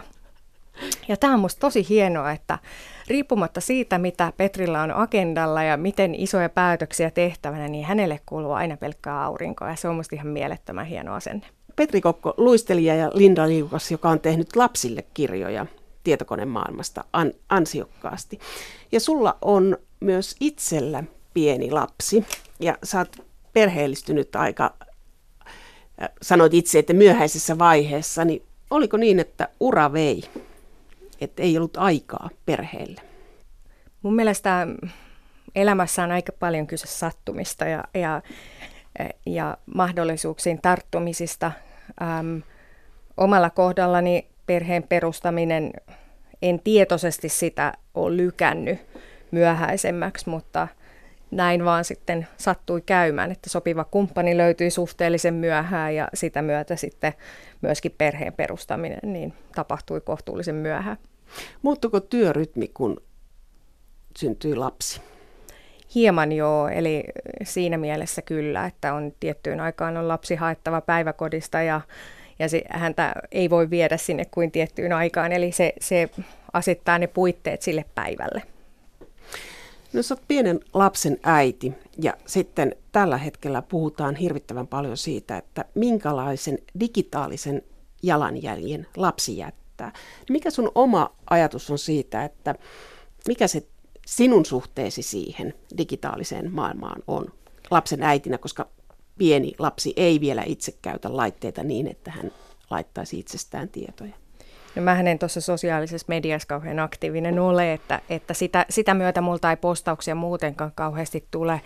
Ja 1.07 1.17
tämä 1.17 1.33
on 1.33 1.39
minusta 1.39 1.59
tosi 1.59 1.89
hienoa, 1.89 2.31
että 2.31 2.59
riippumatta 3.07 3.61
siitä, 3.61 3.97
mitä 3.97 4.33
Petrillä 4.37 4.81
on 4.81 4.91
agendalla 4.91 5.63
ja 5.63 5.77
miten 5.77 6.15
isoja 6.15 6.49
päätöksiä 6.49 7.11
tehtävänä, 7.11 7.67
niin 7.67 7.85
hänelle 7.85 8.19
kuuluu 8.25 8.51
aina 8.51 8.77
pelkkää 8.77 9.23
aurinkoa 9.23 9.69
ja 9.69 9.75
se 9.75 9.87
on 9.87 9.95
minusta 9.95 10.15
ihan 10.15 10.27
mielettömän 10.27 10.85
hieno 10.85 11.13
asenne. 11.13 11.47
Petri 11.75 12.01
Kokko, 12.01 12.33
luistelija 12.37 12.95
ja 12.95 13.11
Linda 13.13 13.47
Liukas, 13.47 13.91
joka 13.91 14.09
on 14.09 14.19
tehnyt 14.19 14.55
lapsille 14.55 15.03
kirjoja 15.13 15.65
tietokonemaailmasta 16.03 17.03
an- 17.13 17.33
ansiokkaasti. 17.49 18.39
Ja 18.91 18.99
sulla 18.99 19.37
on 19.41 19.77
myös 19.99 20.35
itsellä 20.39 21.03
pieni 21.33 21.71
lapsi 21.71 22.25
ja 22.59 22.77
sä 22.83 22.97
oot 22.97 23.17
perheellistynyt 23.53 24.35
aika, 24.35 24.73
äh, 26.01 26.09
sanoit 26.21 26.53
itse, 26.53 26.79
että 26.79 26.93
myöhäisessä 26.93 27.57
vaiheessa, 27.57 28.25
niin 28.25 28.43
oliko 28.69 28.97
niin, 28.97 29.19
että 29.19 29.49
ura 29.59 29.93
vei? 29.93 30.23
Että 31.21 31.43
ei 31.43 31.57
ollut 31.57 31.77
aikaa 31.77 32.29
perheelle? 32.45 33.01
Mun 34.01 34.15
mielestä 34.15 34.67
elämässä 35.55 36.03
on 36.03 36.11
aika 36.11 36.31
paljon 36.39 36.67
kyse 36.67 36.87
sattumista 36.87 37.65
ja, 37.65 37.83
ja, 37.93 38.21
ja 39.25 39.57
mahdollisuuksiin 39.75 40.61
tarttumisista. 40.61 41.51
Ähm, 42.01 42.37
omalla 43.17 43.49
kohdallani 43.49 44.27
perheen 44.45 44.83
perustaminen, 44.83 45.73
en 46.41 46.59
tietoisesti 46.59 47.29
sitä 47.29 47.73
ole 47.93 48.17
lykännyt 48.17 48.79
myöhäisemmäksi, 49.31 50.29
mutta 50.29 50.67
näin 51.35 51.65
vaan 51.65 51.85
sitten 51.85 52.27
sattui 52.37 52.81
käymään, 52.81 53.31
että 53.31 53.49
sopiva 53.49 53.83
kumppani 53.83 54.37
löytyi 54.37 54.69
suhteellisen 54.69 55.33
myöhään 55.33 55.95
ja 55.95 56.07
sitä 56.13 56.41
myötä 56.41 56.75
sitten 56.75 57.13
myöskin 57.61 57.95
perheen 57.97 58.33
perustaminen 58.33 58.99
niin 59.03 59.33
tapahtui 59.55 60.01
kohtuullisen 60.01 60.55
myöhään. 60.55 60.97
Muuttuko 61.61 61.99
työrytmi, 61.99 62.67
kun 62.73 63.01
syntyi 64.17 64.55
lapsi? 64.55 65.01
Hieman 65.95 66.31
joo, 66.31 66.67
eli 66.67 67.03
siinä 67.43 67.77
mielessä 67.77 68.21
kyllä, 68.21 68.65
että 68.65 68.93
on 68.93 69.13
tiettyyn 69.19 69.59
aikaan 69.59 69.97
on 69.97 70.07
lapsi 70.07 70.35
haettava 70.35 70.81
päiväkodista 70.81 71.61
ja, 71.61 71.81
ja 72.39 72.49
se, 72.49 72.63
häntä 72.69 73.13
ei 73.31 73.49
voi 73.49 73.69
viedä 73.69 73.97
sinne 73.97 74.25
kuin 74.31 74.51
tiettyyn 74.51 74.93
aikaan, 74.93 75.31
eli 75.31 75.51
se, 75.51 75.73
se 75.81 76.09
asettaa 76.53 76.99
ne 76.99 77.07
puitteet 77.07 77.61
sille 77.61 77.85
päivälle. 77.95 78.54
No 79.95 80.03
sä 80.03 80.13
oot 80.13 80.27
pienen 80.27 80.59
lapsen 80.73 81.17
äiti 81.23 81.73
ja 82.01 82.13
sitten 82.25 82.75
tällä 82.91 83.17
hetkellä 83.17 83.61
puhutaan 83.61 84.15
hirvittävän 84.15 84.67
paljon 84.67 84.97
siitä, 84.97 85.37
että 85.37 85.65
minkälaisen 85.75 86.57
digitaalisen 86.79 87.61
jalanjäljen 88.03 88.87
lapsi 88.97 89.37
jättää. 89.37 89.93
Mikä 90.29 90.49
sun 90.49 90.71
oma 90.75 91.15
ajatus 91.29 91.71
on 91.71 91.77
siitä, 91.77 92.25
että 92.25 92.55
mikä 93.27 93.47
se 93.47 93.67
sinun 94.05 94.45
suhteesi 94.45 95.01
siihen 95.01 95.53
digitaaliseen 95.77 96.51
maailmaan 96.51 97.01
on 97.07 97.25
lapsen 97.71 98.03
äitinä, 98.03 98.37
koska 98.37 98.67
pieni 99.17 99.53
lapsi 99.59 99.93
ei 99.95 100.19
vielä 100.19 100.43
itse 100.45 100.71
käytä 100.81 101.17
laitteita 101.17 101.63
niin, 101.63 101.87
että 101.87 102.11
hän 102.11 102.31
laittaisi 102.69 103.19
itsestään 103.19 103.69
tietoja? 103.69 104.24
No 104.75 104.81
mä 104.81 104.99
en 104.99 105.19
tuossa 105.19 105.41
sosiaalisessa 105.41 106.05
mediassa 106.09 106.47
kauhean 106.47 106.79
aktiivinen 106.79 107.39
ole, 107.39 107.73
että, 107.73 108.01
että 108.09 108.33
sitä, 108.33 108.65
sitä 108.69 108.93
myötä 108.93 109.21
multa 109.21 109.49
ei 109.49 109.57
postauksia 109.57 110.15
muutenkaan 110.15 110.71
kauheasti 110.75 111.27
tule. 111.31 111.61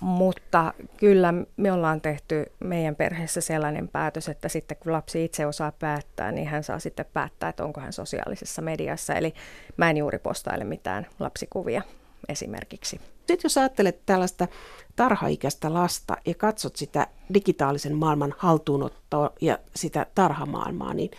Mutta 0.00 0.74
kyllä 0.96 1.34
me 1.56 1.72
ollaan 1.72 2.00
tehty 2.00 2.52
meidän 2.60 2.96
perheessä 2.96 3.40
sellainen 3.40 3.88
päätös, 3.88 4.28
että 4.28 4.48
sitten 4.48 4.76
kun 4.76 4.92
lapsi 4.92 5.24
itse 5.24 5.46
osaa 5.46 5.72
päättää, 5.72 6.32
niin 6.32 6.48
hän 6.48 6.64
saa 6.64 6.78
sitten 6.78 7.06
päättää, 7.12 7.48
että 7.48 7.64
onko 7.64 7.80
hän 7.80 7.92
sosiaalisessa 7.92 8.62
mediassa. 8.62 9.14
Eli 9.14 9.34
mä 9.76 9.90
en 9.90 9.96
juuri 9.96 10.18
postaile 10.18 10.64
mitään 10.64 11.06
lapsikuvia 11.18 11.82
esimerkiksi. 12.28 13.00
Sitten 13.16 13.38
jos 13.42 13.58
ajattelet 13.58 14.00
tällaista 14.06 14.48
tarhaikäistä 14.96 15.74
lasta 15.74 16.16
ja 16.26 16.34
katsot 16.34 16.76
sitä 16.76 17.06
digitaalisen 17.34 17.96
maailman 17.96 18.34
haltuunottoa 18.38 19.30
ja 19.40 19.58
sitä 19.76 20.06
tarhamaailmaa, 20.14 20.94
niin 20.94 21.10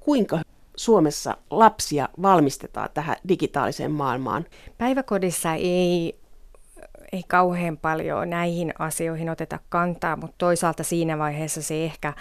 kuinka 0.00 0.40
Suomessa 0.80 1.36
lapsia 1.50 2.08
valmistetaan 2.22 2.88
tähän 2.94 3.16
digitaaliseen 3.28 3.90
maailmaan? 3.90 4.46
Päiväkodissa 4.78 5.54
ei, 5.54 6.18
ei 7.12 7.22
kauhean 7.28 7.76
paljon 7.76 8.30
näihin 8.30 8.72
asioihin 8.78 9.30
oteta 9.30 9.58
kantaa, 9.68 10.16
mutta 10.16 10.34
toisaalta 10.38 10.82
siinä 10.82 11.18
vaiheessa 11.18 11.62
se 11.62 11.84
ehkä, 11.84 12.12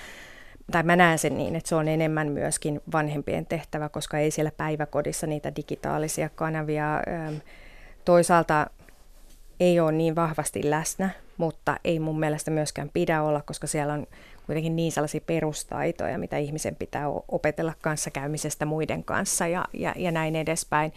tai 0.71 0.83
mä 0.83 0.95
näen 0.95 1.19
sen 1.19 1.37
niin, 1.37 1.55
että 1.55 1.69
se 1.69 1.75
on 1.75 1.87
enemmän 1.87 2.31
myöskin 2.31 2.81
vanhempien 2.91 3.45
tehtävä, 3.45 3.89
koska 3.89 4.17
ei 4.17 4.31
siellä 4.31 4.51
päiväkodissa 4.57 5.27
niitä 5.27 5.55
digitaalisia 5.55 6.29
kanavia 6.29 6.85
toisaalta 8.05 8.67
ei 9.59 9.79
ole 9.79 9.91
niin 9.91 10.15
vahvasti 10.15 10.69
läsnä, 10.69 11.09
mutta 11.37 11.77
ei 11.83 11.99
mun 11.99 12.19
mielestä 12.19 12.51
myöskään 12.51 12.89
pidä 12.93 13.21
olla, 13.21 13.41
koska 13.41 13.67
siellä 13.67 13.93
on 13.93 14.07
kuitenkin 14.45 14.75
niin 14.75 14.91
sellaisia 14.91 15.21
perustaitoja, 15.21 16.19
mitä 16.19 16.37
ihmisen 16.37 16.75
pitää 16.75 17.05
opetella 17.27 17.73
kanssakäymisestä 17.81 18.65
muiden 18.65 19.03
kanssa 19.03 19.47
ja, 19.47 19.65
ja, 19.73 19.93
ja 19.97 20.11
näin 20.11 20.35
edespäin. 20.35 20.93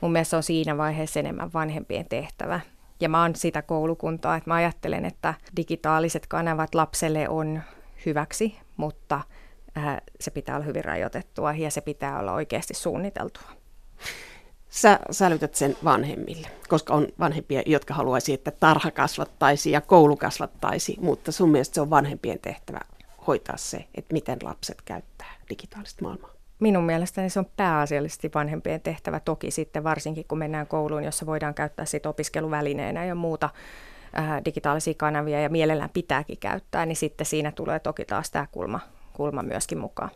Mun 0.00 0.12
mielestä 0.12 0.36
on 0.36 0.42
siinä 0.42 0.76
vaiheessa 0.76 1.20
enemmän 1.20 1.52
vanhempien 1.52 2.06
tehtävä. 2.08 2.60
Ja 3.00 3.08
mä 3.08 3.22
oon 3.22 3.36
sitä 3.36 3.62
koulukuntaa, 3.62 4.36
että 4.36 4.50
mä 4.50 4.54
ajattelen, 4.54 5.04
että 5.04 5.34
digitaaliset 5.56 6.26
kanavat 6.26 6.74
lapselle 6.74 7.28
on 7.28 7.62
hyväksi, 8.06 8.58
mutta 8.76 9.20
äh, 9.78 9.96
se 10.20 10.30
pitää 10.30 10.56
olla 10.56 10.66
hyvin 10.66 10.84
rajoitettua 10.84 11.52
ja 11.52 11.70
se 11.70 11.80
pitää 11.80 12.18
olla 12.18 12.32
oikeasti 12.32 12.74
suunniteltua 12.74 13.48
sä 14.76 14.98
sälytät 15.10 15.54
sen 15.54 15.76
vanhemmille, 15.84 16.48
koska 16.68 16.94
on 16.94 17.08
vanhempia, 17.18 17.62
jotka 17.66 17.94
haluaisi, 17.94 18.32
että 18.32 18.50
tarha 18.50 18.90
kasvattaisi 18.90 19.70
ja 19.70 19.80
koulu 19.80 20.16
kasvattaisi, 20.16 20.96
mutta 21.00 21.32
sun 21.32 21.48
mielestä 21.48 21.74
se 21.74 21.80
on 21.80 21.90
vanhempien 21.90 22.38
tehtävä 22.38 22.80
hoitaa 23.26 23.56
se, 23.56 23.84
että 23.94 24.12
miten 24.12 24.38
lapset 24.42 24.82
käyttää 24.82 25.34
digitaalista 25.50 26.04
maailmaa. 26.04 26.30
Minun 26.60 26.84
mielestäni 26.84 27.30
se 27.30 27.38
on 27.38 27.46
pääasiallisesti 27.56 28.30
vanhempien 28.34 28.80
tehtävä, 28.80 29.20
toki 29.20 29.50
sitten 29.50 29.84
varsinkin 29.84 30.24
kun 30.28 30.38
mennään 30.38 30.66
kouluun, 30.66 31.04
jossa 31.04 31.26
voidaan 31.26 31.54
käyttää 31.54 31.84
sit 31.84 32.06
opiskeluvälineenä 32.06 33.04
ja 33.04 33.14
muuta 33.14 33.50
ää, 34.12 34.44
digitaalisia 34.44 34.94
kanavia 34.94 35.40
ja 35.40 35.48
mielellään 35.48 35.90
pitääkin 35.90 36.38
käyttää, 36.38 36.86
niin 36.86 36.96
sitten 36.96 37.26
siinä 37.26 37.52
tulee 37.52 37.78
toki 37.78 38.04
taas 38.04 38.30
tämä 38.30 38.46
kulma, 38.52 38.80
kulma 39.12 39.42
myöskin 39.42 39.78
mukaan. 39.78 40.10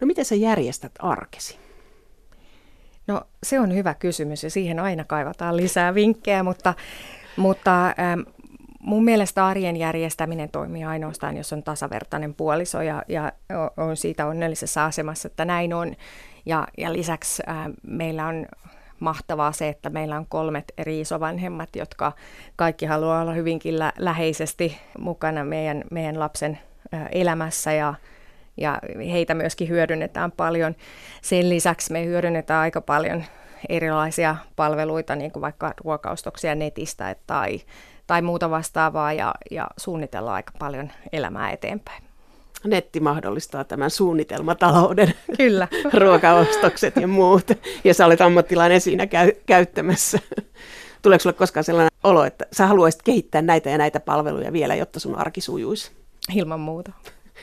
No 0.00 0.06
miten 0.06 0.24
sä 0.24 0.34
järjestät 0.34 0.92
arkesi? 0.98 1.61
No 3.06 3.22
se 3.42 3.60
on 3.60 3.74
hyvä 3.74 3.94
kysymys 3.94 4.44
ja 4.44 4.50
siihen 4.50 4.78
aina 4.78 5.04
kaivataan 5.04 5.56
lisää 5.56 5.94
vinkkejä, 5.94 6.42
mutta, 6.42 6.74
mutta 7.36 7.86
ähm, 7.86 8.20
mun 8.80 9.04
mielestä 9.04 9.46
arjen 9.46 9.76
järjestäminen 9.76 10.48
toimii 10.48 10.84
ainoastaan, 10.84 11.36
jos 11.36 11.52
on 11.52 11.62
tasavertainen 11.62 12.34
puoliso 12.34 12.82
ja, 12.82 13.02
ja 13.08 13.32
on 13.76 13.96
siitä 13.96 14.26
onnellisessa 14.26 14.84
asemassa, 14.84 15.26
että 15.26 15.44
näin 15.44 15.74
on. 15.74 15.94
Ja, 16.46 16.66
ja 16.78 16.92
lisäksi 16.92 17.42
äh, 17.48 17.56
meillä 17.82 18.26
on 18.26 18.46
mahtavaa 19.00 19.52
se, 19.52 19.68
että 19.68 19.90
meillä 19.90 20.16
on 20.16 20.26
kolmet 20.26 20.72
eri 20.78 21.00
isovanhemmat, 21.00 21.76
jotka 21.76 22.12
kaikki 22.56 22.86
haluaa 22.86 23.22
olla 23.22 23.32
hyvinkin 23.32 23.78
lä- 23.78 23.92
läheisesti 23.98 24.78
mukana 24.98 25.44
meidän, 25.44 25.84
meidän 25.90 26.20
lapsen 26.20 26.58
äh, 26.94 27.08
elämässä 27.12 27.72
ja, 27.72 27.94
ja 28.56 28.78
heitä 29.12 29.34
myöskin 29.34 29.68
hyödynnetään 29.68 30.32
paljon. 30.32 30.74
Sen 31.22 31.48
lisäksi 31.48 31.92
me 31.92 32.04
hyödynnetään 32.04 32.60
aika 32.60 32.80
paljon 32.80 33.24
erilaisia 33.68 34.36
palveluita, 34.56 35.16
niin 35.16 35.32
kuin 35.32 35.40
vaikka 35.40 35.74
ruokaustoksia 35.84 36.54
netistä 36.54 37.16
tai, 37.26 37.60
tai 38.06 38.22
muuta 38.22 38.50
vastaavaa, 38.50 39.12
ja, 39.12 39.34
ja 39.50 39.66
suunnitellaan 39.76 40.34
aika 40.34 40.52
paljon 40.58 40.92
elämää 41.12 41.50
eteenpäin. 41.50 42.02
Netti 42.64 43.00
mahdollistaa 43.00 43.64
tämän 43.64 43.90
suunnitelmatalouden, 43.90 45.14
Kyllä. 45.36 45.68
ruokaostokset 46.00 46.96
ja 46.96 47.08
muut, 47.08 47.50
ja 47.84 47.94
sä 47.94 48.06
olet 48.06 48.20
ammattilainen 48.20 48.80
siinä 48.80 49.06
käy- 49.06 49.36
käyttämässä. 49.46 50.18
Tuleeko 51.02 51.22
sulle 51.22 51.34
koskaan 51.34 51.64
sellainen 51.64 51.90
olo, 52.04 52.24
että 52.24 52.46
sä 52.52 52.66
haluaisit 52.66 53.02
kehittää 53.02 53.42
näitä 53.42 53.70
ja 53.70 53.78
näitä 53.78 54.00
palveluja 54.00 54.52
vielä, 54.52 54.74
jotta 54.74 55.00
sun 55.00 55.14
arki 55.18 55.40
sujuisi? 55.40 55.92
Ilman 56.34 56.60
muuta. 56.60 56.92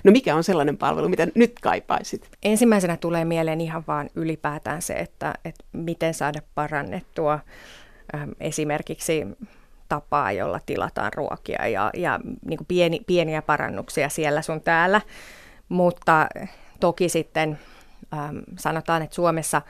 No 0.04 0.12
mikä 0.12 0.36
on 0.36 0.44
sellainen 0.44 0.78
palvelu, 0.78 1.10
mitä 1.10 1.28
nyt 1.36 1.60
kaipaisit? 1.62 2.30
Ensimmäisenä 2.44 2.98
tulee 2.98 3.26
mieleen 3.26 3.62
ihan 3.62 3.84
vaan 3.88 4.10
ylipäätään 4.16 4.82
se, 4.82 4.94
että, 4.94 5.34
että 5.46 5.64
miten 5.72 6.14
saada 6.14 6.42
parannettua 6.56 7.40
esimerkiksi 8.40 9.28
tapaa, 9.90 10.32
jolla 10.32 10.60
tilataan 10.66 11.14
ruokia 11.14 11.68
ja, 11.68 11.90
ja 11.94 12.20
niin 12.46 12.60
pieni, 12.68 13.00
pieniä 13.08 13.42
parannuksia 13.42 14.10
siellä 14.10 14.42
sun 14.42 14.62
täällä. 14.62 15.02
Mutta 15.70 16.28
toki 16.80 17.10
sitten 17.10 17.60
sanotaan, 18.58 19.02
että 19.02 19.16
Suomessa 19.16 19.62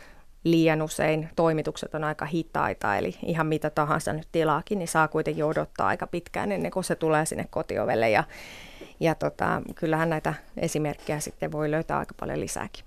liian 0.43 0.81
usein 0.81 1.29
toimitukset 1.35 1.95
on 1.95 2.03
aika 2.03 2.25
hitaita, 2.25 2.97
eli 2.97 3.15
ihan 3.25 3.47
mitä 3.47 3.69
tahansa 3.69 4.13
nyt 4.13 4.27
tilaakin, 4.31 4.79
niin 4.79 4.87
saa 4.87 5.07
kuitenkin 5.07 5.45
odottaa 5.45 5.87
aika 5.87 6.07
pitkään 6.07 6.51
ennen 6.51 6.71
kuin 6.71 6.83
se 6.83 6.95
tulee 6.95 7.25
sinne 7.25 7.45
kotiovelle. 7.49 8.09
Ja, 8.09 8.23
ja 8.99 9.15
tota, 9.15 9.61
kyllähän 9.75 10.09
näitä 10.09 10.33
esimerkkejä 10.57 11.19
sitten 11.19 11.51
voi 11.51 11.71
löytää 11.71 11.97
aika 11.97 12.15
paljon 12.19 12.39
lisääkin. 12.39 12.85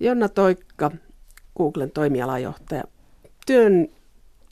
Jonna 0.00 0.28
Toikka, 0.28 0.90
Googlen 1.56 1.90
toimialajohtaja. 1.90 2.84
Työn 3.46 3.88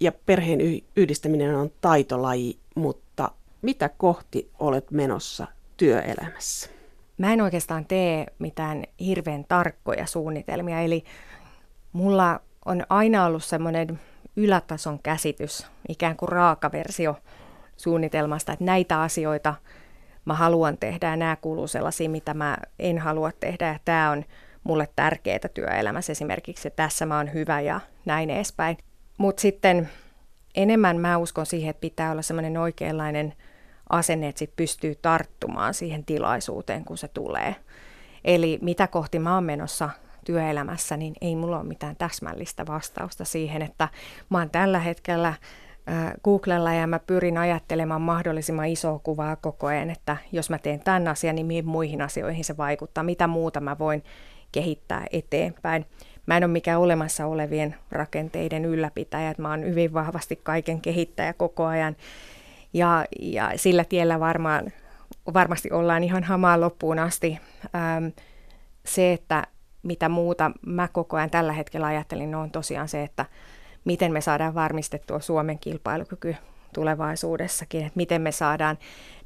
ja 0.00 0.12
perheen 0.12 0.60
yhdistäminen 0.96 1.56
on 1.56 1.70
taitolaji, 1.80 2.58
mutta 2.74 3.30
mitä 3.62 3.88
kohti 3.88 4.50
olet 4.58 4.90
menossa 4.90 5.46
työelämässä? 5.76 6.70
Mä 7.18 7.32
en 7.32 7.40
oikeastaan 7.40 7.84
tee 7.84 8.26
mitään 8.38 8.84
hirveän 9.00 9.44
tarkkoja 9.48 10.06
suunnitelmia, 10.06 10.80
eli 10.80 11.04
mulla 11.92 12.40
on 12.64 12.86
aina 12.88 13.24
ollut 13.24 13.44
semmoinen 13.44 14.00
ylätason 14.36 14.98
käsitys, 15.02 15.66
ikään 15.88 16.16
kuin 16.16 16.28
raakaversio 16.28 17.16
suunnitelmasta, 17.76 18.52
että 18.52 18.64
näitä 18.64 19.02
asioita 19.02 19.54
mä 20.24 20.34
haluan 20.34 20.78
tehdä 20.78 21.10
ja 21.10 21.16
nämä 21.16 21.36
kuuluu 21.36 21.66
sellaisiin, 21.66 22.10
mitä 22.10 22.34
mä 22.34 22.56
en 22.78 22.98
halua 22.98 23.32
tehdä 23.32 23.68
ja 23.68 23.78
tämä 23.84 24.10
on 24.10 24.24
mulle 24.64 24.88
tärkeää 24.96 25.48
työelämässä 25.54 26.12
esimerkiksi, 26.12 26.68
että 26.68 26.82
tässä 26.82 27.06
mä 27.06 27.16
oon 27.16 27.32
hyvä 27.32 27.60
ja 27.60 27.80
näin 28.04 28.30
edespäin. 28.30 28.76
Mutta 29.18 29.40
sitten 29.40 29.90
enemmän 30.54 31.00
mä 31.00 31.18
uskon 31.18 31.46
siihen, 31.46 31.70
että 31.70 31.80
pitää 31.80 32.12
olla 32.12 32.22
semmoinen 32.22 32.56
oikeanlainen 32.56 33.34
asenne, 33.90 34.28
että 34.28 34.38
sit 34.38 34.56
pystyy 34.56 34.94
tarttumaan 34.94 35.74
siihen 35.74 36.04
tilaisuuteen, 36.04 36.84
kun 36.84 36.98
se 36.98 37.08
tulee. 37.08 37.56
Eli 38.24 38.58
mitä 38.62 38.86
kohti 38.86 39.18
mä 39.18 39.34
oon 39.34 39.44
menossa 39.44 39.90
työelämässä, 40.26 40.96
niin 40.96 41.14
ei 41.20 41.36
mulla 41.36 41.58
ole 41.58 41.68
mitään 41.68 41.96
täsmällistä 41.96 42.66
vastausta 42.66 43.24
siihen, 43.24 43.62
että 43.62 43.88
mä 44.30 44.38
oon 44.38 44.50
tällä 44.50 44.78
hetkellä 44.78 45.34
Googlella 46.24 46.72
ja 46.72 46.86
mä 46.86 46.98
pyrin 46.98 47.38
ajattelemaan 47.38 48.00
mahdollisimman 48.00 48.66
isoa 48.66 48.98
kuvaa 48.98 49.36
koko 49.36 49.66
ajan, 49.66 49.90
että 49.90 50.16
jos 50.32 50.50
mä 50.50 50.58
teen 50.58 50.80
tämän 50.80 51.08
asian, 51.08 51.34
niin 51.34 51.46
mihin 51.46 51.66
muihin 51.66 52.02
asioihin 52.02 52.44
se 52.44 52.56
vaikuttaa, 52.56 53.04
mitä 53.04 53.26
muuta 53.26 53.60
mä 53.60 53.78
voin 53.78 54.04
kehittää 54.52 55.06
eteenpäin. 55.12 55.86
Mä 56.26 56.36
en 56.36 56.44
ole 56.44 56.52
mikään 56.52 56.80
olemassa 56.80 57.26
olevien 57.26 57.74
rakenteiden 57.90 58.64
ylläpitäjä, 58.64 59.30
että 59.30 59.42
mä 59.42 59.50
oon 59.50 59.64
hyvin 59.64 59.92
vahvasti 59.92 60.40
kaiken 60.42 60.80
kehittäjä 60.80 61.32
koko 61.32 61.64
ajan. 61.64 61.96
Ja, 62.72 63.04
ja 63.20 63.52
sillä 63.56 63.84
tiellä 63.84 64.20
varmaan, 64.20 64.72
varmasti 65.34 65.70
ollaan 65.72 66.04
ihan 66.04 66.24
hamaan 66.24 66.60
loppuun 66.60 66.98
asti. 66.98 67.38
Ähm, 67.74 68.06
se, 68.84 69.12
että 69.12 69.46
mitä 69.86 70.08
muuta 70.08 70.50
mä 70.66 70.88
koko 70.88 71.16
ajan 71.16 71.30
tällä 71.30 71.52
hetkellä 71.52 71.86
ajattelin, 71.86 72.34
on 72.34 72.50
tosiaan 72.50 72.88
se, 72.88 73.02
että 73.02 73.26
miten 73.84 74.12
me 74.12 74.20
saadaan 74.20 74.54
varmistettua 74.54 75.20
Suomen 75.20 75.58
kilpailukyky 75.58 76.36
tulevaisuudessakin, 76.74 77.80
että 77.80 77.96
miten 77.96 78.22
me 78.22 78.32
saadaan 78.32 78.78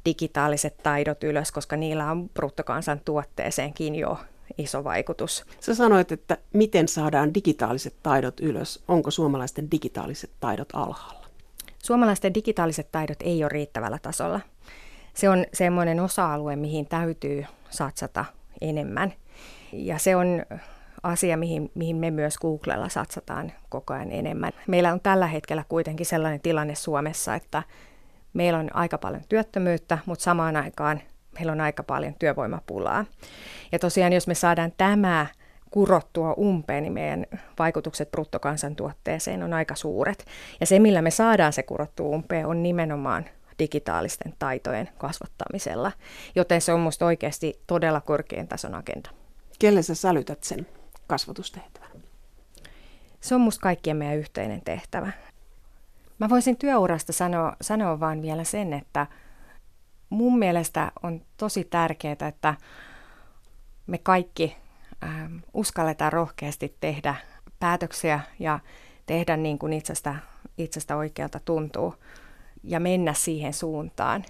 digitaaliset 0.05 0.77
taidot 0.83 1.23
ylös, 1.23 1.51
koska 1.51 1.75
niillä 1.75 2.11
on 2.11 2.29
bruttokansantuotteeseenkin 2.29 3.95
jo 3.95 4.17
iso 4.57 4.83
vaikutus. 4.83 5.45
Sä 5.59 5.75
sanoit, 5.75 6.11
että 6.11 6.37
miten 6.53 6.87
saadaan 6.87 7.33
digitaaliset 7.33 7.95
taidot 8.03 8.39
ylös. 8.39 8.83
Onko 8.87 9.11
suomalaisten 9.11 9.71
digitaaliset 9.71 10.31
taidot 10.39 10.69
alhaalla? 10.73 11.25
Suomalaisten 11.83 12.33
digitaaliset 12.33 12.91
taidot 12.91 13.17
ei 13.21 13.43
ole 13.43 13.49
riittävällä 13.49 13.99
tasolla. 14.01 14.39
Se 15.13 15.29
on 15.29 15.45
semmoinen 15.53 15.99
osa-alue, 15.99 16.55
mihin 16.55 16.85
täytyy 16.85 17.45
satsata 17.69 18.25
enemmän. 18.61 19.13
Ja 19.73 19.97
se 19.97 20.15
on 20.15 20.45
asia, 21.03 21.37
mihin, 21.37 21.71
mihin 21.75 21.95
me 21.95 22.11
myös 22.11 22.37
Googlella 22.37 22.89
satsataan 22.89 23.51
koko 23.69 23.93
ajan 23.93 24.11
enemmän. 24.11 24.51
Meillä 24.67 24.93
on 24.93 25.01
tällä 25.01 25.27
hetkellä 25.27 25.65
kuitenkin 25.69 26.05
sellainen 26.05 26.41
tilanne 26.41 26.75
Suomessa, 26.75 27.35
että 27.35 27.63
meillä 28.33 28.59
on 28.59 28.75
aika 28.75 28.97
paljon 28.97 29.21
työttömyyttä, 29.29 29.97
mutta 30.05 30.23
samaan 30.23 30.55
aikaan 30.55 31.01
meillä 31.33 31.51
on 31.51 31.61
aika 31.61 31.83
paljon 31.83 32.13
työvoimapulaa. 32.19 33.05
Ja 33.71 33.79
tosiaan, 33.79 34.13
jos 34.13 34.27
me 34.27 34.35
saadaan 34.35 34.73
tämä 34.77 35.27
kurottua 35.71 36.33
umpeen, 36.33 36.83
niin 36.83 36.93
meidän 36.93 37.25
vaikutukset 37.59 38.11
bruttokansantuotteeseen 38.11 39.43
on 39.43 39.53
aika 39.53 39.75
suuret. 39.75 40.25
Ja 40.59 40.65
se, 40.65 40.79
millä 40.79 41.01
me 41.01 41.11
saadaan 41.11 41.53
se 41.53 41.63
kurottua 41.63 42.07
umpeen, 42.07 42.45
on 42.45 42.63
nimenomaan 42.63 43.25
digitaalisten 43.59 44.33
taitojen 44.39 44.89
kasvattamisella. 44.97 45.91
Joten 46.35 46.61
se 46.61 46.73
on 46.73 46.79
minusta 46.79 47.05
oikeasti 47.05 47.61
todella 47.67 48.01
korkean 48.01 48.47
tason 48.47 48.75
agenda. 48.75 49.20
Kelle 49.61 49.81
sä 49.81 49.95
sälytät 49.95 50.43
sen 50.43 50.67
kasvatustehtävän? 51.07 51.91
Se 53.19 53.35
on 53.35 53.41
minusta 53.41 53.61
kaikkien 53.61 53.97
meidän 53.97 54.17
yhteinen 54.17 54.61
tehtävä. 54.61 55.11
Mä 56.19 56.29
voisin 56.29 56.57
työurasta 56.57 57.13
sanoa, 57.13 57.55
sanoa 57.61 57.99
vaan 57.99 58.21
vielä 58.21 58.43
sen, 58.43 58.73
että 58.73 59.07
mun 60.09 60.39
mielestä 60.39 60.91
on 61.03 61.21
tosi 61.37 61.63
tärkeää, 61.63 62.27
että 62.27 62.55
me 63.87 63.97
kaikki 63.97 64.57
ähm, 65.03 65.37
uskalletaan 65.53 66.13
rohkeasti 66.13 66.77
tehdä 66.79 67.15
päätöksiä 67.59 68.19
ja 68.39 68.59
tehdä 69.05 69.37
niin 69.37 69.59
kuin 69.59 69.73
itsestä, 69.73 70.15
itsestä 70.57 70.95
oikealta 70.95 71.39
tuntuu 71.45 71.95
ja 72.63 72.79
mennä 72.79 73.13
siihen 73.13 73.53
suuntaan, 73.53 74.25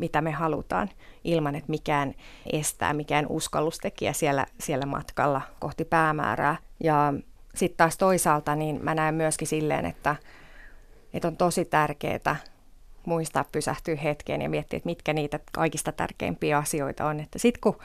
mitä 0.00 0.20
me 0.20 0.30
halutaan, 0.30 0.90
ilman 1.24 1.54
että 1.54 1.70
mikään 1.70 2.14
estää, 2.52 2.92
mikään 2.92 3.26
uskallustekijä 3.28 4.12
siellä, 4.12 4.46
siellä 4.60 4.86
matkalla 4.86 5.42
kohti 5.58 5.84
päämäärää. 5.84 6.56
Ja 6.84 7.14
sitten 7.54 7.76
taas 7.76 7.98
toisaalta 7.98 8.54
niin 8.54 8.80
mä 8.82 8.94
näen 8.94 9.14
myöskin 9.14 9.48
silleen, 9.48 9.86
että, 9.86 10.16
että 11.14 11.28
on 11.28 11.36
tosi 11.36 11.64
tärkeää 11.64 12.36
muistaa 13.06 13.44
pysähtyä 13.52 13.96
hetkeen 13.96 14.42
ja 14.42 14.48
miettiä, 14.48 14.76
että 14.76 14.86
mitkä 14.86 15.12
niitä 15.12 15.40
kaikista 15.52 15.92
tärkeimpiä 15.92 16.58
asioita 16.58 17.06
on. 17.06 17.20
Että 17.20 17.38
sitten 17.38 17.60
kun 17.60 17.78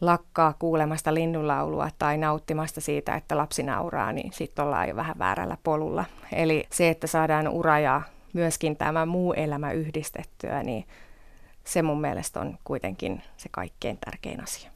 lakkaa 0.00 0.54
kuulemasta 0.58 1.14
linnunlaulua 1.14 1.88
tai 1.98 2.18
nauttimasta 2.18 2.80
siitä, 2.80 3.14
että 3.14 3.36
lapsi 3.36 3.62
nauraa, 3.62 4.12
niin 4.12 4.32
sitten 4.32 4.64
ollaan 4.64 4.88
jo 4.88 4.96
vähän 4.96 5.18
väärällä 5.18 5.56
polulla. 5.62 6.04
Eli 6.32 6.66
se, 6.70 6.88
että 6.88 7.06
saadaan 7.06 7.48
ura 7.48 7.78
ja 7.78 8.02
myöskin 8.32 8.76
tämä 8.76 9.06
muu 9.06 9.32
elämä 9.32 9.72
yhdistettyä, 9.72 10.62
niin 10.62 10.84
se 11.64 11.82
mun 11.82 12.00
mielestä 12.00 12.40
on 12.40 12.58
kuitenkin 12.64 13.22
se 13.36 13.48
kaikkein 13.48 13.98
tärkein 13.98 14.42
asia. 14.42 14.71